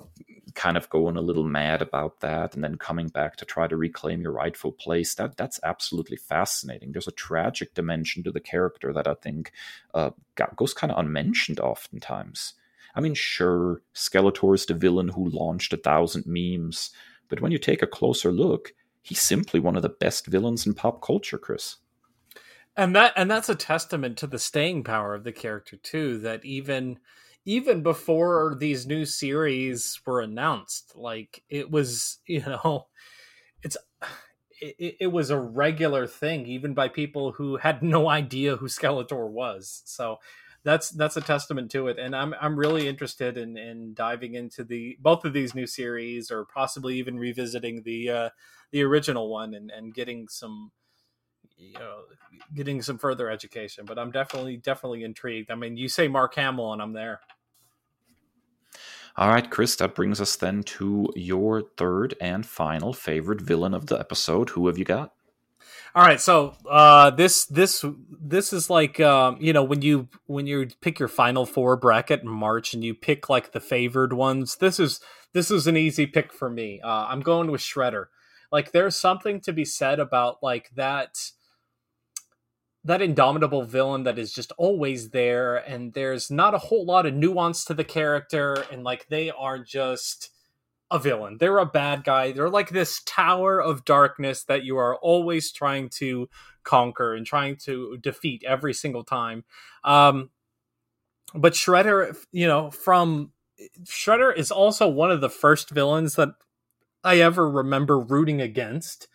kind 0.54 0.78
of 0.78 0.88
going 0.92 1.18
a 1.18 1.22
little 1.22 1.44
mad 1.44 1.82
about 1.82 2.20
that 2.20 2.54
and 2.54 2.64
then 2.64 2.76
coming 2.76 3.08
back 3.08 3.36
to 3.36 3.46
try 3.46 3.68
to 3.68 3.76
reclaim 3.76 4.22
your 4.22 4.32
rightful 4.32 4.72
place 4.72 5.16
that 5.16 5.36
that's 5.36 5.60
absolutely 5.64 6.16
fascinating. 6.16 6.92
There's 6.92 7.08
a 7.08 7.24
tragic 7.28 7.74
dimension 7.74 8.22
to 8.24 8.32
the 8.32 8.40
character 8.40 8.94
that 8.94 9.08
i 9.08 9.16
think 9.16 9.52
uh, 9.96 10.12
goes 10.56 10.76
kind 10.76 10.92
of 10.92 11.00
unmentioned 11.00 11.60
oftentimes. 11.60 12.54
I 12.94 13.02
mean 13.02 13.16
sure 13.16 13.82
skeletor 13.96 14.54
is 14.54 14.68
the 14.68 14.76
villain 14.76 15.10
who 15.10 15.30
launched 15.30 15.74
a 15.74 15.78
thousand 15.90 16.26
memes 16.28 16.92
but 17.28 17.42
when 17.42 17.52
you 17.52 17.58
take 17.58 17.82
a 17.82 17.96
closer 17.98 18.32
look 18.32 18.76
he's 19.02 19.20
simply 19.34 19.60
one 19.60 19.76
of 19.76 19.82
the 19.82 19.98
best 20.06 20.28
villains 20.28 20.68
in 20.68 20.76
pop 20.76 21.02
culture 21.02 21.40
Kris. 21.40 21.78
And 22.78 22.96
that 22.96 23.14
and 23.16 23.30
that's 23.32 23.50
a 23.50 23.56
testament 23.56 24.18
to 24.20 24.28
the 24.28 24.40
staying 24.40 24.84
power 24.84 25.16
of 25.16 25.24
the 25.24 25.32
character 25.32 25.78
too 25.78 26.20
that 26.20 26.46
even 26.46 27.00
even 27.46 27.84
before 27.84 28.56
these 28.58 28.86
new 28.88 29.06
series 29.06 30.00
were 30.06 30.22
announced 30.22 30.94
like 30.96 31.44
it 31.50 31.70
was 31.70 32.20
you 32.28 32.42
know 32.42 32.88
it's 33.62 33.78
it, 34.62 34.96
it, 35.02 35.08
was 35.08 35.30
a 35.30 35.38
regular 35.38 36.08
thing 36.08 36.46
even 36.46 36.74
by 36.74 36.88
people 36.88 37.34
who 37.34 37.58
had 37.58 37.84
no 37.84 38.08
idea 38.08 38.56
who 38.56 38.68
skeletor 38.68 39.30
was. 39.30 39.82
So 39.86 40.20
that's 40.64 40.90
that's 40.92 41.18
a 41.18 41.22
testament 41.22 41.70
to 41.72 41.88
it 41.88 42.00
and 42.00 42.16
i'm 42.16 42.34
i'm 42.40 42.58
really 42.58 42.88
interested 42.88 43.38
in 43.38 43.58
in 43.58 43.94
diving 43.94 44.36
into 44.36 44.64
the 44.64 44.98
both 45.02 45.26
of 45.26 45.34
these 45.34 45.54
new 45.54 45.68
series 45.68 46.32
or 46.32 46.46
possibly 46.46 46.98
even 46.98 47.20
revisiting 47.20 47.82
the 47.84 48.10
uh 48.10 48.30
the 48.72 48.82
original 48.82 49.30
one 49.30 49.54
and 49.54 49.70
and 49.72 49.94
getting 49.94 50.28
some 50.28 50.72
you 51.58 51.74
know 51.74 52.02
getting 52.54 52.82
some 52.82 52.98
further 52.98 53.30
education 53.30 53.86
but 53.86 53.98
i'm 53.98 54.12
definitely 54.12 54.58
definitely 54.58 55.04
intrigued. 55.04 55.52
I 55.52 55.56
mean 55.56 55.78
you 55.78 55.88
say 55.88 56.08
mark 56.08 56.36
hamill 56.36 56.74
and 56.74 56.82
i'm 56.82 56.94
there. 56.94 57.22
All 59.16 59.30
right 59.30 59.50
Kris 59.50 59.76
that 59.78 59.96
brings 59.96 60.20
us 60.20 60.36
then 60.36 60.64
to 60.64 61.10
your 61.16 61.62
third 61.78 62.16
and 62.20 62.46
final 62.46 62.94
favorite 62.94 63.42
villain 63.42 63.74
of 63.74 63.86
the 63.86 64.00
episode. 64.00 64.50
Who 64.52 64.68
have 64.68 64.78
you 64.78 64.86
got? 64.86 65.14
All 65.96 66.04
right 66.04 66.20
so 66.20 66.56
uh 66.70 67.12
this 67.12 67.46
this 67.46 67.86
this 68.10 68.52
is 68.52 68.70
like 68.70 69.00
um 69.00 69.38
you 69.40 69.54
know 69.54 69.64
when 69.64 69.84
you 69.84 70.08
when 70.26 70.48
you 70.48 70.68
pick 70.82 70.98
your 70.98 71.08
final 71.08 71.46
four 71.46 71.78
bracket 71.78 72.24
in 72.24 72.30
march 72.30 72.74
and 72.74 72.84
you 72.84 72.96
pick 72.96 73.30
like 73.30 73.52
the 73.52 73.60
favored 73.60 74.14
ones 74.14 74.58
this 74.58 74.80
is 74.80 75.00
this 75.34 75.52
is 75.52 75.68
an 75.68 75.78
easy 75.78 76.08
pick 76.08 76.34
for 76.34 76.50
me. 76.50 76.82
Uh 76.82 77.06
i'm 77.08 77.22
going 77.22 77.52
with 77.52 77.62
shredder. 77.62 78.06
Like 78.52 78.72
there's 78.72 78.96
something 78.96 79.40
to 79.42 79.54
be 79.54 79.66
said 79.66 80.00
about 80.00 80.42
like 80.42 80.72
that 80.76 81.32
that 82.86 83.02
indomitable 83.02 83.64
villain 83.64 84.04
that 84.04 84.20
is 84.20 84.34
just 84.34 84.52
always 84.58 85.12
there 85.12 85.56
and 85.56 85.94
there's 85.94 86.30
not 86.30 86.54
a 86.54 86.60
whole 86.60 86.86
lot 86.86 87.06
of 87.06 87.14
nuance 87.14 87.64
to 87.66 87.74
the 87.74 87.84
character 87.84 88.66
and 88.72 88.84
like 88.84 89.08
they 89.08 89.32
are 89.32 89.58
just 89.58 90.30
a 90.92 91.00
villain. 91.00 91.38
They're 91.40 91.58
a 91.58 91.66
bad 91.66 92.04
guy. 92.04 92.34
They're 92.34 92.50
like 92.50 92.70
this 92.70 93.02
tower 93.06 93.60
of 93.60 93.86
darkness 93.86 94.44
that 94.44 94.64
you 94.64 94.78
are 94.78 94.96
always 94.98 95.52
trying 95.52 95.90
to 95.96 96.30
conquer 96.64 97.16
and 97.16 97.26
trying 97.26 97.56
to 97.64 97.98
defeat 97.98 98.44
every 98.46 98.74
single 98.74 99.04
time. 99.04 99.44
Um, 99.84 100.30
but 101.34 101.54
Shredder, 101.54 102.16
you 102.32 102.48
know, 102.48 102.70
from 102.70 103.32
Shredder 103.86 104.36
is 104.36 104.52
also 104.52 104.88
one 104.88 105.10
of 105.10 105.22
the 105.22 105.30
first 105.30 105.70
villains 105.70 106.16
that 106.16 106.30
I 107.04 107.20
ever 107.20 107.50
remember 107.50 108.00
rooting 108.00 108.42
against. 108.42 109.08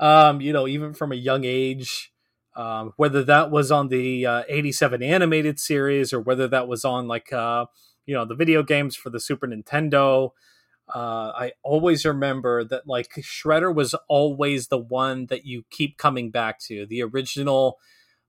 Um, 0.00 0.40
you 0.40 0.52
know, 0.52 0.66
even 0.66 0.94
from 0.94 1.12
a 1.12 1.16
young 1.16 1.44
age, 1.44 2.12
um, 2.56 2.92
whether 2.96 3.22
that 3.24 3.50
was 3.50 3.70
on 3.70 3.88
the 3.88 4.26
uh, 4.26 4.42
87 4.48 5.02
animated 5.02 5.58
series 5.58 6.12
or 6.12 6.20
whether 6.20 6.48
that 6.48 6.68
was 6.68 6.84
on 6.84 7.08
like, 7.08 7.32
uh, 7.32 7.66
you 8.06 8.14
know, 8.14 8.24
the 8.24 8.34
video 8.34 8.62
games 8.62 8.96
for 8.96 9.10
the 9.10 9.20
Super 9.20 9.46
Nintendo. 9.46 10.30
Uh, 10.94 11.32
I 11.34 11.52
always 11.62 12.04
remember 12.04 12.62
that 12.64 12.86
like 12.86 13.08
Shredder 13.18 13.74
was 13.74 13.94
always 14.08 14.68
the 14.68 14.78
one 14.78 15.26
that 15.26 15.46
you 15.46 15.64
keep 15.70 15.96
coming 15.98 16.30
back 16.30 16.58
to. 16.66 16.86
The 16.86 17.02
original 17.02 17.78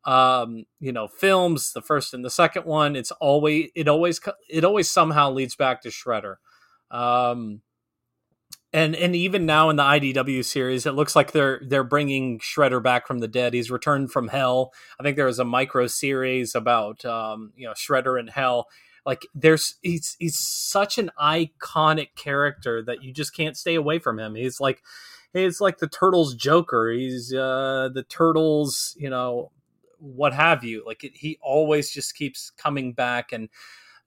um, 0.06 0.66
you 0.80 0.92
know, 0.92 1.08
films, 1.08 1.74
the 1.74 1.82
first 1.82 2.14
and 2.14 2.24
the 2.24 2.30
second 2.30 2.66
one, 2.66 2.96
it's 2.96 3.12
always 3.12 3.70
it 3.76 3.88
always 3.88 4.20
it 4.50 4.64
always 4.64 4.90
somehow 4.90 5.32
leads 5.32 5.56
back 5.56 5.82
to 5.82 5.90
Shredder. 5.90 6.36
Um, 6.92 7.62
and 8.76 8.94
and 8.94 9.16
even 9.16 9.46
now 9.46 9.70
in 9.70 9.78
the 9.78 9.84
IDW 9.84 10.44
series, 10.44 10.86
it 10.86 10.92
looks 10.92 11.16
like 11.16 11.32
they're 11.32 11.62
they're 11.66 11.86
bringing 11.86 12.40
Shredder 12.40 12.84
back 12.84 13.08
from 13.08 13.20
the 13.20 13.28
dead. 13.28 13.54
He's 13.54 13.72
returned 13.72 14.12
from 14.12 14.28
hell. 14.28 14.74
I 15.00 15.04
think 15.04 15.16
there 15.16 15.28
was 15.28 15.40
a 15.40 15.46
micro 15.46 15.88
series 15.88 16.56
about 16.56 17.06
um, 17.06 17.54
you 17.56 17.66
know 17.66 17.74
Shredder 17.74 18.20
in 18.20 18.28
hell. 18.28 18.68
Like 19.06 19.26
there's 19.34 19.76
he's 19.82 20.18
he's 20.20 20.38
such 20.38 20.98
an 20.98 21.10
iconic 21.18 22.10
character 22.18 22.84
that 22.84 23.02
you 23.02 23.14
just 23.14 23.34
can't 23.34 23.56
stay 23.56 23.76
away 23.76 23.98
from 23.98 24.20
him. 24.20 24.36
He's 24.36 24.60
like 24.60 24.84
he's 25.32 25.62
like 25.62 25.78
the 25.78 25.88
turtles 25.88 26.36
Joker. 26.36 26.92
He's 26.92 27.34
uh, 27.34 27.90
the 27.94 28.04
turtles 28.04 28.94
you 29.00 29.10
know 29.10 29.52
what 30.00 30.34
have 30.34 30.66
you. 30.66 30.84
Like 30.86 31.06
it, 31.06 31.14
he 31.16 31.40
always 31.42 31.92
just 31.92 32.14
keeps 32.14 32.50
coming 32.50 32.92
back 32.92 33.32
and 33.32 33.48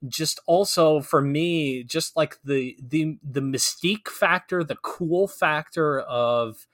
just 0.07 0.39
also 0.47 1.01
for 1.01 1.21
me 1.21 1.83
just 1.83 2.15
like 2.15 2.37
the 2.43 2.77
the 2.81 3.17
the 3.23 3.41
mystique 3.41 4.07
factor 4.07 4.63
the 4.63 4.77
cool 4.77 5.27
factor 5.27 5.99
of 6.01 6.67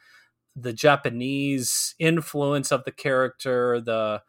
the 0.55 0.73
japanese 0.73 1.95
influence 1.99 2.71
of 2.71 2.83
the 2.83 2.91
character 2.91 3.81
the 3.81 4.21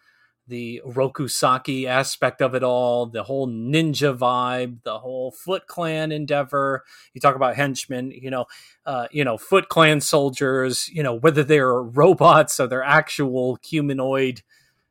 the 0.49 0.81
Oroku 0.87 1.29
Saki 1.29 1.89
aspect 1.89 2.41
of 2.41 2.55
it 2.55 2.63
all 2.63 3.07
the 3.07 3.25
whole 3.25 3.49
ninja 3.49 4.17
vibe 4.17 4.83
the 4.85 5.01
whole 5.01 5.33
foot 5.33 5.67
clan 5.67 6.13
endeavor 6.13 6.85
you 7.15 7.21
talk 7.21 7.35
about 7.35 7.57
henchmen 7.57 8.13
you 8.13 8.31
know 8.31 8.47
uh, 8.87 9.09
you 9.11 9.25
know 9.25 9.37
foot 9.37 9.69
clan 9.69 10.01
soldiers 10.01 10.89
you 10.89 11.03
know 11.03 11.15
whether 11.15 11.43
they're 11.43 11.83
robots 11.83 12.61
or 12.61 12.69
they're 12.69 12.83
actual 12.83 13.59
humanoid 13.65 14.43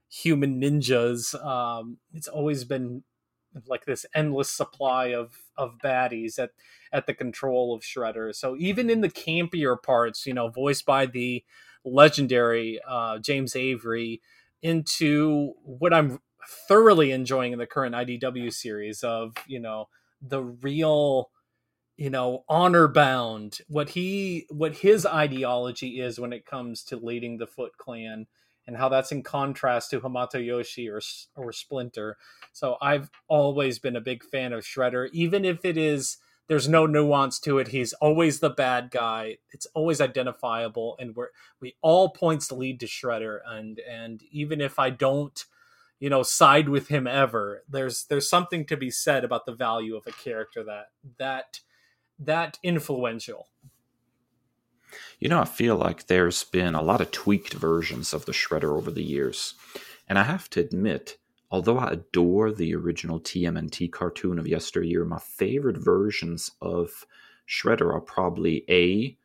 human 0.10 0.62
ninjas. 0.62 1.34
Um, 1.46 1.98
it's 2.14 2.28
always 2.28 2.64
been 2.64 3.04
like 3.68 3.86
this 3.86 4.06
endless 4.14 4.50
supply 4.50 5.08
of 5.08 5.38
of 5.58 5.78
baddies 5.84 6.40
at 6.40 6.52
at 6.92 7.08
the 7.08 7.14
control 7.14 7.74
of 7.74 7.82
Shredder. 7.82 8.34
So 8.36 8.56
even 8.58 8.90
in 8.90 9.02
the 9.02 9.10
campier 9.10 9.82
parts, 9.82 10.26
you 10.26 10.34
know, 10.34 10.50
voiced 10.50 10.86
by 10.86 11.06
the 11.06 11.44
legendary 11.84 12.80
uh, 12.88 13.20
James 13.20 13.56
Avery, 13.56 14.22
into 14.62 15.54
what 15.64 15.94
I'm 15.94 16.20
thoroughly 16.68 17.12
enjoying 17.12 17.54
in 17.54 17.60
the 17.60 17.68
current 17.68 17.96
IDW 17.96 18.54
series 18.54 19.04
of 19.04 19.34
you 19.48 19.60
know 19.60 19.90
the 20.22 20.42
real 20.44 21.30
you 21.98 22.10
know 22.10 22.44
honor 22.50 22.88
bound 22.88 23.60
what 23.68 23.90
he 23.90 24.46
what 24.50 24.78
his 24.78 25.06
ideology 25.06 26.00
is 26.00 26.20
when 26.20 26.34
it 26.34 26.46
comes 26.46 26.84
to 26.84 26.98
leading 26.98 27.38
the 27.38 27.48
foot 27.48 27.78
clan 27.78 28.28
and 28.68 28.78
how 28.78 28.90
that's 28.90 29.12
in 29.12 29.24
contrast 29.24 29.90
to 29.92 30.02
Hamato 30.02 30.44
Yoshi 30.44 30.90
or 30.90 31.02
or 31.36 31.52
Splinter. 31.52 32.18
So 32.54 32.78
I've 32.82 33.10
always 33.28 33.80
been 33.80 33.96
a 33.96 34.02
big 34.02 34.24
fan 34.24 34.54
of 34.54 34.64
Shredder, 34.64 35.10
even 35.14 35.46
if 35.46 35.66
it 35.66 35.78
is 35.78 36.18
there's 36.48 36.68
no 36.68 36.86
nuance 36.86 37.40
to 37.40 37.58
it. 37.58 37.70
He's 37.70 37.94
always 37.94 38.40
the 38.40 38.50
bad 38.50 38.92
guy. 38.92 39.38
It's 39.52 39.66
always 39.74 40.00
identifiable, 40.00 40.96
and 41.00 41.16
we're 41.16 41.30
we 41.60 41.76
all 41.82 42.10
points 42.10 42.52
lead 42.52 42.80
to 42.82 42.86
Shredder. 42.86 43.40
And 43.46 43.80
and 43.80 44.22
even 44.32 44.62
if 44.62 44.78
I 44.78 44.90
don't, 44.92 45.44
you 46.00 46.10
know, 46.10 46.24
side 46.24 46.70
with 46.70 46.90
him 46.90 47.08
ever, 47.08 47.64
there's 47.68 48.06
there's 48.06 48.30
something 48.30 48.66
to 48.66 48.78
be 48.78 48.92
said 48.92 49.24
about 49.24 49.46
the 49.46 49.56
value 49.56 49.96
of 49.96 50.06
a 50.06 50.12
character 50.12 50.64
that 50.64 50.88
that 51.18 51.62
that 52.20 52.60
influential. 52.64 53.48
You 55.20 55.30
know, 55.30 55.42
I 55.42 55.46
feel 55.46 55.76
like 55.76 56.08
there's 56.08 56.44
been 56.44 56.76
a 56.76 56.82
lot 56.82 57.02
of 57.02 57.12
tweaked 57.12 57.54
versions 57.54 58.14
of 58.14 58.26
the 58.26 58.32
Shredder 58.32 58.78
over 58.78 58.92
the 58.92 59.04
years. 59.04 59.54
And 60.08 60.20
I 60.20 60.24
have 60.24 60.50
to 60.52 60.60
admit, 60.60 61.18
although 61.50 61.78
I 61.80 61.92
adore 61.92 62.52
the 62.52 62.76
original 62.76 63.20
TMNT 63.20 63.92
cartoon 63.92 64.40
of 64.40 64.48
yesteryear, 64.48 65.06
my 65.06 65.20
favorite 65.20 65.78
versions 65.78 66.52
of 66.62 67.06
Shredder 67.48 67.94
are 67.94 68.02
probably 68.02 68.66
A, 68.70 69.18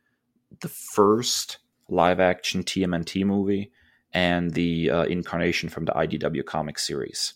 the 0.61 0.69
first 0.69 1.57
live 1.89 2.19
action 2.19 2.63
TMNT 2.63 3.25
movie, 3.25 3.71
and 4.13 4.53
the 4.53 4.89
uh, 4.89 5.03
incarnation 5.03 5.69
from 5.69 5.85
the 5.85 5.93
IDW 5.93 6.45
comic 6.45 6.79
series. 6.79 7.33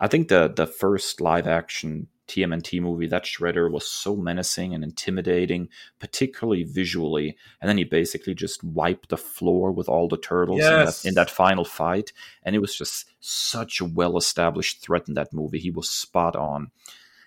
I 0.00 0.08
think 0.08 0.28
the 0.28 0.52
the 0.54 0.66
first 0.66 1.20
live 1.20 1.46
action 1.46 2.08
TMNT 2.28 2.80
movie, 2.80 3.06
that 3.08 3.24
Shredder 3.24 3.70
was 3.70 3.86
so 3.86 4.16
menacing 4.16 4.74
and 4.74 4.84
intimidating, 4.84 5.68
particularly 5.98 6.64
visually. 6.64 7.36
And 7.60 7.68
then 7.68 7.78
he 7.78 7.84
basically 7.84 8.34
just 8.34 8.62
wiped 8.62 9.08
the 9.08 9.16
floor 9.16 9.72
with 9.72 9.88
all 9.88 10.08
the 10.08 10.16
turtles 10.16 10.60
yes. 10.60 11.04
in, 11.04 11.08
that, 11.08 11.08
in, 11.08 11.14
that, 11.14 11.30
final 11.30 11.64
fight. 11.64 12.12
And 12.42 12.54
it 12.54 12.60
was 12.60 12.76
just 12.76 13.06
such 13.20 13.80
a 13.80 13.84
well 13.84 14.16
established 14.16 14.80
threat 14.80 15.08
in 15.08 15.14
that 15.14 15.32
movie. 15.32 15.58
He 15.58 15.70
was 15.70 15.90
spot 15.90 16.36
on. 16.36 16.70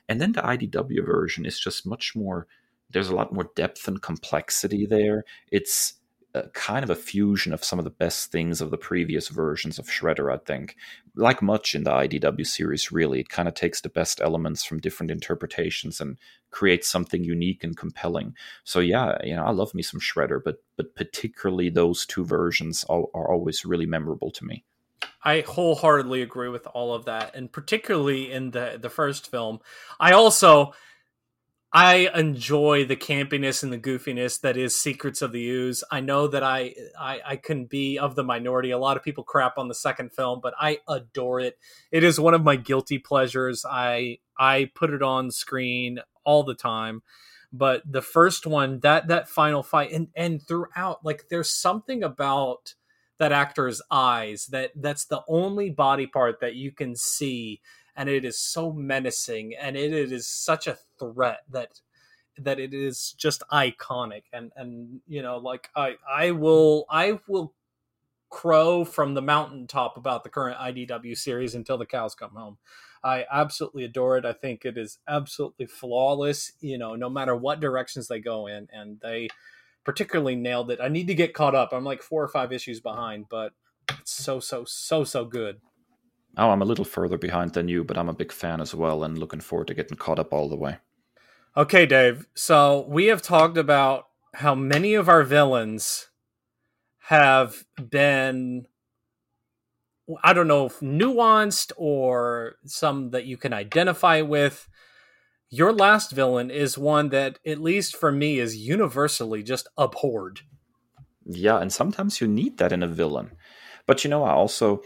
And 0.07 0.21
then 0.21 0.33
the 0.33 0.41
IDW 0.41 1.05
version 1.05 1.45
is 1.45 1.59
just 1.59 1.85
much 1.85 2.15
more, 2.15 2.47
there's 2.89 3.09
a 3.09 3.15
lot 3.15 3.33
more 3.33 3.49
depth 3.55 3.87
and 3.87 4.01
complexity 4.01 4.85
there. 4.85 5.25
It's 5.51 5.95
kind 6.53 6.83
of 6.83 6.89
a 6.89 6.95
fusion 6.95 7.53
of 7.53 7.63
some 7.63 7.79
of 7.79 7.86
the 7.86 7.91
best 7.91 8.31
things 8.31 8.61
of 8.61 8.71
the 8.71 8.77
previous 8.77 9.29
versions 9.29 9.79
of 9.79 9.88
Shredder, 9.88 10.33
I 10.33 10.38
think. 10.38 10.75
Like 11.15 11.41
much 11.41 11.75
in 11.75 11.83
the 11.83 11.91
IDW 11.91 12.45
series, 12.45 12.91
really, 12.91 13.19
it 13.19 13.29
kind 13.29 13.47
of 13.47 13.53
takes 13.53 13.81
the 13.81 13.89
best 13.89 14.21
elements 14.21 14.63
from 14.63 14.79
different 14.79 15.11
interpretations 15.11 15.99
and 15.99 16.17
creates 16.51 16.88
something 16.89 17.23
unique 17.23 17.63
and 17.63 17.75
compelling. 17.75 18.36
So 18.63 18.79
yeah, 18.79 19.17
you 19.23 19.36
know, 19.36 19.43
I 19.43 19.51
love 19.51 19.73
me 19.73 19.81
some 19.81 19.99
Shredder, 19.99 20.39
but 20.43 20.63
but 20.77 20.95
particularly 20.95 21.69
those 21.69 22.05
two 22.05 22.25
versions 22.25 22.86
are, 22.89 23.05
are 23.13 23.31
always 23.31 23.65
really 23.65 23.86
memorable 23.86 24.31
to 24.31 24.45
me. 24.45 24.63
I 25.23 25.41
wholeheartedly 25.41 26.21
agree 26.21 26.49
with 26.49 26.67
all 26.67 26.93
of 26.93 27.05
that, 27.05 27.36
and 27.36 27.51
particularly 27.51 28.31
in 28.31 28.51
the 28.51 28.77
the 28.79 28.89
first 28.89 29.31
film. 29.31 29.59
I 29.99 30.11
also 30.11 30.73
I 31.78 32.09
enjoy 32.15 32.86
the 32.86 32.95
campiness 32.95 33.61
and 33.61 33.73
the 33.73 33.78
goofiness 33.78 34.39
that 34.39 34.55
is 34.55 34.80
Secrets 34.80 35.21
of 35.21 35.34
the 35.34 35.45
Ooze. 35.45 35.84
I 35.91 35.99
know 35.99 36.26
that 36.26 36.41
I, 36.41 36.73
I 36.97 37.19
I 37.26 37.36
can 37.36 37.65
be 37.65 37.99
of 37.99 38.15
the 38.15 38.23
minority. 38.23 38.71
A 38.71 38.78
lot 38.78 38.95
of 38.95 39.03
people 39.03 39.26
crap 39.26 39.57
on 39.57 39.67
the 39.67 39.76
second 39.76 40.13
film, 40.13 40.39
but 40.41 40.53
I 40.57 40.80
adore 40.88 41.41
it. 41.41 41.57
It 41.91 42.05
is 42.05 42.17
one 42.17 42.34
of 42.34 42.45
my 42.45 42.55
guilty 42.55 42.97
pleasures. 42.97 43.65
I 43.69 44.19
I 44.39 44.71
put 44.73 44.91
it 44.91 45.03
on 45.03 45.32
screen 45.32 45.99
all 46.23 46.43
the 46.43 46.55
time. 46.55 47.03
But 47.51 47.84
the 47.86 48.01
first 48.01 48.47
one, 48.47 48.80
that 48.80 49.09
that 49.09 49.28
final 49.28 49.61
fight, 49.61 49.91
and 49.91 50.07
and 50.15 50.41
throughout, 50.41 51.03
like 51.03 51.26
there's 51.30 51.49
something 51.49 52.03
about 52.03 52.76
that 53.17 53.34
actor's 53.34 53.82
eyes 53.91 54.47
that 54.47 54.71
that's 54.78 55.03
the 55.03 55.23
only 55.28 55.71
body 55.71 56.07
part 56.07 56.39
that 56.39 56.55
you 56.55 56.71
can 56.71 56.95
see 56.95 57.59
and 57.95 58.09
it 58.09 58.26
is 58.26 58.38
so 58.38 58.73
menacing 58.73 59.55
and 59.55 59.78
it, 59.78 59.93
it 59.93 60.11
is 60.11 60.28
such 60.28 60.67
a 60.67 60.78
threat 60.99 61.39
that 61.51 61.79
that 62.37 62.59
it 62.59 62.73
is 62.73 63.13
just 63.17 63.43
iconic. 63.51 64.23
And 64.33 64.51
and 64.55 65.01
you 65.07 65.21
know 65.21 65.37
like 65.37 65.69
i 65.75 65.95
i 66.09 66.31
will 66.31 66.85
i 66.89 67.19
will 67.27 67.53
crow 68.29 68.85
from 68.85 69.13
the 69.13 69.21
mountaintop 69.21 69.97
about 69.97 70.23
the 70.23 70.29
current 70.29 70.57
idw 70.59 71.17
series 71.17 71.55
until 71.55 71.77
the 71.77 71.85
cows 71.85 72.15
come 72.15 72.31
home. 72.31 72.57
I 73.03 73.25
absolutely 73.31 73.83
adore 73.85 74.17
it. 74.17 74.25
I 74.25 74.33
think 74.33 74.65
it 74.65 74.77
is 74.77 74.99
absolutely 75.07 75.67
flawless 75.67 76.53
you 76.59 76.77
know 76.77 76.95
no 76.95 77.09
matter 77.09 77.35
what 77.35 77.59
directions 77.59 78.07
they 78.07 78.19
go 78.19 78.47
in 78.47 78.67
and 78.73 78.99
they 79.01 79.29
particularly 79.85 80.35
nailed 80.35 80.71
it. 80.71 80.79
I 80.81 80.89
need 80.89 81.07
to 81.07 81.15
get 81.15 81.33
caught 81.33 81.55
up. 81.55 81.71
I'm 81.73 81.83
like 81.85 82.01
four 82.01 82.23
or 82.23 82.27
five 82.27 82.51
issues 82.51 82.79
behind 82.79 83.27
but 83.29 83.53
it's 83.99 84.11
so 84.11 84.39
so 84.39 84.65
so 84.65 85.03
so 85.03 85.25
good 85.25 85.61
Oh, 86.38 86.49
I'm 86.49 86.61
a 86.61 86.65
little 86.65 86.86
further 86.86 87.17
behind 87.17 87.53
than 87.53 87.67
you, 87.67 87.83
but 87.83 87.97
I'm 87.97 88.09
a 88.09 88.13
big 88.13 88.31
fan 88.31 88.61
as 88.61 88.75
well 88.75 89.03
and 89.03 89.17
looking 89.17 89.39
forward 89.39 89.67
to 89.67 89.73
getting 89.73 89.97
caught 89.97 90.19
up 90.19 90.33
all 90.33 90.49
the 90.49 90.55
way. 90.55 90.77
Okay, 91.55 91.86
Dave. 91.86 92.27
So 92.36 92.86
we 92.89 93.05
have 93.05 93.21
talked 93.21 93.57
about 93.57 94.07
how 94.33 94.53
many 94.55 94.95
of 94.95 95.07
our 95.07 95.23
villains 95.23 96.09
have 97.07 97.63
been 97.89 98.67
I 100.23 100.33
don't 100.33 100.47
know 100.47 100.67
if 100.67 100.79
nuanced 100.81 101.71
or 101.77 102.55
some 102.65 103.09
that 103.11 103.25
you 103.25 103.38
can 103.38 103.53
identify 103.53 104.21
with. 104.21 104.67
your 105.49 105.71
last 105.73 106.11
villain 106.11 106.51
is 106.51 106.77
one 106.77 107.09
that, 107.09 107.39
at 107.45 107.61
least 107.61 107.95
for 107.95 108.11
me, 108.11 108.39
is 108.39 108.57
universally 108.57 109.43
just 109.43 109.67
abhorred. 109.77 110.41
Yeah, 111.25 111.59
and 111.59 111.71
sometimes 111.71 112.21
you 112.21 112.27
need 112.27 112.57
that 112.57 112.71
in 112.71 112.83
a 112.83 112.88
villain. 112.88 113.31
But 113.86 114.03
you 114.03 114.09
know, 114.09 114.23
I 114.23 114.31
also 114.31 114.83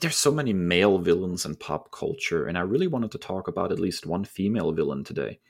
there's 0.00 0.16
so 0.16 0.30
many 0.30 0.52
male 0.52 0.98
villains 0.98 1.44
in 1.44 1.56
pop 1.56 1.90
culture, 1.90 2.46
and 2.46 2.58
I 2.58 2.62
really 2.62 2.86
wanted 2.86 3.10
to 3.12 3.18
talk 3.18 3.48
about 3.48 3.72
at 3.72 3.80
least 3.80 4.06
one 4.06 4.24
female 4.24 4.72
villain 4.72 5.04
today. 5.04 5.40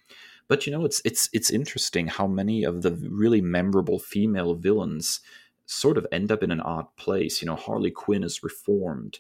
But 0.48 0.66
you 0.66 0.72
know, 0.72 0.84
it's 0.84 1.00
it's 1.04 1.28
it's 1.32 1.50
interesting 1.50 2.06
how 2.06 2.26
many 2.26 2.64
of 2.64 2.82
the 2.82 2.92
really 3.10 3.40
memorable 3.40 3.98
female 3.98 4.54
villains 4.54 5.20
sort 5.66 5.98
of 5.98 6.06
end 6.10 6.32
up 6.32 6.42
in 6.42 6.50
an 6.50 6.60
odd 6.60 6.86
place. 6.96 7.42
You 7.42 7.46
know, 7.46 7.56
Harley 7.56 7.90
Quinn 7.90 8.24
is 8.24 8.42
reformed. 8.42 9.18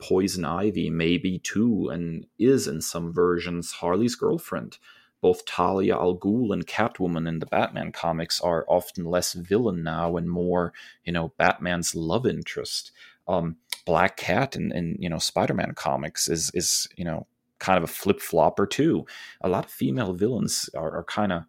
Poison 0.00 0.44
Ivy 0.44 0.90
maybe 0.90 1.40
too, 1.40 1.88
and 1.88 2.26
is 2.38 2.68
in 2.68 2.80
some 2.80 3.12
versions 3.12 3.72
Harley's 3.72 4.14
girlfriend. 4.14 4.78
Both 5.20 5.44
Talia 5.44 5.96
al 5.96 6.16
Ghul 6.16 6.52
and 6.52 6.64
Catwoman 6.64 7.26
in 7.26 7.40
the 7.40 7.46
Batman 7.46 7.90
comics 7.90 8.40
are 8.40 8.64
often 8.68 9.04
less 9.04 9.32
villain 9.32 9.82
now 9.82 10.16
and 10.16 10.30
more, 10.30 10.72
you 11.04 11.12
know, 11.12 11.32
Batman's 11.36 11.96
love 11.96 12.24
interest. 12.24 12.92
Um, 13.28 13.56
Black 13.84 14.16
Cat 14.16 14.56
and, 14.56 14.72
in 14.72 14.96
you 14.98 15.08
know 15.08 15.18
Spider-Man 15.18 15.72
comics 15.74 16.28
is 16.28 16.50
is 16.54 16.88
you 16.96 17.04
know 17.04 17.26
kind 17.58 17.76
of 17.76 17.84
a 17.84 17.92
flip 17.92 18.20
flopper 18.20 18.66
too. 18.66 19.06
A 19.40 19.48
lot 19.48 19.64
of 19.64 19.70
female 19.70 20.12
villains 20.12 20.70
are, 20.76 20.96
are 20.96 21.04
kind 21.04 21.32
of 21.32 21.44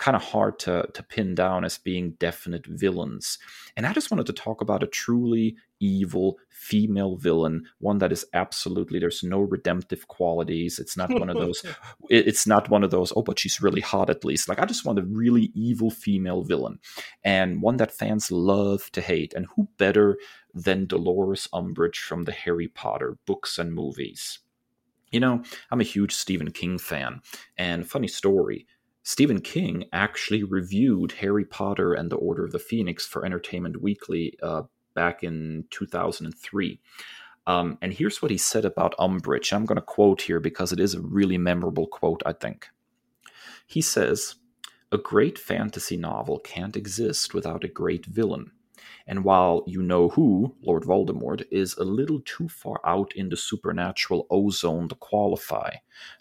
kind 0.00 0.16
of 0.16 0.22
hard 0.22 0.58
to 0.58 0.88
to 0.94 1.02
pin 1.02 1.34
down 1.34 1.62
as 1.64 1.76
being 1.76 2.12
definite 2.12 2.66
villains. 2.66 3.38
And 3.76 3.86
I 3.86 3.92
just 3.92 4.10
wanted 4.10 4.26
to 4.26 4.32
talk 4.32 4.62
about 4.62 4.82
a 4.82 4.86
truly 4.86 5.56
evil 5.78 6.38
female 6.48 7.16
villain, 7.16 7.64
one 7.78 7.98
that 7.98 8.10
is 8.10 8.24
absolutely 8.32 8.98
there's 8.98 9.22
no 9.22 9.40
redemptive 9.40 10.08
qualities. 10.08 10.78
It's 10.78 10.96
not 10.96 11.10
one 11.10 11.28
of 11.28 11.36
those. 11.36 11.62
it's 12.10 12.46
not 12.46 12.70
one 12.70 12.82
of 12.82 12.90
those. 12.90 13.12
Oh, 13.14 13.22
but 13.22 13.38
she's 13.38 13.60
really 13.60 13.82
hot 13.82 14.08
at 14.08 14.24
least. 14.24 14.48
Like 14.48 14.58
I 14.58 14.64
just 14.64 14.86
want 14.86 14.98
a 14.98 15.02
really 15.02 15.52
evil 15.54 15.90
female 15.90 16.42
villain, 16.42 16.78
and 17.22 17.60
one 17.60 17.76
that 17.76 17.92
fans 17.92 18.32
love 18.32 18.90
to 18.92 19.02
hate. 19.02 19.34
And 19.34 19.46
who 19.54 19.68
better 19.76 20.18
than 20.54 20.86
Dolores 20.86 21.46
Umbridge 21.52 21.98
from 21.98 22.24
the 22.24 22.32
Harry 22.32 22.68
Potter 22.68 23.18
books 23.26 23.58
and 23.58 23.74
movies? 23.74 24.38
You 25.12 25.20
know, 25.20 25.42
I'm 25.70 25.80
a 25.80 25.84
huge 25.84 26.14
Stephen 26.14 26.52
King 26.52 26.78
fan, 26.78 27.20
and 27.58 27.86
funny 27.86 28.08
story. 28.08 28.66
Stephen 29.10 29.40
King 29.40 29.86
actually 29.92 30.44
reviewed 30.44 31.10
Harry 31.10 31.44
Potter 31.44 31.94
and 31.94 32.12
the 32.12 32.16
Order 32.16 32.44
of 32.44 32.52
the 32.52 32.60
Phoenix 32.60 33.04
for 33.04 33.26
Entertainment 33.26 33.82
Weekly 33.82 34.38
uh, 34.40 34.62
back 34.94 35.24
in 35.24 35.64
2003. 35.70 36.80
Um, 37.44 37.76
and 37.82 37.92
here's 37.92 38.22
what 38.22 38.30
he 38.30 38.38
said 38.38 38.64
about 38.64 38.94
Umbridge. 39.00 39.52
I'm 39.52 39.66
going 39.66 39.74
to 39.74 39.82
quote 39.82 40.22
here 40.22 40.38
because 40.38 40.70
it 40.70 40.78
is 40.78 40.94
a 40.94 41.00
really 41.00 41.38
memorable 41.38 41.88
quote, 41.88 42.22
I 42.24 42.34
think. 42.34 42.68
He 43.66 43.80
says, 43.80 44.36
A 44.92 44.96
great 44.96 45.40
fantasy 45.40 45.96
novel 45.96 46.38
can't 46.38 46.76
exist 46.76 47.34
without 47.34 47.64
a 47.64 47.68
great 47.68 48.06
villain. 48.06 48.52
And 49.06 49.24
while 49.24 49.64
you 49.66 49.82
know 49.82 50.10
who, 50.10 50.54
Lord 50.62 50.84
Voldemort, 50.84 51.44
is 51.50 51.74
a 51.74 51.84
little 51.84 52.20
too 52.20 52.48
far 52.48 52.80
out 52.84 53.12
in 53.14 53.28
the 53.28 53.36
supernatural 53.36 54.26
ozone 54.30 54.88
to 54.88 54.94
qualify, 54.94 55.76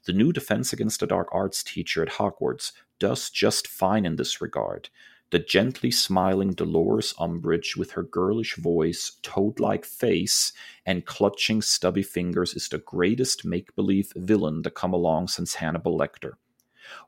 the 0.05 0.13
new 0.13 0.33
Defense 0.33 0.73
Against 0.73 0.99
the 0.99 1.07
Dark 1.07 1.27
Arts 1.31 1.63
teacher 1.63 2.01
at 2.01 2.13
Hogwarts 2.13 2.71
does 2.99 3.29
just 3.29 3.67
fine 3.67 4.05
in 4.05 4.15
this 4.15 4.41
regard. 4.41 4.89
The 5.31 5.39
gently 5.39 5.91
smiling 5.91 6.53
Dolores 6.53 7.13
Umbridge, 7.19 7.77
with 7.77 7.91
her 7.91 8.01
girlish 8.01 8.55
voice, 8.55 9.17
toad 9.21 9.59
like 9.59 9.85
face, 9.85 10.51
and 10.87 11.05
clutching 11.05 11.61
stubby 11.61 12.01
fingers, 12.01 12.55
is 12.55 12.67
the 12.67 12.79
greatest 12.79 13.45
make 13.45 13.75
believe 13.75 14.11
villain 14.15 14.63
to 14.63 14.71
come 14.71 14.91
along 14.93 15.27
since 15.27 15.55
Hannibal 15.55 15.95
Lecter. 15.95 16.33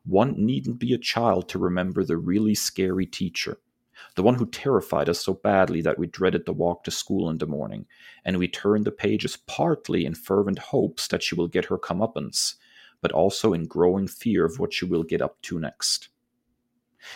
One 0.04 0.34
needn't 0.36 0.78
be 0.78 0.92
a 0.92 0.98
child 0.98 1.48
to 1.48 1.58
remember 1.58 2.04
the 2.04 2.16
really 2.16 2.54
scary 2.54 3.06
teacher 3.06 3.58
the 4.14 4.22
one 4.22 4.34
who 4.34 4.46
terrified 4.46 5.08
us 5.08 5.20
so 5.20 5.34
badly 5.34 5.80
that 5.82 5.98
we 5.98 6.06
dreaded 6.06 6.44
the 6.46 6.52
walk 6.52 6.84
to 6.84 6.90
school 6.90 7.30
in 7.30 7.38
the 7.38 7.46
morning, 7.46 7.86
and 8.24 8.36
we 8.38 8.48
turn 8.48 8.84
the 8.84 8.90
pages 8.90 9.36
partly 9.36 10.04
in 10.04 10.14
fervent 10.14 10.58
hopes 10.58 11.08
that 11.08 11.22
she 11.22 11.34
will 11.34 11.48
get 11.48 11.66
her 11.66 11.78
comeuppance, 11.78 12.54
but 13.00 13.12
also 13.12 13.52
in 13.52 13.66
growing 13.66 14.06
fear 14.06 14.44
of 14.44 14.58
what 14.58 14.72
she 14.72 14.84
will 14.84 15.02
get 15.02 15.22
up 15.22 15.40
to 15.42 15.58
next. 15.58 16.08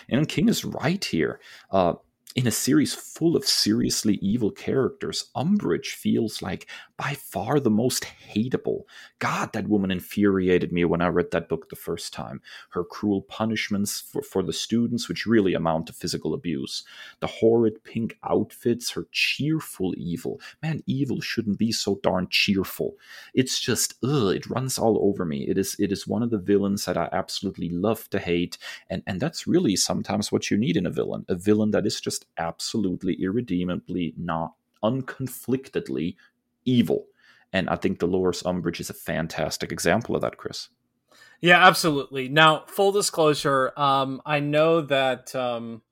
And 0.09 0.29
King 0.29 0.49
is 0.49 0.65
right 0.65 1.05
here. 1.05 1.41
Uh, 1.71 1.95
in 2.37 2.47
a 2.47 2.51
series 2.51 2.93
full 2.93 3.35
of 3.35 3.47
seriously 3.47 4.17
evil 4.17 4.51
characters, 4.51 5.31
Umbridge 5.35 5.95
feels 5.95 6.43
like 6.43 6.67
by 6.99 7.15
far 7.15 7.59
the 7.59 7.71
most 7.71 8.07
hateable. 8.35 8.83
God, 9.21 9.55
that 9.55 9.69
woman 9.69 9.91
infuriated 9.91 10.71
me 10.71 10.85
when 10.85 11.01
I 11.01 11.07
read 11.07 11.31
that 11.31 11.49
book 11.49 11.71
the 11.71 11.77
first 11.77 12.13
time. 12.13 12.43
Her 12.71 12.85
cruel 12.85 13.23
punishments 13.23 14.03
for, 14.03 14.21
for 14.21 14.43
the 14.43 14.53
students, 14.53 15.09
which 15.09 15.25
really 15.25 15.55
amount 15.55 15.87
to 15.87 15.95
physical 15.95 16.35
abuse, 16.35 16.85
the 17.21 17.27
horrid 17.27 17.83
pink 17.85 18.19
outfits, 18.23 18.91
her 18.91 19.07
cheerful 19.13 19.95
evil. 19.97 20.39
Man, 20.63 20.83
evil 20.85 21.23
shouldn't 21.23 21.59
be 21.59 21.73
so 21.73 22.01
darn 22.03 22.29
cheerful. 22.29 22.97
It's 23.33 23.59
just, 23.59 23.95
ugh, 24.05 24.37
it 24.37 24.51
runs 24.51 24.77
all 24.77 24.99
over 25.01 25.25
me. 25.25 25.49
It 25.49 25.57
is, 25.57 25.75
it 25.79 25.91
is 25.91 26.07
one 26.07 26.23
of 26.23 26.29
the 26.29 26.37
villains 26.37 26.85
that 26.85 26.99
I 26.99 27.09
absolutely 27.13 27.71
love 27.71 28.11
to 28.11 28.19
hate, 28.19 28.59
and, 28.91 29.03
and 29.07 29.21
that's 29.21 29.47
really 29.47 29.75
sometimes 29.75 30.31
what 30.31 30.51
you 30.51 30.59
need 30.59 30.77
in 30.77 30.85
a 30.85 30.91
villain. 30.91 31.25
A 31.31 31.35
villain 31.35 31.71
that 31.71 31.87
is 31.87 31.99
just 31.99 32.26
absolutely 32.39 33.17
irredeemably 33.21 34.15
not 34.17 34.55
unconflictedly 34.83 36.17
evil. 36.65 37.07
And 37.53 37.69
I 37.71 37.77
think 37.77 37.99
Dolores 37.99 38.43
Umbridge 38.43 38.81
is 38.81 38.91
a 38.91 38.95
fantastic 38.95 39.73
example 39.73 40.15
of 40.15 40.23
that, 40.23 40.37
Kris. 40.37 40.69
Yeah, 41.41 41.65
absolutely. 41.67 42.29
Now, 42.29 42.65
full 42.67 42.93
disclosure, 42.93 43.73
um, 43.77 44.21
I 44.27 44.41
know 44.41 44.81
that 44.83 45.35
um, 45.35 45.83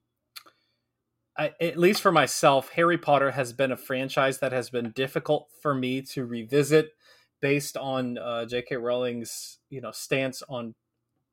I, 1.36 1.52
at 1.60 1.78
least 1.78 2.00
for 2.00 2.12
myself, 2.12 2.70
Harry 2.70 2.98
Potter 2.98 3.32
has 3.32 3.52
been 3.52 3.72
a 3.72 3.76
franchise 3.76 4.38
that 4.38 4.52
has 4.52 4.70
been 4.70 4.90
difficult 4.92 5.48
for 5.60 5.74
me 5.74 6.02
to 6.02 6.24
revisit 6.24 6.92
based 7.40 7.76
on 7.76 8.18
uh, 8.18 8.46
J.K. 8.46 8.76
Rowling's 8.76 9.58
you 9.68 9.80
know 9.80 9.90
stance 9.90 10.42
on 10.48 10.74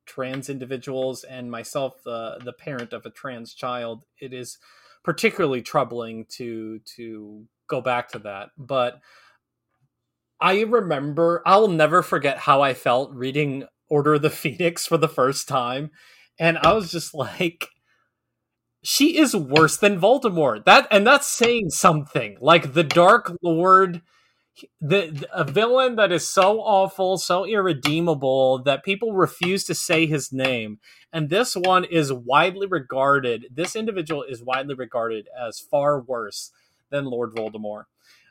trans 0.05 0.49
individuals 0.49 1.23
and 1.23 1.49
myself, 1.49 2.03
the 2.03 2.39
the 2.43 2.53
parent 2.53 2.93
of 2.93 3.05
a 3.05 3.11
trans 3.11 3.53
child. 3.53 4.03
It 4.19 4.33
is 4.33 4.57
particularly 5.03 5.61
troubling 5.61 6.25
to 6.29 6.79
to 6.95 7.45
go 7.67 7.81
back 7.81 8.09
to 8.09 8.19
that. 8.19 8.49
But 8.57 8.99
I 10.39 10.61
remember 10.61 11.41
I'll 11.45 11.67
never 11.67 12.01
forget 12.01 12.37
how 12.37 12.61
I 12.61 12.73
felt 12.73 13.13
reading 13.13 13.65
Order 13.89 14.15
of 14.15 14.21
the 14.21 14.29
Phoenix 14.31 14.85
for 14.85 14.97
the 14.97 15.09
first 15.09 15.47
time. 15.47 15.91
And 16.39 16.57
I 16.57 16.73
was 16.73 16.91
just 16.91 17.13
like 17.13 17.67
she 18.83 19.17
is 19.17 19.35
worse 19.35 19.77
than 19.77 19.99
Voldemort. 19.99 20.65
That 20.65 20.87
and 20.91 21.05
that's 21.05 21.27
saying 21.27 21.69
something. 21.69 22.37
Like 22.41 22.73
the 22.73 22.83
Dark 22.83 23.31
Lord 23.41 24.01
the, 24.79 25.27
a 25.33 25.43
villain 25.43 25.95
that 25.95 26.11
is 26.11 26.27
so 26.27 26.59
awful, 26.59 27.17
so 27.17 27.45
irredeemable 27.45 28.63
that 28.63 28.83
people 28.83 29.13
refuse 29.13 29.63
to 29.65 29.75
say 29.75 30.05
his 30.05 30.31
name. 30.31 30.79
And 31.13 31.29
this 31.29 31.55
one 31.55 31.83
is 31.83 32.13
widely 32.13 32.67
regarded. 32.67 33.47
This 33.51 33.75
individual 33.75 34.23
is 34.23 34.43
widely 34.43 34.75
regarded 34.75 35.27
as 35.39 35.59
far 35.59 35.99
worse 35.99 36.51
than 36.89 37.05
Lord 37.05 37.31
Voldemort. 37.31 37.85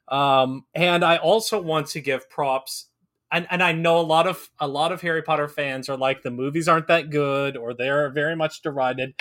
Um, 0.08 0.64
and 0.74 1.04
I 1.04 1.16
also 1.16 1.60
want 1.60 1.86
to 1.88 2.00
give 2.00 2.28
props. 2.28 2.88
And, 3.32 3.46
and 3.50 3.62
I 3.62 3.72
know 3.72 3.98
a 3.98 4.02
lot 4.02 4.26
of 4.26 4.50
a 4.58 4.66
lot 4.66 4.90
of 4.90 5.02
Harry 5.02 5.22
Potter 5.22 5.48
fans 5.48 5.88
are 5.88 5.96
like 5.96 6.22
the 6.22 6.32
movies 6.32 6.66
aren't 6.66 6.88
that 6.88 7.10
good 7.10 7.56
or 7.56 7.74
they're 7.74 8.10
very 8.10 8.34
much 8.34 8.60
derided, 8.60 9.14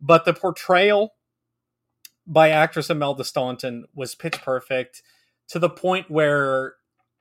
but 0.00 0.24
the 0.24 0.34
portrayal 0.34 1.14
by 2.26 2.50
actress 2.50 2.90
Imelda 2.90 3.22
Staunton 3.22 3.84
was 3.94 4.14
pitch 4.14 4.40
perfect 4.42 5.02
to 5.48 5.58
the 5.58 5.70
point 5.70 6.10
where 6.10 6.74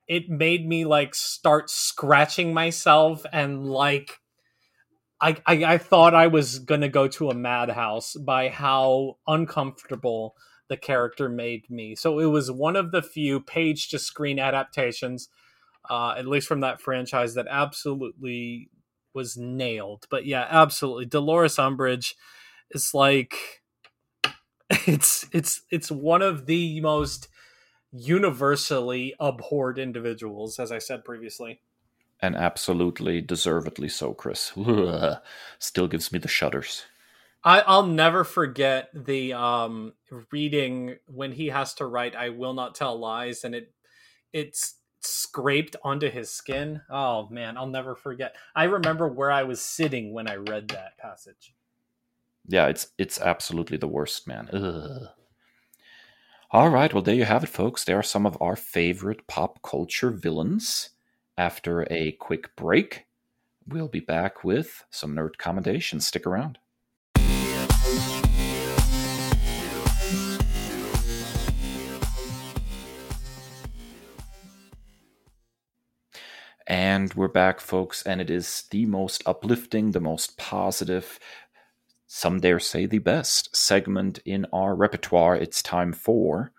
it 0.08 0.30
made 0.30 0.68
me 0.68 0.86
like 0.86 1.16
start 1.16 1.70
scratching 1.70 2.54
myself 2.54 3.26
and 3.32 3.66
like 3.70 4.20
I, 5.22 5.38
I, 5.46 5.54
I 5.74 5.78
thought 5.78 6.14
I 6.14 6.28
was 6.28 6.60
gonna 6.60 6.90
go 6.90 7.08
to 7.08 7.30
a 7.30 7.34
madhouse 7.36 8.16
by 8.16 8.50
how 8.50 9.18
uncomfortable 9.28 10.36
the 10.70 10.78
character 10.78 11.30
made 11.30 11.70
me. 11.70 11.96
So 11.96 12.20
it 12.20 12.26
was 12.26 12.52
one 12.52 12.76
of 12.76 12.92
the 12.92 13.02
few 13.02 13.40
page 13.40 13.90
to 13.90 14.00
screen 14.00 14.40
adaptations, 14.40 15.30
uh, 15.90 16.16
at 16.18 16.28
least 16.28 16.48
from 16.48 16.62
that 16.62 16.82
franchise, 16.82 17.36
that 17.36 17.48
absolutely 17.50 18.70
was 19.14 19.38
nailed. 19.38 20.06
But 20.10 20.26
yeah, 20.26 20.48
absolutely, 20.50 21.06
Dolores 21.06 21.58
Umbridge 21.58 22.14
is 22.72 22.94
like 22.94 23.62
it's 24.88 25.28
it's 25.32 25.62
it's 25.72 25.92
one 25.92 26.22
of 26.22 26.46
the 26.46 26.82
most 26.82 27.28
universally 27.94 29.14
abhorred 29.20 29.78
individuals, 29.78 30.60
as 30.60 30.72
I 30.72 30.80
said 30.80 31.06
previously. 31.06 31.62
And 32.22 32.36
absolutely 32.36 33.22
deservedly 33.22 33.90
so, 33.90 34.14
Kris. 34.14 34.54
Still 35.60 35.88
gives 35.88 36.12
me 36.12 36.20
the 36.20 36.28
shudders. 36.28 36.86
I, 37.44 37.64
will 37.68 37.88
never 37.88 38.24
forget 38.24 38.90
the 38.94 39.34
um, 39.34 39.94
reading 40.32 40.96
when 41.08 41.34
he 41.34 41.48
has 41.50 41.74
to 41.76 41.86
write 41.86 42.16
"I 42.16 42.30
will 42.30 42.54
not 42.54 42.76
tell 42.76 42.98
lies," 42.98 43.44
and 43.44 43.54
it 43.54 43.74
it's 44.32 44.76
scraped 45.02 45.76
onto 45.84 46.10
his 46.10 46.32
skin. 46.32 46.82
Oh 46.90 47.28
man, 47.30 47.58
I'll 47.58 47.68
never 47.68 47.96
forget. 47.96 48.36
I 48.56 48.64
remember 48.66 49.10
where 49.10 49.32
I 49.32 49.44
was 49.44 49.62
sitting 49.62 50.14
when 50.14 50.30
I 50.30 50.36
read 50.36 50.70
that 50.70 50.98
passage. 50.98 51.54
Yeah, 52.48 52.68
it's 52.68 52.88
it's 52.98 53.20
absolutely 53.20 53.76
the 53.76 53.88
worst, 53.88 54.26
man. 54.26 54.50
Ugh. 54.54 55.10
All 56.54 56.70
right, 56.70 56.94
well 56.94 57.02
there 57.02 57.16
you 57.16 57.24
have 57.24 57.44
it, 57.44 57.50
folks. 57.50 57.84
There 57.84 57.98
are 57.98 58.04
some 58.04 58.28
of 58.28 58.38
our 58.40 58.56
favorite 58.56 59.26
pop 59.26 59.64
culture 59.64 60.12
villains. 60.12 60.92
After 61.36 61.88
a 61.90 62.12
quick 62.12 62.56
break, 62.56 63.08
we'll 63.68 63.88
be 63.88 64.02
back 64.02 64.44
with 64.44 64.86
some 64.92 65.16
nerd 65.16 65.38
commendations. 65.40 66.06
Stick 66.06 66.28
around. 66.28 66.60
And 76.68 77.14
we're 77.16 77.30
back, 77.30 77.60
folks, 77.60 78.04
and 78.04 78.22
it 78.22 78.30
is 78.30 78.66
the 78.70 78.86
most 78.86 79.24
uplifting, 79.26 79.92
the 79.92 80.00
most 80.00 80.38
positive, 80.38 81.20
some 82.16 82.40
dare 82.40 82.60
say 82.60 82.86
the 82.86 83.00
best 83.00 83.56
segment 83.56 84.20
in 84.24 84.46
our 84.54 84.76
repertoire. 84.76 85.36
It's 85.36 85.64
time 85.64 85.92
for. 85.92 86.52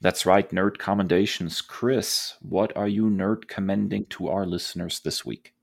That's 0.00 0.24
right, 0.24 0.48
nerd 0.52 0.78
commendations. 0.78 1.60
Kris, 1.60 2.36
what 2.40 2.74
are 2.76 2.86
you 2.86 3.10
nerd 3.10 3.48
commending 3.48 4.06
to 4.10 4.28
our 4.28 4.46
listeners 4.46 5.00
this 5.00 5.26
week? 5.26 5.54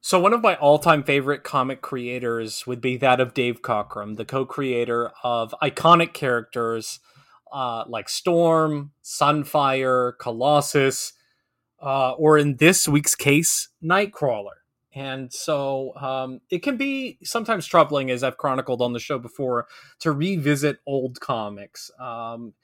So 0.00 0.18
one 0.18 0.32
of 0.32 0.40
my 0.40 0.54
all-time 0.54 1.02
favorite 1.02 1.44
comic 1.44 1.82
creators 1.82 2.66
would 2.66 2.80
be 2.80 2.96
that 2.96 3.20
of 3.20 3.34
Dave 3.34 3.60
Cockrum, 3.60 4.16
the 4.16 4.24
co-creator 4.24 5.12
of 5.22 5.54
iconic 5.62 6.14
characters 6.14 7.00
uh, 7.54 7.84
like 7.88 8.08
Storm, 8.08 8.90
Sunfire, 9.02 10.18
Colossus, 10.18 11.12
uh, 11.80 12.12
or 12.12 12.36
in 12.36 12.56
this 12.56 12.88
week's 12.88 13.14
case, 13.14 13.68
Nightcrawler. 13.82 14.58
And 14.92 15.32
so 15.32 15.94
um, 15.96 16.40
it 16.50 16.62
can 16.62 16.76
be 16.76 17.18
sometimes 17.22 17.66
troubling, 17.66 18.10
as 18.10 18.22
I've 18.22 18.38
chronicled 18.38 18.82
on 18.82 18.92
the 18.92 19.00
show 19.00 19.18
before, 19.18 19.66
to 20.00 20.12
revisit 20.12 20.78
old 20.86 21.20
comics. 21.20 21.90
Um, 21.98 22.54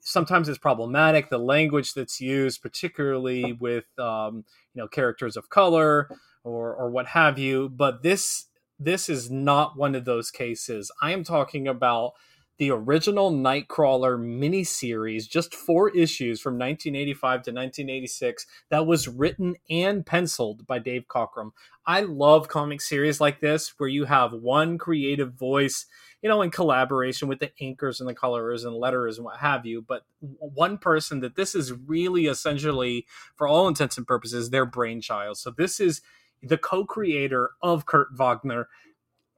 sometimes 0.00 0.48
it's 0.48 0.58
problematic 0.58 1.28
the 1.28 1.38
language 1.38 1.94
that's 1.94 2.20
used, 2.20 2.62
particularly 2.62 3.52
with 3.52 3.86
um, 3.98 4.44
you 4.74 4.82
know 4.82 4.88
characters 4.88 5.36
of 5.36 5.48
color 5.48 6.08
or 6.44 6.74
or 6.74 6.90
what 6.90 7.08
have 7.08 7.38
you. 7.38 7.68
But 7.68 8.02
this 8.02 8.46
this 8.78 9.08
is 9.08 9.30
not 9.30 9.76
one 9.76 9.94
of 9.94 10.04
those 10.04 10.30
cases. 10.30 10.90
I 11.02 11.12
am 11.12 11.24
talking 11.24 11.66
about 11.66 12.12
the 12.58 12.70
original 12.70 13.30
Nightcrawler 13.30 14.18
miniseries, 14.18 15.28
just 15.28 15.54
four 15.54 15.90
issues 15.90 16.40
from 16.40 16.54
1985 16.54 17.20
to 17.20 17.50
1986, 17.50 18.46
that 18.70 18.86
was 18.86 19.08
written 19.08 19.56
and 19.68 20.06
penciled 20.06 20.66
by 20.66 20.78
Dave 20.78 21.04
Cockrum. 21.06 21.50
I 21.86 22.00
love 22.00 22.48
comic 22.48 22.80
series 22.80 23.20
like 23.20 23.40
this 23.40 23.74
where 23.76 23.88
you 23.88 24.06
have 24.06 24.32
one 24.32 24.78
creative 24.78 25.34
voice, 25.34 25.86
you 26.22 26.28
know, 26.28 26.40
in 26.40 26.50
collaboration 26.50 27.28
with 27.28 27.40
the 27.40 27.52
inkers 27.60 28.00
and 28.00 28.08
the 28.08 28.14
colorers 28.14 28.64
and 28.64 28.74
letterers 28.74 29.16
and 29.16 29.24
what 29.24 29.36
have 29.38 29.66
you, 29.66 29.82
but 29.82 30.02
one 30.20 30.78
person 30.78 31.20
that 31.20 31.36
this 31.36 31.54
is 31.54 31.72
really 31.72 32.26
essentially, 32.26 33.06
for 33.36 33.46
all 33.46 33.68
intents 33.68 33.98
and 33.98 34.06
purposes, 34.06 34.50
their 34.50 34.66
brainchild. 34.66 35.36
So 35.36 35.50
this 35.50 35.78
is 35.78 36.00
the 36.42 36.58
co-creator 36.58 37.50
of 37.62 37.86
Kurt 37.86 38.08
Wagner 38.16 38.68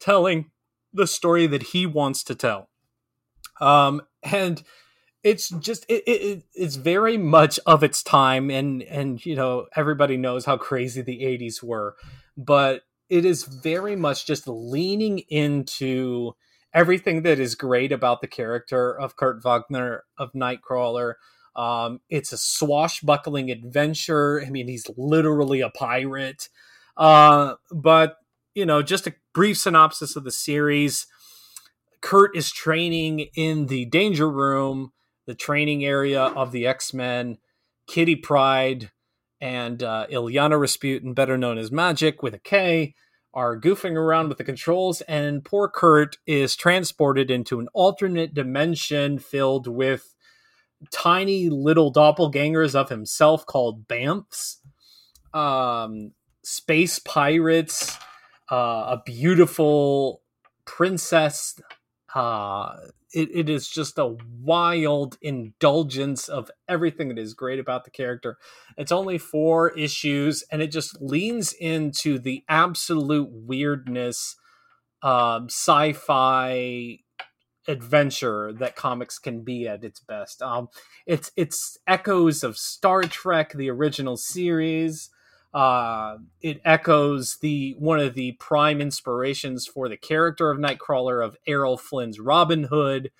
telling 0.00 0.50
the 0.92 1.06
story 1.06 1.46
that 1.48 1.64
he 1.64 1.84
wants 1.84 2.22
to 2.24 2.34
tell. 2.34 2.70
Um, 3.60 4.02
and 4.22 4.62
it's 5.24 5.48
just 5.48 5.84
it, 5.88 6.04
it, 6.06 6.42
it's 6.54 6.76
very 6.76 7.16
much 7.16 7.58
of 7.66 7.82
its 7.82 8.02
time 8.02 8.50
and 8.50 8.82
and 8.84 9.24
you 9.26 9.34
know 9.34 9.66
everybody 9.74 10.16
knows 10.16 10.44
how 10.44 10.56
crazy 10.56 11.02
the 11.02 11.20
80s 11.22 11.62
were 11.62 11.96
but 12.36 12.82
it 13.08 13.24
is 13.24 13.44
very 13.44 13.96
much 13.96 14.26
just 14.26 14.46
leaning 14.46 15.18
into 15.28 16.32
everything 16.72 17.22
that 17.22 17.40
is 17.40 17.54
great 17.54 17.90
about 17.90 18.20
the 18.20 18.26
character 18.26 18.98
of 18.98 19.16
Kurt 19.16 19.42
Wagner 19.42 20.04
of 20.18 20.32
Nightcrawler. 20.32 21.14
Um, 21.56 22.00
it's 22.10 22.32
a 22.32 22.38
swashbuckling 22.38 23.50
adventure. 23.50 24.42
I 24.46 24.50
mean 24.50 24.68
he's 24.68 24.86
literally 24.96 25.60
a 25.60 25.70
pirate. 25.70 26.48
Uh, 26.96 27.54
but 27.72 28.16
you 28.54 28.66
know, 28.66 28.82
just 28.82 29.06
a 29.06 29.14
brief 29.34 29.58
synopsis 29.58 30.16
of 30.16 30.24
the 30.24 30.32
series. 30.32 31.06
Kurt 32.00 32.36
is 32.36 32.50
training 32.50 33.26
in 33.34 33.66
the 33.66 33.84
danger 33.86 34.30
room, 34.30 34.92
the 35.26 35.34
training 35.34 35.84
area 35.84 36.22
of 36.22 36.52
the 36.52 36.66
X 36.66 36.94
Men. 36.94 37.38
Kitty 37.86 38.16
Pryde 38.16 38.90
and 39.40 39.82
uh, 39.82 40.06
Illyana 40.10 40.60
Rasputin, 40.60 41.14
better 41.14 41.38
known 41.38 41.58
as 41.58 41.72
Magic 41.72 42.22
with 42.22 42.34
a 42.34 42.38
K, 42.38 42.94
are 43.32 43.58
goofing 43.58 43.94
around 43.94 44.28
with 44.28 44.38
the 44.38 44.44
controls, 44.44 45.00
and 45.02 45.44
poor 45.44 45.68
Kurt 45.68 46.18
is 46.26 46.56
transported 46.56 47.30
into 47.30 47.60
an 47.60 47.68
alternate 47.72 48.34
dimension 48.34 49.18
filled 49.18 49.66
with 49.66 50.14
tiny 50.90 51.48
little 51.48 51.92
doppelgangers 51.92 52.74
of 52.74 52.88
himself 52.88 53.46
called 53.46 53.86
Bamfs. 53.88 54.56
Um, 55.34 56.12
space 56.42 56.98
pirates, 56.98 57.96
uh, 58.50 58.96
a 58.96 59.02
beautiful 59.04 60.22
princess. 60.64 61.60
Uh, 62.14 62.76
it, 63.12 63.28
it 63.34 63.48
is 63.48 63.68
just 63.68 63.98
a 63.98 64.16
wild 64.40 65.18
indulgence 65.22 66.28
of 66.28 66.50
everything 66.68 67.08
that 67.08 67.18
is 67.18 67.34
great 67.34 67.58
about 67.58 67.84
the 67.84 67.90
character. 67.90 68.38
It's 68.76 68.92
only 68.92 69.18
four 69.18 69.70
issues, 69.70 70.42
and 70.50 70.62
it 70.62 70.72
just 70.72 71.00
leans 71.00 71.52
into 71.52 72.18
the 72.18 72.44
absolute 72.48 73.28
weirdness, 73.30 74.36
um, 75.02 75.46
sci-fi 75.46 77.00
adventure 77.66 78.52
that 78.54 78.76
comics 78.76 79.18
can 79.18 79.42
be 79.42 79.68
at 79.68 79.84
its 79.84 80.00
best. 80.00 80.40
Um, 80.42 80.68
it's 81.06 81.30
it's 81.36 81.78
echoes 81.86 82.42
of 82.42 82.56
Star 82.56 83.02
Trek, 83.02 83.52
the 83.52 83.70
original 83.70 84.16
series. 84.16 85.10
Uh, 85.54 86.18
it 86.42 86.60
echoes 86.64 87.38
the 87.40 87.74
one 87.78 88.00
of 88.00 88.14
the 88.14 88.32
prime 88.32 88.80
inspirations 88.80 89.66
for 89.66 89.88
the 89.88 89.96
character 89.96 90.50
of 90.50 90.58
Nightcrawler 90.58 91.24
of 91.24 91.36
Errol 91.46 91.78
Flynn's 91.78 92.20
Robin 92.20 92.64
Hood. 92.64 93.10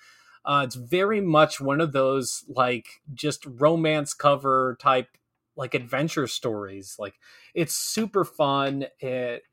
Uh, 0.45 0.61
it's 0.65 0.75
very 0.75 1.21
much 1.21 1.59
one 1.59 1.81
of 1.81 1.91
those 1.91 2.45
like 2.47 3.01
just 3.13 3.45
romance 3.45 4.13
cover 4.13 4.77
type 4.79 5.09
like 5.55 5.73
adventure 5.73 6.27
stories. 6.27 6.95
Like 6.99 7.15
it's 7.53 7.75
super 7.75 8.23
fun. 8.23 8.85
It 8.99 9.43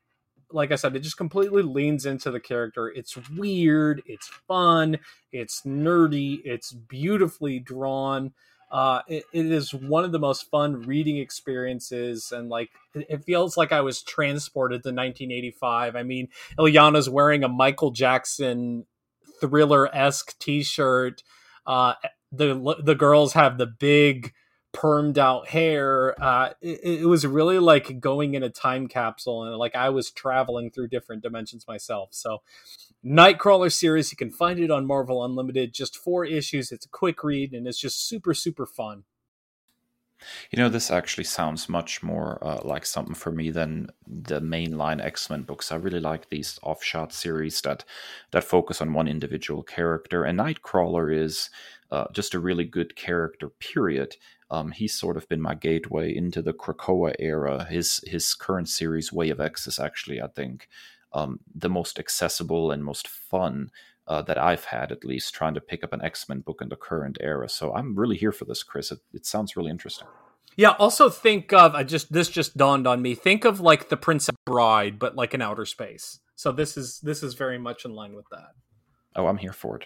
like 0.51 0.71
I 0.71 0.75
said, 0.75 0.95
it 0.95 1.01
just 1.01 1.17
completely 1.17 1.61
leans 1.61 2.05
into 2.05 2.31
the 2.31 2.39
character. 2.39 2.89
It's 2.89 3.17
weird, 3.31 4.01
it's 4.05 4.27
fun, 4.47 4.97
it's 5.31 5.63
nerdy, 5.63 6.39
it's 6.45 6.71
beautifully 6.71 7.59
drawn 7.59 8.33
uh, 8.71 9.01
it, 9.07 9.23
it 9.33 9.45
is 9.45 9.73
one 9.73 10.03
of 10.03 10.11
the 10.11 10.19
most 10.19 10.49
fun 10.49 10.81
reading 10.81 11.17
experiences 11.17 12.31
and 12.31 12.49
like 12.49 12.69
it 12.93 13.23
feels 13.23 13.55
like 13.55 13.71
i 13.71 13.81
was 13.81 14.01
transported 14.01 14.83
to 14.83 14.89
1985 14.89 15.95
i 15.95 16.03
mean 16.03 16.27
Illyana's 16.59 17.09
wearing 17.09 17.43
a 17.43 17.47
michael 17.47 17.91
jackson 17.91 18.85
thriller-esque 19.39 20.37
t-shirt. 20.39 21.23
Uh, 21.65 21.93
the 22.31 22.75
the 22.83 22.95
girls 22.95 23.33
have 23.33 23.57
the 23.57 23.65
big 23.65 24.33
permed 24.77 25.17
out 25.17 25.47
hair. 25.47 26.15
Uh, 26.23 26.53
it, 26.61 27.01
it, 27.01 27.05
was 27.07 27.25
really 27.25 27.57
like 27.57 27.99
going 27.99 28.35
in 28.35 28.43
a 28.43 28.49
time 28.49 28.87
capsule, 28.87 29.43
and 29.43 29.55
like 29.57 29.75
I 29.75 29.89
was 29.89 30.11
traveling 30.11 30.69
through 30.69 30.89
different 30.89 31.23
dimensions 31.23 31.67
myself. 31.67 32.09
So, 32.11 32.43
Nightcrawler 33.03 33.73
series, 33.73 34.11
you 34.11 34.17
can 34.17 34.29
find 34.29 34.59
it 34.59 34.69
on 34.69 34.85
Marvel 34.85 35.25
Unlimited. 35.25 35.73
Just 35.73 35.97
four 35.97 36.25
issues. 36.25 36.71
It's 36.71 36.85
a 36.85 36.89
quick 36.89 37.23
read, 37.23 37.53
and 37.53 37.67
it's 37.67 37.79
just 37.79 38.07
super 38.07 38.35
super 38.35 38.67
fun. 38.67 39.03
You 40.51 40.57
know, 40.57 40.69
this 40.69 40.89
actually 40.89 41.25
sounds 41.25 41.69
much 41.69 42.01
more 42.01 42.39
uh, 42.41 42.59
like 42.63 42.85
something 42.85 43.13
for 43.13 43.31
me 43.31 43.51
than 43.51 43.89
the 44.07 44.41
mainline 44.41 45.03
X 45.03 45.29
Men 45.29 45.41
books. 45.41 45.71
I 45.71 45.75
really 45.75 45.99
like 45.99 46.29
these 46.29 46.59
offshot 46.61 47.13
series 47.13 47.61
that 47.61 47.83
that 48.31 48.43
focus 48.43 48.79
on 48.81 48.93
one 48.93 49.07
individual 49.07 49.63
character, 49.63 50.23
and 50.23 50.37
Nightcrawler 50.37 51.15
is 51.15 51.49
uh, 51.89 52.05
just 52.13 52.35
a 52.35 52.39
really 52.39 52.65
good 52.65 52.95
character. 52.95 53.49
Period. 53.49 54.15
Um, 54.49 54.71
he's 54.71 54.95
sort 54.95 55.17
of 55.17 55.27
been 55.27 55.41
my 55.41 55.55
gateway 55.55 56.15
into 56.15 56.41
the 56.41 56.53
Krakoa 56.53 57.15
era. 57.19 57.65
His 57.69 58.01
his 58.05 58.33
current 58.33 58.69
series, 58.69 59.11
Way 59.11 59.29
of 59.29 59.39
X, 59.39 59.67
is 59.67 59.79
actually, 59.79 60.21
I 60.21 60.27
think, 60.27 60.69
um, 61.13 61.39
the 61.53 61.69
most 61.69 61.99
accessible 61.99 62.71
and 62.71 62.83
most 62.83 63.07
fun 63.07 63.71
uh, 64.07 64.21
that 64.21 64.37
I've 64.37 64.65
had, 64.65 64.91
at 64.91 65.03
least, 65.03 65.33
trying 65.33 65.53
to 65.55 65.61
pick 65.61 65.83
up 65.83 65.91
an 65.93 66.01
X 66.01 66.29
Men 66.29 66.39
book 66.39 66.61
in 66.61 66.69
the 66.69 66.77
current 66.77 67.17
era. 67.19 67.49
So 67.49 67.73
I'm 67.73 67.95
really 67.95 68.17
here 68.17 68.31
for 68.31 68.45
this, 68.45 68.63
Kris. 68.63 68.91
It, 68.91 68.99
it 69.13 69.25
sounds 69.25 69.57
really 69.57 69.71
interesting. 69.71 70.07
Yeah. 70.55 70.71
Also, 70.79 71.09
think 71.09 71.51
of 71.53 71.75
I 71.75 71.83
just 71.83 72.11
this 72.11 72.29
just 72.29 72.57
dawned 72.57 72.87
on 72.87 73.01
me. 73.01 73.15
Think 73.15 73.45
of 73.45 73.59
like 73.59 73.89
the 73.89 73.97
Princess 73.97 74.35
Bride, 74.45 74.97
but 74.97 75.15
like 75.15 75.33
in 75.33 75.41
outer 75.41 75.65
space. 75.65 76.19
So 76.35 76.51
this 76.51 76.77
is 76.77 76.99
this 77.01 77.21
is 77.21 77.33
very 77.33 77.57
much 77.57 77.83
in 77.83 77.93
line 77.93 78.15
with 78.15 78.25
that. 78.31 78.51
Oh, 79.15 79.27
I'm 79.27 79.37
here 79.37 79.53
for 79.53 79.75
it. 79.75 79.85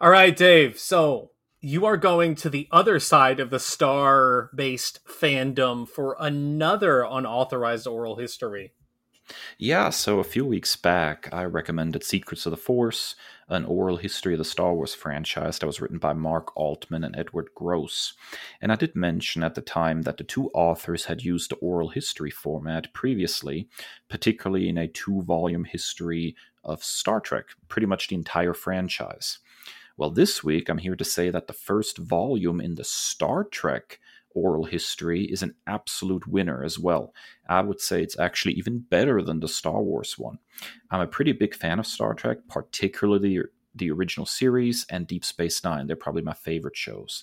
All 0.00 0.10
right, 0.10 0.36
Dave. 0.36 0.78
So 0.78 1.30
you 1.64 1.86
are 1.86 1.96
going 1.96 2.34
to 2.34 2.50
the 2.50 2.68
other 2.70 3.00
side 3.00 3.40
of 3.40 3.48
the 3.48 3.58
star 3.58 4.50
based 4.54 5.00
fandom 5.06 5.88
for 5.88 6.14
another 6.20 7.02
unauthorized 7.02 7.86
oral 7.86 8.16
history. 8.16 8.72
Yeah, 9.56 9.88
so 9.88 10.18
a 10.18 10.24
few 10.24 10.44
weeks 10.44 10.76
back, 10.76 11.26
I 11.32 11.44
recommended 11.44 12.04
Secrets 12.04 12.44
of 12.44 12.50
the 12.50 12.58
Force, 12.58 13.14
an 13.48 13.64
oral 13.64 13.96
history 13.96 14.34
of 14.34 14.38
the 14.38 14.44
Star 14.44 14.74
Wars 14.74 14.94
franchise 14.94 15.58
that 15.58 15.66
was 15.66 15.80
written 15.80 15.96
by 15.96 16.12
Mark 16.12 16.54
Altman 16.54 17.02
and 17.02 17.16
Edward 17.16 17.48
Gross. 17.54 18.12
And 18.60 18.70
I 18.70 18.76
did 18.76 18.94
mention 18.94 19.42
at 19.42 19.54
the 19.54 19.62
time 19.62 20.02
that 20.02 20.18
the 20.18 20.24
two 20.24 20.50
authors 20.50 21.06
had 21.06 21.22
used 21.22 21.50
the 21.50 21.56
oral 21.56 21.88
history 21.88 22.30
format 22.30 22.92
previously, 22.92 23.70
particularly 24.10 24.68
in 24.68 24.76
a 24.76 24.86
two 24.86 25.22
volume 25.22 25.64
history 25.64 26.36
of 26.62 26.84
Star 26.84 27.20
Trek, 27.20 27.46
pretty 27.68 27.86
much 27.86 28.08
the 28.08 28.16
entire 28.16 28.52
franchise. 28.52 29.38
Well, 29.96 30.10
this 30.10 30.42
week 30.42 30.68
I'm 30.68 30.78
here 30.78 30.96
to 30.96 31.04
say 31.04 31.30
that 31.30 31.46
the 31.46 31.52
first 31.52 31.98
volume 31.98 32.60
in 32.60 32.74
the 32.74 32.84
Star 32.84 33.44
Trek 33.44 34.00
oral 34.34 34.64
history 34.64 35.24
is 35.24 35.42
an 35.42 35.54
absolute 35.68 36.26
winner 36.26 36.64
as 36.64 36.78
well. 36.78 37.14
I 37.48 37.60
would 37.60 37.80
say 37.80 38.02
it's 38.02 38.18
actually 38.18 38.54
even 38.54 38.80
better 38.80 39.22
than 39.22 39.38
the 39.38 39.46
Star 39.46 39.80
Wars 39.80 40.18
one. 40.18 40.38
I'm 40.90 41.00
a 41.00 41.06
pretty 41.06 41.30
big 41.30 41.54
fan 41.54 41.78
of 41.78 41.86
Star 41.86 42.14
Trek, 42.14 42.38
particularly 42.48 43.40
the 43.76 43.90
original 43.92 44.26
series 44.26 44.84
and 44.90 45.06
Deep 45.06 45.24
Space 45.24 45.62
Nine. 45.62 45.86
They're 45.86 45.94
probably 45.94 46.22
my 46.22 46.34
favorite 46.34 46.76
shows. 46.76 47.22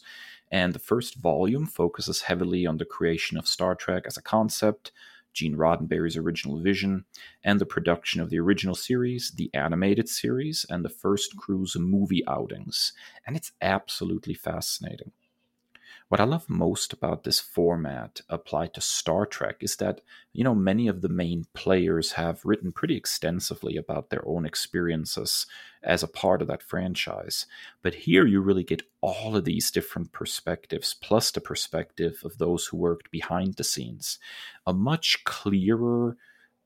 And 0.49 0.71
the 0.71 0.79
first 0.79 1.15
volume 1.15 1.65
focuses 1.65 2.21
heavily 2.21 2.65
on 2.65 2.77
the 2.77 2.85
creation 2.85 3.37
of 3.37 3.47
Star 3.47 3.75
Trek 3.75 4.03
as 4.05 4.15
a 4.15 4.21
concept, 4.21 4.93
Gene 5.33 5.55
Roddenberry's 5.55 6.17
original 6.17 6.59
vision, 6.61 7.05
and 7.43 7.59
the 7.59 7.65
production 7.65 8.21
of 8.21 8.29
the 8.29 8.39
original 8.39 8.75
series, 8.75 9.31
the 9.31 9.49
animated 9.53 10.09
series, 10.09 10.65
and 10.69 10.83
the 10.83 10.89
first 10.89 11.37
crew's 11.37 11.75
movie 11.77 12.23
outings. 12.27 12.93
And 13.25 13.35
it's 13.35 13.51
absolutely 13.61 14.33
fascinating. 14.33 15.11
What 16.11 16.19
I 16.19 16.25
love 16.25 16.49
most 16.49 16.91
about 16.91 17.23
this 17.23 17.39
format 17.39 18.19
applied 18.27 18.73
to 18.73 18.81
Star 18.81 19.25
Trek 19.25 19.59
is 19.61 19.77
that, 19.77 20.01
you 20.33 20.43
know, 20.43 20.53
many 20.53 20.89
of 20.89 20.99
the 20.99 21.07
main 21.07 21.45
players 21.53 22.11
have 22.11 22.43
written 22.43 22.73
pretty 22.73 22.97
extensively 22.97 23.77
about 23.77 24.09
their 24.09 24.27
own 24.27 24.45
experiences 24.45 25.45
as 25.81 26.03
a 26.03 26.09
part 26.09 26.41
of 26.41 26.49
that 26.49 26.63
franchise. 26.63 27.45
But 27.81 27.95
here 27.95 28.25
you 28.27 28.41
really 28.41 28.65
get 28.65 28.83
all 28.99 29.37
of 29.37 29.45
these 29.45 29.71
different 29.71 30.11
perspectives, 30.11 30.93
plus 30.93 31.31
the 31.31 31.39
perspective 31.39 32.19
of 32.25 32.39
those 32.39 32.65
who 32.65 32.75
worked 32.75 33.09
behind 33.09 33.53
the 33.55 33.63
scenes. 33.63 34.19
A 34.67 34.73
much 34.73 35.23
clearer 35.23 36.17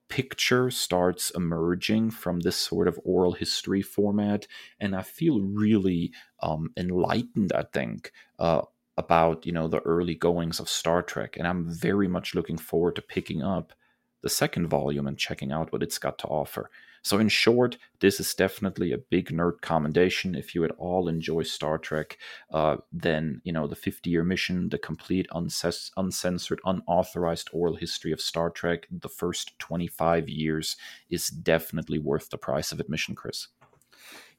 picture 0.07 0.71
starts 0.71 1.29
emerging 1.31 2.09
from 2.09 2.39
this 2.39 2.55
sort 2.55 2.87
of 2.87 2.99
oral 3.03 3.31
history 3.31 3.81
format 3.81 4.45
and 4.79 4.95
i 4.95 5.01
feel 5.01 5.41
really 5.41 6.11
um, 6.43 6.71
enlightened 6.77 7.51
i 7.53 7.63
think 7.73 8.11
uh, 8.37 8.61
about 8.97 9.45
you 9.45 9.51
know 9.51 9.67
the 9.67 9.81
early 9.81 10.15
goings 10.15 10.59
of 10.59 10.69
Star 10.69 11.01
Trek, 11.01 11.35
and 11.37 11.47
I'm 11.47 11.69
very 11.69 12.07
much 12.07 12.35
looking 12.35 12.57
forward 12.57 12.95
to 12.95 13.01
picking 13.01 13.41
up 13.41 13.73
the 14.21 14.29
second 14.29 14.67
volume 14.67 15.07
and 15.07 15.17
checking 15.17 15.51
out 15.51 15.71
what 15.71 15.83
it's 15.83 15.99
got 15.99 16.17
to 16.19 16.27
offer. 16.27 16.69
So, 17.03 17.19
in 17.19 17.29
short, 17.29 17.77
this 17.99 18.19
is 18.19 18.33
definitely 18.33 18.91
a 18.91 18.97
big 18.97 19.29
nerd 19.29 19.61
commendation. 19.61 20.33
If 20.33 20.55
you 20.55 20.63
at 20.63 20.71
all 20.79 21.07
enjoy 21.07 21.43
Star 21.43 21.77
Trek, 21.77 22.17
uh, 22.51 22.77
then 22.91 23.41
you 23.43 23.53
know 23.53 23.67
the 23.67 23.75
50 23.75 24.09
year 24.09 24.23
mission, 24.23 24.69
the 24.69 24.79
complete 24.79 25.27
unces- 25.31 25.91
uncensored, 25.97 26.61
unauthorized 26.65 27.49
oral 27.53 27.75
history 27.75 28.11
of 28.11 28.19
Star 28.19 28.49
Trek, 28.49 28.87
the 28.89 29.07
first 29.07 29.59
25 29.59 30.27
years 30.27 30.77
is 31.09 31.27
definitely 31.27 31.99
worth 31.99 32.31
the 32.31 32.39
price 32.39 32.71
of 32.71 32.79
admission, 32.79 33.13
Kris. 33.13 33.49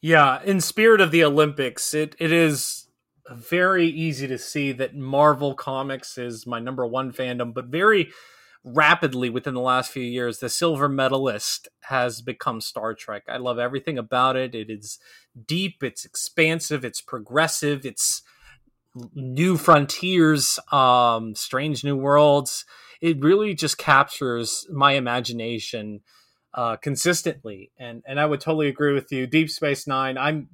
Yeah, 0.00 0.42
in 0.42 0.60
spirit 0.60 1.00
of 1.00 1.12
the 1.12 1.22
Olympics, 1.22 1.94
it, 1.94 2.16
it 2.18 2.32
is 2.32 2.85
very 3.30 3.86
easy 3.86 4.26
to 4.28 4.38
see 4.38 4.72
that 4.72 4.94
Marvel 4.94 5.54
Comics 5.54 6.18
is 6.18 6.46
my 6.46 6.58
number 6.58 6.86
one 6.86 7.12
fandom, 7.12 7.52
but 7.52 7.66
very 7.66 8.10
rapidly 8.64 9.30
within 9.30 9.54
the 9.54 9.60
last 9.60 9.92
few 9.92 10.02
years, 10.02 10.40
the 10.40 10.48
silver 10.48 10.88
medalist 10.88 11.68
has 11.82 12.20
become 12.20 12.60
Star 12.60 12.94
Trek. 12.94 13.22
I 13.28 13.36
love 13.36 13.58
everything 13.58 13.96
about 13.96 14.36
it. 14.36 14.54
It 14.54 14.70
is 14.70 14.98
deep, 15.46 15.82
it's 15.82 16.04
expansive, 16.04 16.84
it's 16.84 17.00
progressive, 17.00 17.86
it's 17.86 18.22
new 19.14 19.56
frontiers, 19.56 20.58
um, 20.72 21.34
strange 21.34 21.84
new 21.84 21.96
worlds. 21.96 22.64
It 23.00 23.22
really 23.22 23.54
just 23.54 23.78
captures 23.78 24.66
my 24.70 24.92
imagination 24.92 26.00
uh, 26.54 26.76
consistently, 26.76 27.70
and 27.78 28.02
and 28.06 28.18
I 28.18 28.26
would 28.26 28.40
totally 28.40 28.68
agree 28.68 28.94
with 28.94 29.12
you. 29.12 29.26
Deep 29.26 29.50
Space 29.50 29.86
Nine. 29.86 30.16
I'm 30.16 30.48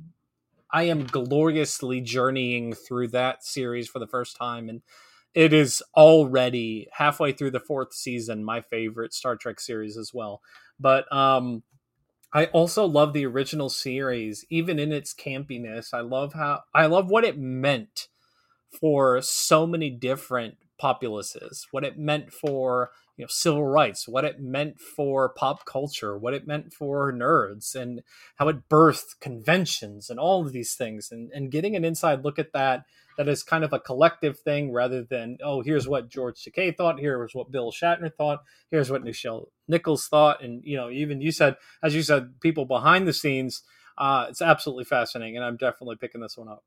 I 0.73 0.85
am 0.85 1.05
gloriously 1.05 2.01
journeying 2.01 2.75
through 2.75 3.09
that 3.09 3.45
series 3.45 3.89
for 3.89 3.99
the 3.99 4.07
first 4.07 4.37
time, 4.37 4.69
and 4.69 4.83
it 5.35 5.53
is 5.53 5.83
already 5.97 6.89
halfway 6.93 7.33
through 7.33 7.53
the 7.53 7.61
fourth 7.61 7.95
season. 7.95 8.45
My 8.45 8.61
favorite 8.61 9.15
Star 9.15 9.37
Trek 9.37 9.61
series 9.61 9.97
as 9.97 10.13
well, 10.15 10.41
but 10.81 11.11
um, 11.13 11.63
I 12.33 12.47
also 12.47 12.87
love 12.87 13.13
the 13.13 13.27
original 13.27 13.69
series, 13.69 14.45
even 14.51 14.79
in 14.79 14.93
its 14.93 15.15
campiness. 15.15 15.93
I 15.93 16.01
love 16.01 16.35
how 16.35 16.63
I 16.75 16.87
love 16.87 17.11
what 17.11 17.25
it 17.25 17.39
meant 17.39 18.09
for 18.81 19.21
so 19.23 19.67
many 19.67 19.91
different 19.91 20.57
populaces, 20.79 21.67
what 21.71 21.85
it 21.85 21.99
meant 21.99 22.33
for 22.33 22.91
you 23.23 23.27
know 23.27 23.31
civil 23.31 23.65
rights, 23.65 24.09
what 24.09 24.25
it 24.25 24.41
meant 24.41 24.81
for 24.81 25.29
pop 25.29 25.65
culture, 25.65 26.19
what 26.19 26.35
it 26.35 26.45
meant 26.45 26.73
for 26.73 27.13
nerds, 27.13 27.77
and 27.77 28.03
how 28.35 28.49
it 28.49 28.69
birthed 28.69 29.21
conventions 29.21 30.11
and 30.11 30.19
all 30.19 30.45
of 30.45 30.53
these 30.53 30.75
things, 30.75 31.13
and 31.13 31.31
and 31.33 31.53
getting 31.53 31.77
an 31.77 31.85
inside 31.85 32.25
look 32.25 32.37
at 32.37 32.53
that 32.53 32.83
that 33.17 33.29
is 33.29 33.45
kind 33.45 33.63
of 33.63 33.73
a 33.73 33.79
collective 33.79 34.41
thing 34.41 34.73
rather 34.73 35.05
than 35.05 35.39
oh 35.45 35.61
here's 35.61 35.87
what 35.87 36.09
George 36.09 36.43
Takei 36.43 36.77
thought, 36.77 36.99
here's 36.99 37.33
what 37.33 37.53
Bill 37.53 37.71
Shatner 37.71 38.13
thought, 38.13 38.41
here's 38.73 38.91
what 38.91 39.05
Nichelle 39.05 39.47
Nichols 39.69 40.09
thought, 40.09 40.43
and 40.43 40.61
you 40.65 40.77
know 40.77 40.91
even 40.91 41.21
you 41.21 41.31
said 41.31 41.55
as 41.81 41.95
you 41.95 42.03
said 42.03 42.41
people 42.41 42.65
behind 42.65 43.07
the 43.07 43.13
scenes. 43.13 43.63
Uh, 43.99 44.25
it's 44.31 44.41
absolutely 44.41 44.85
fascinating, 44.85 45.37
and 45.37 45.45
I'm 45.45 45.59
definitely 45.59 45.97
picking 45.97 46.23
this 46.23 46.37
one 46.37 46.49
up 46.49 46.65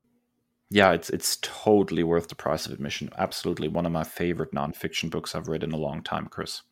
yeah, 0.70 0.92
it's 0.92 1.10
it's 1.10 1.36
totally 1.42 2.02
worth 2.02 2.28
the 2.28 2.34
price 2.34 2.66
of 2.66 2.72
admission. 2.72 3.10
Absolutely 3.16 3.68
one 3.68 3.86
of 3.86 3.92
my 3.92 4.04
favorite 4.04 4.52
nonfiction 4.52 5.10
books 5.10 5.34
I've 5.34 5.48
read 5.48 5.62
in 5.62 5.72
a 5.72 5.76
long 5.76 6.02
time, 6.02 6.26
Kris. 6.26 6.62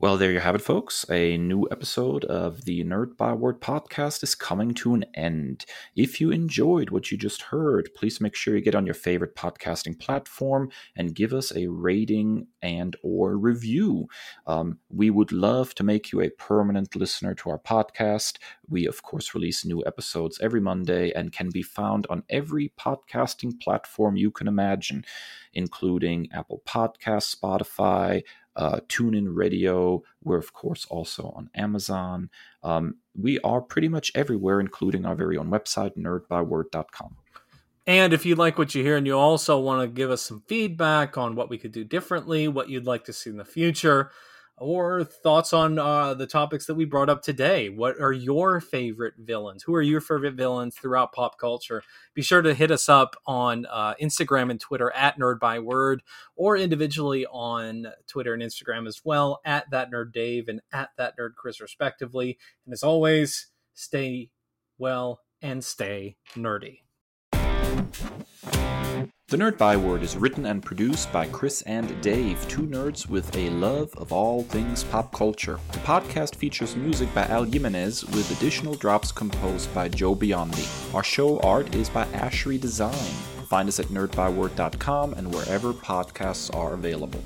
Well, 0.00 0.16
there 0.16 0.32
you 0.32 0.40
have 0.40 0.54
it, 0.54 0.62
folks. 0.62 1.04
A 1.10 1.36
new 1.36 1.68
episode 1.70 2.24
of 2.24 2.64
the 2.64 2.82
Nerd 2.84 3.18
Byword 3.18 3.60
podcast 3.60 4.22
is 4.22 4.34
coming 4.34 4.72
to 4.76 4.94
an 4.94 5.04
end. 5.12 5.66
If 5.94 6.22
you 6.22 6.30
enjoyed 6.30 6.88
what 6.88 7.10
you 7.10 7.18
just 7.18 7.42
heard, 7.42 7.90
please 7.94 8.18
make 8.18 8.34
sure 8.34 8.56
you 8.56 8.62
get 8.62 8.74
on 8.74 8.86
your 8.86 8.94
favorite 8.94 9.36
podcasting 9.36 10.00
platform 10.00 10.70
and 10.96 11.14
give 11.14 11.34
us 11.34 11.54
a 11.54 11.66
rating 11.66 12.46
and 12.62 12.96
or 13.02 13.36
review. 13.36 14.08
Um, 14.46 14.78
we 14.88 15.10
would 15.10 15.32
love 15.32 15.74
to 15.74 15.84
make 15.84 16.12
you 16.12 16.22
a 16.22 16.30
permanent 16.30 16.96
listener 16.96 17.34
to 17.34 17.50
our 17.50 17.58
podcast. 17.58 18.38
We, 18.70 18.86
of 18.86 19.02
course, 19.02 19.34
release 19.34 19.66
new 19.66 19.84
episodes 19.86 20.40
every 20.40 20.62
Monday 20.62 21.12
and 21.12 21.30
can 21.30 21.50
be 21.50 21.62
found 21.62 22.06
on 22.08 22.22
every 22.30 22.72
podcasting 22.80 23.60
platform 23.60 24.16
you 24.16 24.30
can 24.30 24.48
imagine, 24.48 25.04
including 25.52 26.28
Apple 26.32 26.62
Podcasts, 26.66 27.36
Spotify, 27.36 28.22
uh, 28.56 28.80
TuneIn 28.88 29.28
Radio. 29.30 30.02
We're, 30.22 30.38
of 30.38 30.52
course, 30.52 30.86
also 30.86 31.32
on 31.36 31.50
Amazon. 31.54 32.30
Um, 32.62 32.96
we 33.16 33.38
are 33.40 33.60
pretty 33.60 33.88
much 33.88 34.12
everywhere, 34.14 34.60
including 34.60 35.04
our 35.06 35.14
very 35.14 35.36
own 35.36 35.50
website, 35.50 35.96
nerdbyword.com. 35.96 37.16
And 37.86 38.12
if 38.12 38.24
you 38.26 38.34
like 38.34 38.58
what 38.58 38.74
you 38.74 38.84
hear 38.84 38.96
and 38.96 39.06
you 39.06 39.18
also 39.18 39.58
want 39.58 39.82
to 39.82 39.88
give 39.88 40.10
us 40.10 40.22
some 40.22 40.42
feedback 40.46 41.16
on 41.18 41.34
what 41.34 41.48
we 41.50 41.58
could 41.58 41.72
do 41.72 41.82
differently, 41.82 42.46
what 42.46 42.68
you'd 42.68 42.86
like 42.86 43.04
to 43.04 43.12
see 43.12 43.30
in 43.30 43.36
the 43.36 43.44
future, 43.44 44.10
or 44.60 45.02
thoughts 45.02 45.52
on 45.52 45.78
uh, 45.78 46.12
the 46.14 46.26
topics 46.26 46.66
that 46.66 46.74
we 46.74 46.84
brought 46.84 47.08
up 47.08 47.22
today. 47.22 47.70
What 47.70 47.98
are 47.98 48.12
your 48.12 48.60
favorite 48.60 49.14
villains? 49.18 49.62
Who 49.62 49.74
are 49.74 49.82
your 49.82 50.02
favorite 50.02 50.34
villains 50.34 50.76
throughout 50.76 51.12
pop 51.12 51.38
culture? 51.38 51.82
Be 52.14 52.22
sure 52.22 52.42
to 52.42 52.54
hit 52.54 52.70
us 52.70 52.88
up 52.88 53.16
on 53.26 53.66
uh, 53.70 53.94
Instagram 54.00 54.50
and 54.50 54.60
Twitter 54.60 54.92
at 54.92 55.18
Nerd 55.18 55.40
Byword, 55.40 56.02
or 56.36 56.56
individually 56.56 57.26
on 57.26 57.86
Twitter 58.06 58.34
and 58.34 58.42
Instagram 58.42 58.86
as 58.86 59.00
well 59.02 59.40
at 59.44 59.70
That 59.70 59.90
Nerd 59.90 60.12
Dave 60.12 60.48
and 60.48 60.60
at 60.72 60.90
That 60.98 61.18
Nerd 61.18 61.34
Kris, 61.36 61.60
respectively. 61.60 62.38
And 62.66 62.72
as 62.72 62.82
always, 62.82 63.46
stay 63.72 64.30
well 64.78 65.20
and 65.40 65.64
stay 65.64 66.16
nerdy. 66.36 66.80
The 69.30 69.36
Nerd 69.36 69.58
Byword 69.58 70.02
is 70.02 70.16
written 70.16 70.44
and 70.44 70.60
produced 70.60 71.12
by 71.12 71.24
Kris 71.28 71.62
and 71.62 72.02
Dave, 72.02 72.48
two 72.48 72.62
nerds 72.62 73.08
with 73.08 73.32
a 73.36 73.48
love 73.50 73.94
of 73.96 74.12
all 74.12 74.42
things 74.42 74.82
pop 74.82 75.14
culture. 75.14 75.60
The 75.70 75.78
podcast 75.78 76.34
features 76.34 76.74
music 76.74 77.14
by 77.14 77.26
Al 77.26 77.44
Jimenez 77.44 78.04
with 78.06 78.28
additional 78.36 78.74
drops 78.74 79.12
composed 79.12 79.72
by 79.72 79.88
Joe 79.88 80.16
Biondi. 80.16 80.66
Our 80.92 81.04
show 81.04 81.38
art 81.42 81.72
is 81.76 81.88
by 81.88 82.06
Ashery 82.06 82.60
Design. 82.60 82.92
Find 83.46 83.68
us 83.68 83.78
at 83.78 83.86
nerdbyword.com 83.86 85.14
and 85.14 85.32
wherever 85.32 85.72
podcasts 85.74 86.52
are 86.52 86.74
available. 86.74 87.22